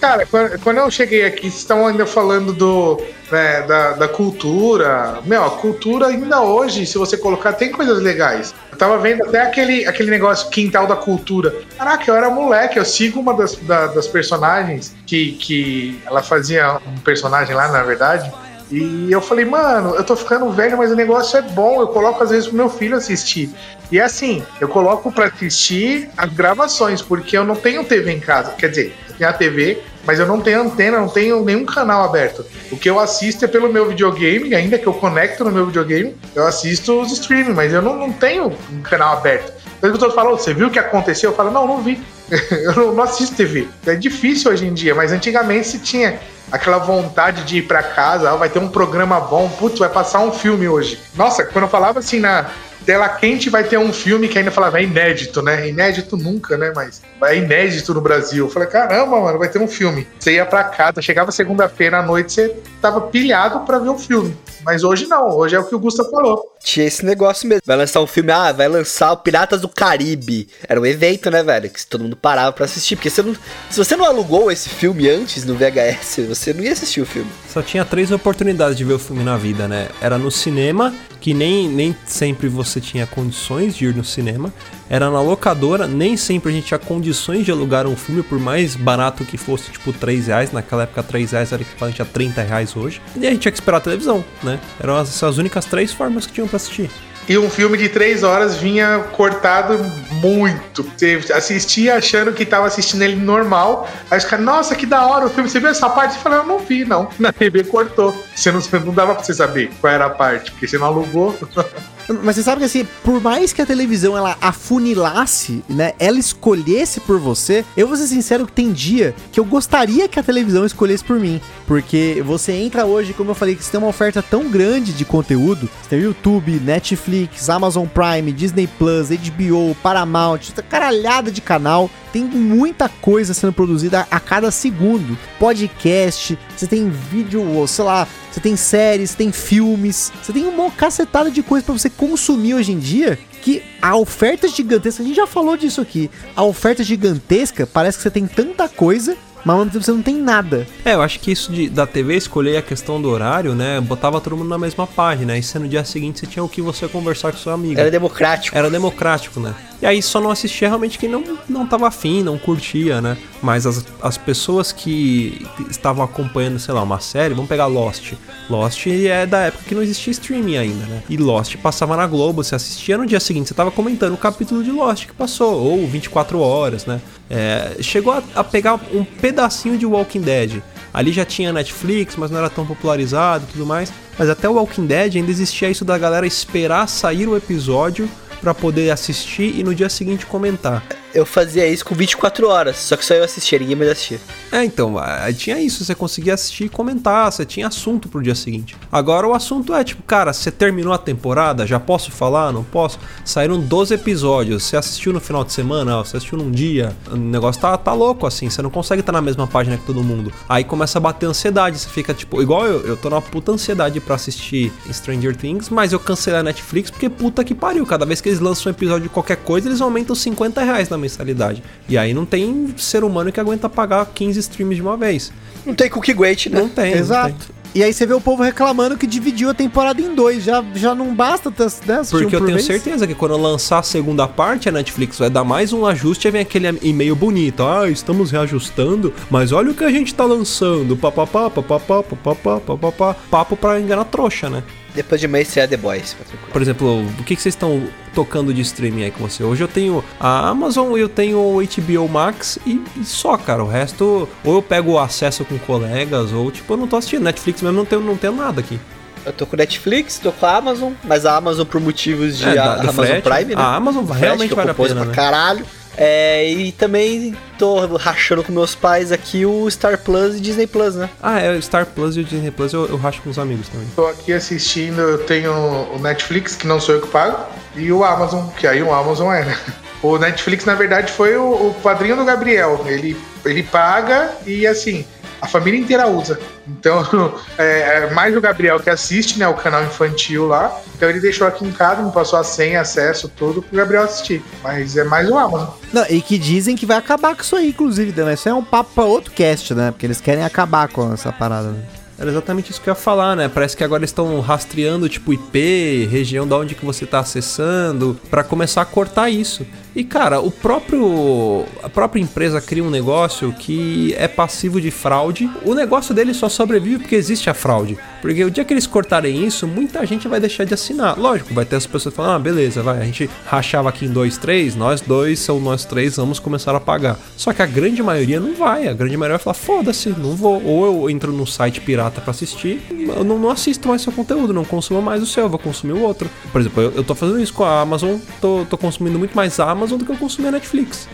[0.00, 3.00] Cara, quando, quando eu cheguei aqui, vocês estão ainda falando do,
[3.30, 5.20] né, da, da cultura.
[5.24, 8.52] Meu, a cultura ainda hoje, se você colocar, tem coisas legais.
[8.72, 11.54] Eu tava vendo até aquele, aquele negócio quintal da cultura.
[11.78, 16.78] Caraca, eu era moleque, eu sigo uma das, da- das personagens que, que ela fazia
[16.86, 18.30] um personagem lá, na verdade.
[18.72, 21.82] E eu falei, mano, eu tô ficando velho, mas o negócio é bom.
[21.82, 23.50] Eu coloco às vezes pro meu filho assistir.
[23.90, 28.52] E assim, eu coloco pra assistir as gravações, porque eu não tenho TV em casa.
[28.52, 32.02] Quer dizer, eu tenho a TV, mas eu não tenho antena, não tenho nenhum canal
[32.02, 32.46] aberto.
[32.70, 36.16] O que eu assisto é pelo meu videogame, ainda que eu conecto no meu videogame,
[36.34, 39.52] eu assisto os streaming, mas eu não, não tenho um canal aberto.
[39.82, 41.30] Então, o falou, você viu o que aconteceu?
[41.30, 42.00] Eu falo, não, não vi.
[42.50, 43.68] eu não, assisto TV.
[43.86, 46.18] É difícil hoje em dia, mas antigamente se tinha
[46.50, 50.20] aquela vontade de ir pra casa, ah, vai ter um programa bom, putz, vai passar
[50.20, 50.98] um filme hoje.
[51.14, 52.50] Nossa, quando eu falava assim na
[52.84, 55.68] tela quente vai ter um filme que ainda falava é inédito, né?
[55.68, 56.72] Inédito nunca, né?
[56.74, 58.46] Mas é inédito no Brasil.
[58.46, 60.06] Eu falei, caramba, mano, vai ter um filme.
[60.18, 64.36] Você ia pra casa, chegava segunda-feira à noite, você tava pilhado pra ver o filme.
[64.64, 66.52] Mas hoje não, hoje é o que o Gustavo falou.
[66.62, 67.62] Tinha esse negócio mesmo.
[67.66, 70.48] Vai lançar um filme, ah, vai lançar o Piratas do Caribe.
[70.68, 71.68] Era um evento, né, velho?
[71.68, 72.94] Que todo mundo parava pra assistir.
[72.94, 73.34] Porque você não,
[73.68, 77.30] se você não alugou esse filme antes no VHS, você não ia assistir o filme.
[77.48, 79.88] Só tinha três oportunidades de ver o filme na vida, né?
[80.00, 84.52] Era no cinema, que nem, nem sempre você tinha condições de ir no cinema.
[84.88, 88.74] Era na locadora, nem sempre a gente tinha condições de alugar um filme, por mais
[88.74, 90.52] barato que fosse, tipo 3 reais.
[90.52, 93.00] Naquela época, 3 reais era equivalente a 30 reais hoje.
[93.16, 94.58] E a gente tinha que esperar a televisão, né?
[94.80, 96.90] Eram as, as únicas três formas que tinham pra assistir.
[97.28, 99.78] E um filme de três horas vinha cortado
[100.14, 100.82] muito.
[100.82, 103.88] Você assistia achando que tava assistindo ele normal.
[104.10, 105.48] Aí os caras, nossa, que da hora o filme.
[105.48, 106.14] Você viu essa parte?
[106.14, 107.08] Você falou, eu não vi, não.
[107.20, 108.12] Na TV cortou.
[108.34, 111.38] Você não, não dava pra você saber qual era a parte, porque você não alugou.
[112.22, 117.00] Mas você sabe que assim, por mais que a televisão ela afunilasse, né, ela escolhesse
[117.00, 120.64] por você, eu vou ser sincero que tem dia que eu gostaria que a televisão
[120.64, 121.40] escolhesse por mim.
[121.66, 125.04] Porque você entra hoje, como eu falei, que você tem uma oferta tão grande de
[125.04, 125.68] conteúdo.
[125.82, 131.90] Você tem YouTube, Netflix, Amazon Prime, Disney Plus, HBO, Paramount, caralhada de canal.
[132.12, 135.16] Tem muita coisa sendo produzida a cada segundo.
[135.38, 140.70] Podcast, você tem vídeo, sei lá, você tem séries, você tem filmes, você tem uma
[140.70, 143.18] cacetada de coisa pra você consumir hoje em dia.
[143.42, 146.08] Que a oferta gigantesca, a gente já falou disso aqui.
[146.34, 150.02] A oferta gigantesca parece que você tem tanta coisa, mas ao mesmo tempo você não
[150.02, 150.66] tem nada.
[150.84, 153.80] É, eu acho que isso de, da TV escolher a questão do horário, né?
[153.80, 155.36] Botava todo mundo na mesma página.
[155.36, 157.78] E se no dia seguinte você tinha o que você conversar com seu amigo.
[157.78, 158.56] Era democrático.
[158.56, 159.54] Era democrático, né?
[159.82, 163.18] E aí só não assistia realmente quem não, não tava afim, não curtia, né?
[163.42, 168.12] Mas as, as pessoas que estavam acompanhando, sei lá, uma série, vamos pegar Lost.
[168.48, 171.02] Lost é da época que não existia streaming ainda, né?
[171.08, 174.62] E Lost passava na Globo, você assistia no dia seguinte, você tava comentando o capítulo
[174.62, 177.00] de Lost que passou, ou 24 horas, né?
[177.28, 180.62] É, chegou a, a pegar um pedacinho de Walking Dead.
[180.94, 183.92] Ali já tinha Netflix, mas não era tão popularizado e tudo mais.
[184.16, 188.08] Mas até o Walking Dead ainda existia isso da galera esperar sair o episódio
[188.42, 190.84] pra poder assistir e no dia seguinte comentar.
[191.14, 194.18] Eu fazia isso com 24 horas, só que só eu assistia, ninguém mais assistia.
[194.50, 198.34] É, então, aí tinha isso, você conseguia assistir e comentar, você tinha assunto pro dia
[198.34, 198.76] seguinte.
[198.90, 202.50] Agora o assunto é, tipo, cara, você terminou a temporada, já posso falar?
[202.52, 202.98] Não posso?
[203.24, 207.60] Saíram 12 episódios, você assistiu no final de semana, você assistiu num dia, o negócio
[207.60, 210.32] tá, tá louco, assim, você não consegue estar na mesma página que todo mundo.
[210.48, 214.00] Aí começa a bater ansiedade, você fica, tipo, igual eu, eu tô na puta ansiedade
[214.00, 218.20] pra assistir Stranger Things, mas eu cancelei a Netflix porque puta que pariu, cada vez
[218.20, 221.62] que eles lançam um episódio de qualquer coisa, eles aumentam 50 reais na mensalidade.
[221.88, 225.32] E aí não tem ser humano que aguenta pagar 15 streams de uma vez.
[225.66, 226.60] Não tem cookie great, né?
[226.60, 226.92] Não tem.
[226.92, 227.34] não Exato.
[227.34, 227.62] tem.
[227.74, 230.44] E aí você vê o povo reclamando que dividiu a temporada em dois.
[230.44, 232.66] Já, já não basta ter, né, Porque um eu por tenho vez.
[232.66, 236.30] certeza que quando lançar a segunda parte, a Netflix vai dar mais um ajuste e
[236.30, 237.62] vem aquele e-mail bonito.
[237.62, 240.94] Ah, estamos reajustando, mas olha o que a gente tá lançando.
[240.98, 243.16] Papapá, papapá, papapá, papapá.
[243.30, 244.62] Papo pra enganar trouxa, né?
[244.94, 246.52] Depois de mês você é The Boys, tranquilo.
[246.52, 247.82] Por exemplo, o que, que vocês estão
[248.14, 249.42] tocando de streaming aí com você?
[249.42, 253.64] Hoje eu tenho a Amazon, eu tenho o HBO Max e, e só, cara.
[253.64, 257.22] O resto, ou eu pego o acesso com colegas, ou tipo, eu não tô assistindo.
[257.22, 258.78] Netflix mesmo não tenho, não tenho nada aqui.
[259.24, 262.58] Eu tô com Netflix, tô com a Amazon, mas a Amazon por motivos de É,
[262.58, 263.62] a- Amazon Prime, né?
[263.62, 265.14] a Amazon realmente vale a pena, pra né?
[265.14, 265.64] caralho.
[265.96, 270.94] É, e também tô rachando com meus pais aqui o Star Plus e Disney Plus,
[270.94, 271.08] né?
[271.22, 273.68] Ah, é, o Star Plus e o Disney Plus eu, eu racho com os amigos
[273.68, 273.86] também.
[273.94, 277.44] Tô aqui assistindo, eu tenho o Netflix, que não sou eu que pago,
[277.76, 279.58] e o Amazon, que aí o Amazon é, né?
[280.02, 282.84] O Netflix, na verdade, foi o, o padrinho do Gabriel.
[282.86, 285.04] Ele, ele paga e, assim,
[285.42, 286.38] a família inteira usa.
[286.68, 287.04] Então,
[287.58, 290.80] é, é mais o Gabriel que assiste, né, o canal infantil lá.
[290.94, 294.40] Então ele deixou aqui em casa, me passou a senha, acesso, tudo, pro Gabriel assistir.
[294.62, 295.70] Mas é mais o Amazon.
[295.92, 298.34] Não, e que dizem que vai acabar com isso aí, inclusive, né?
[298.34, 299.90] Isso é um papo pra outro cast, né?
[299.90, 301.70] Porque eles querem acabar com essa parada.
[301.70, 301.82] Né?
[302.16, 303.48] Era exatamente isso que eu ia falar, né?
[303.48, 308.44] Parece que agora estão rastreando, tipo, IP, região da onde que você tá acessando, pra
[308.44, 309.66] começar a cortar isso.
[309.94, 311.64] E, cara, o próprio...
[311.82, 315.50] A própria empresa cria um negócio que é passivo de fraude.
[315.64, 317.98] O negócio dele só sobrevive porque existe a fraude.
[318.20, 321.18] Porque o dia que eles cortarem isso, muita gente vai deixar de assinar.
[321.18, 324.38] Lógico, vai ter as pessoas falando, ah, beleza, vai, a gente rachava aqui em dois,
[324.38, 327.18] três, nós dois, são nós três, vamos começar a pagar.
[327.36, 328.88] Só que a grande maioria não vai.
[328.88, 330.62] A grande maioria vai falar, foda-se, não vou.
[330.64, 334.52] Ou eu entro no site pirata pra assistir, eu não, não assisto mais seu conteúdo,
[334.52, 336.30] não consumo mais o seu, eu vou consumir o outro.
[336.50, 339.58] Por exemplo, eu, eu tô fazendo isso com a Amazon, tô, tô consumindo muito mais
[339.60, 341.08] a Amazon do que eu consumi a Netflix.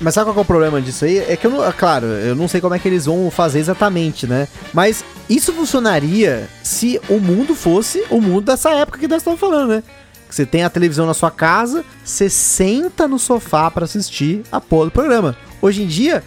[0.00, 1.18] Mas sabe qual é o problema disso aí?
[1.18, 1.72] É que eu não.
[1.72, 4.48] Claro, eu não sei como é que eles vão fazer exatamente, né?
[4.72, 9.70] Mas isso funcionaria se o mundo fosse o mundo dessa época que nós estamos falando,
[9.70, 9.82] né?
[10.28, 14.60] Que você tem a televisão na sua casa, você senta no sofá pra assistir a
[14.60, 15.36] porra do programa.
[15.60, 16.24] Hoje em dia,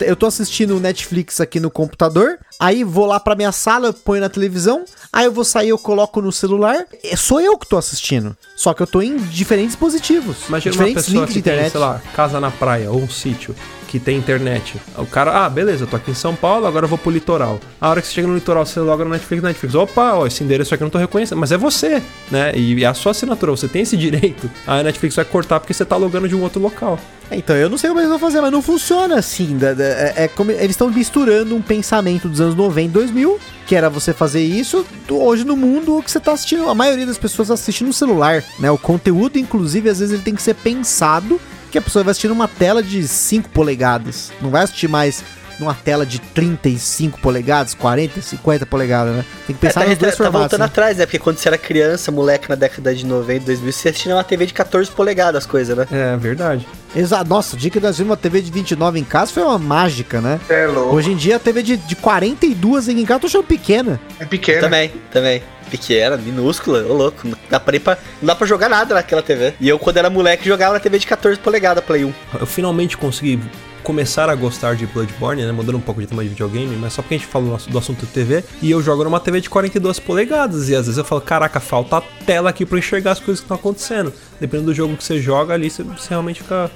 [0.00, 3.92] eu tô assistindo o Netflix aqui no computador, aí vou lá pra minha sala, eu
[3.94, 6.86] ponho na televisão, aí eu vou sair, eu coloco no celular.
[7.04, 8.36] É sou eu que tô assistindo.
[8.54, 10.46] Só que eu tô em diferentes dispositivos.
[10.48, 11.62] Imagina uma diferentes pessoa links que de internet.
[11.64, 13.54] tem, sei lá, casa na praia ou um sítio
[13.86, 14.80] que tem internet.
[14.96, 17.60] O cara, ah, beleza, eu tô aqui em São Paulo, agora eu vou pro litoral.
[17.80, 20.42] A hora que você chega no litoral, você loga no Netflix, Netflix, opa, ó, esse
[20.42, 22.52] endereço aqui eu não tô reconhecendo, mas é você, né?
[22.54, 24.50] E é a sua assinatura, você tem esse direito.
[24.66, 26.98] Aí a Netflix vai cortar porque você tá logando de um outro local.
[27.30, 29.58] É, Então, eu não sei como eles vão fazer, mas não funciona assim.
[29.62, 33.90] é, é como eles estão misturando um pensamento dos anos 90 e 2000, que era
[33.90, 36.68] você fazer isso, hoje no mundo que você tá assistindo.
[36.68, 38.70] A maioria das pessoas assiste no celular, né?
[38.70, 41.40] O conteúdo, inclusive, às vezes ele tem que ser pensado
[41.76, 44.32] que a pessoa vai assistir numa tela de 5 polegadas.
[44.40, 45.22] Não vai assistir mais
[45.58, 49.24] numa tela de 35 polegadas, 40, 50 polegadas, né?
[49.46, 50.40] Tem que pensar É, nos tá, dois tá formatos.
[50.40, 50.66] voltando né?
[50.66, 51.06] atrás, né?
[51.06, 54.46] Porque quando você era criança, moleque na década de 90, 2000, você assistia uma TV
[54.46, 55.86] de 14 polegadas, as coisas, né?
[55.90, 56.66] É verdade.
[56.94, 57.28] Exato.
[57.28, 60.20] Nossa, o dia que nós vimos uma TV de 29 em casa foi uma mágica,
[60.20, 60.40] né?
[60.48, 60.94] É louco.
[60.96, 64.00] Hoje em dia a TV de, de 42 aqui em casa eu tô achando pequena.
[64.18, 64.60] É pequeno.
[64.60, 65.42] Também, também.
[65.70, 67.26] Pequena, minúscula, ô louco.
[67.26, 69.52] Não dá, pra ir pra, não dá pra jogar nada naquela TV.
[69.60, 72.12] E eu, quando era moleque, jogava na TV de 14 polegadas, Play 1.
[72.40, 73.40] Eu finalmente consegui
[73.86, 75.52] começar a gostar de Bloodborne, né?
[75.52, 78.04] Mudando um pouco de tema de videogame, mas só porque a gente falou do assunto
[78.04, 78.42] TV.
[78.60, 80.68] E eu jogo numa TV de 42 polegadas.
[80.68, 83.44] E às vezes eu falo, caraca, falta a tela aqui pra enxergar as coisas que
[83.44, 84.12] estão acontecendo.
[84.40, 86.68] Dependendo do jogo que você joga ali, você, você realmente fica.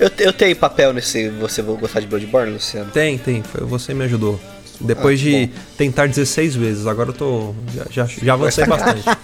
[0.00, 2.90] Eu, eu tenho papel nesse Você Vou Gostar de Bloodborne, Luciano?
[2.90, 3.44] Tem, tem.
[3.44, 4.40] Foi, você me ajudou.
[4.80, 7.54] Depois Ah, de tentar 16 vezes, agora eu tô.
[7.74, 9.02] Já, já, já avancei bastante.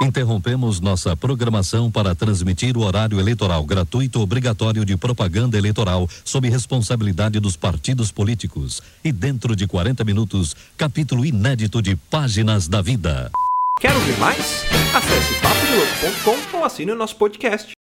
[0.00, 7.40] Interrompemos nossa programação para transmitir o horário eleitoral gratuito obrigatório de propaganda eleitoral sob responsabilidade
[7.40, 8.80] dos partidos políticos.
[9.02, 13.28] E dentro de 40 minutos, capítulo inédito de Páginas da Vida.
[13.80, 14.64] Quer ouvir mais?
[14.94, 17.77] Acesse papodelouco.com ou assine o nosso podcast.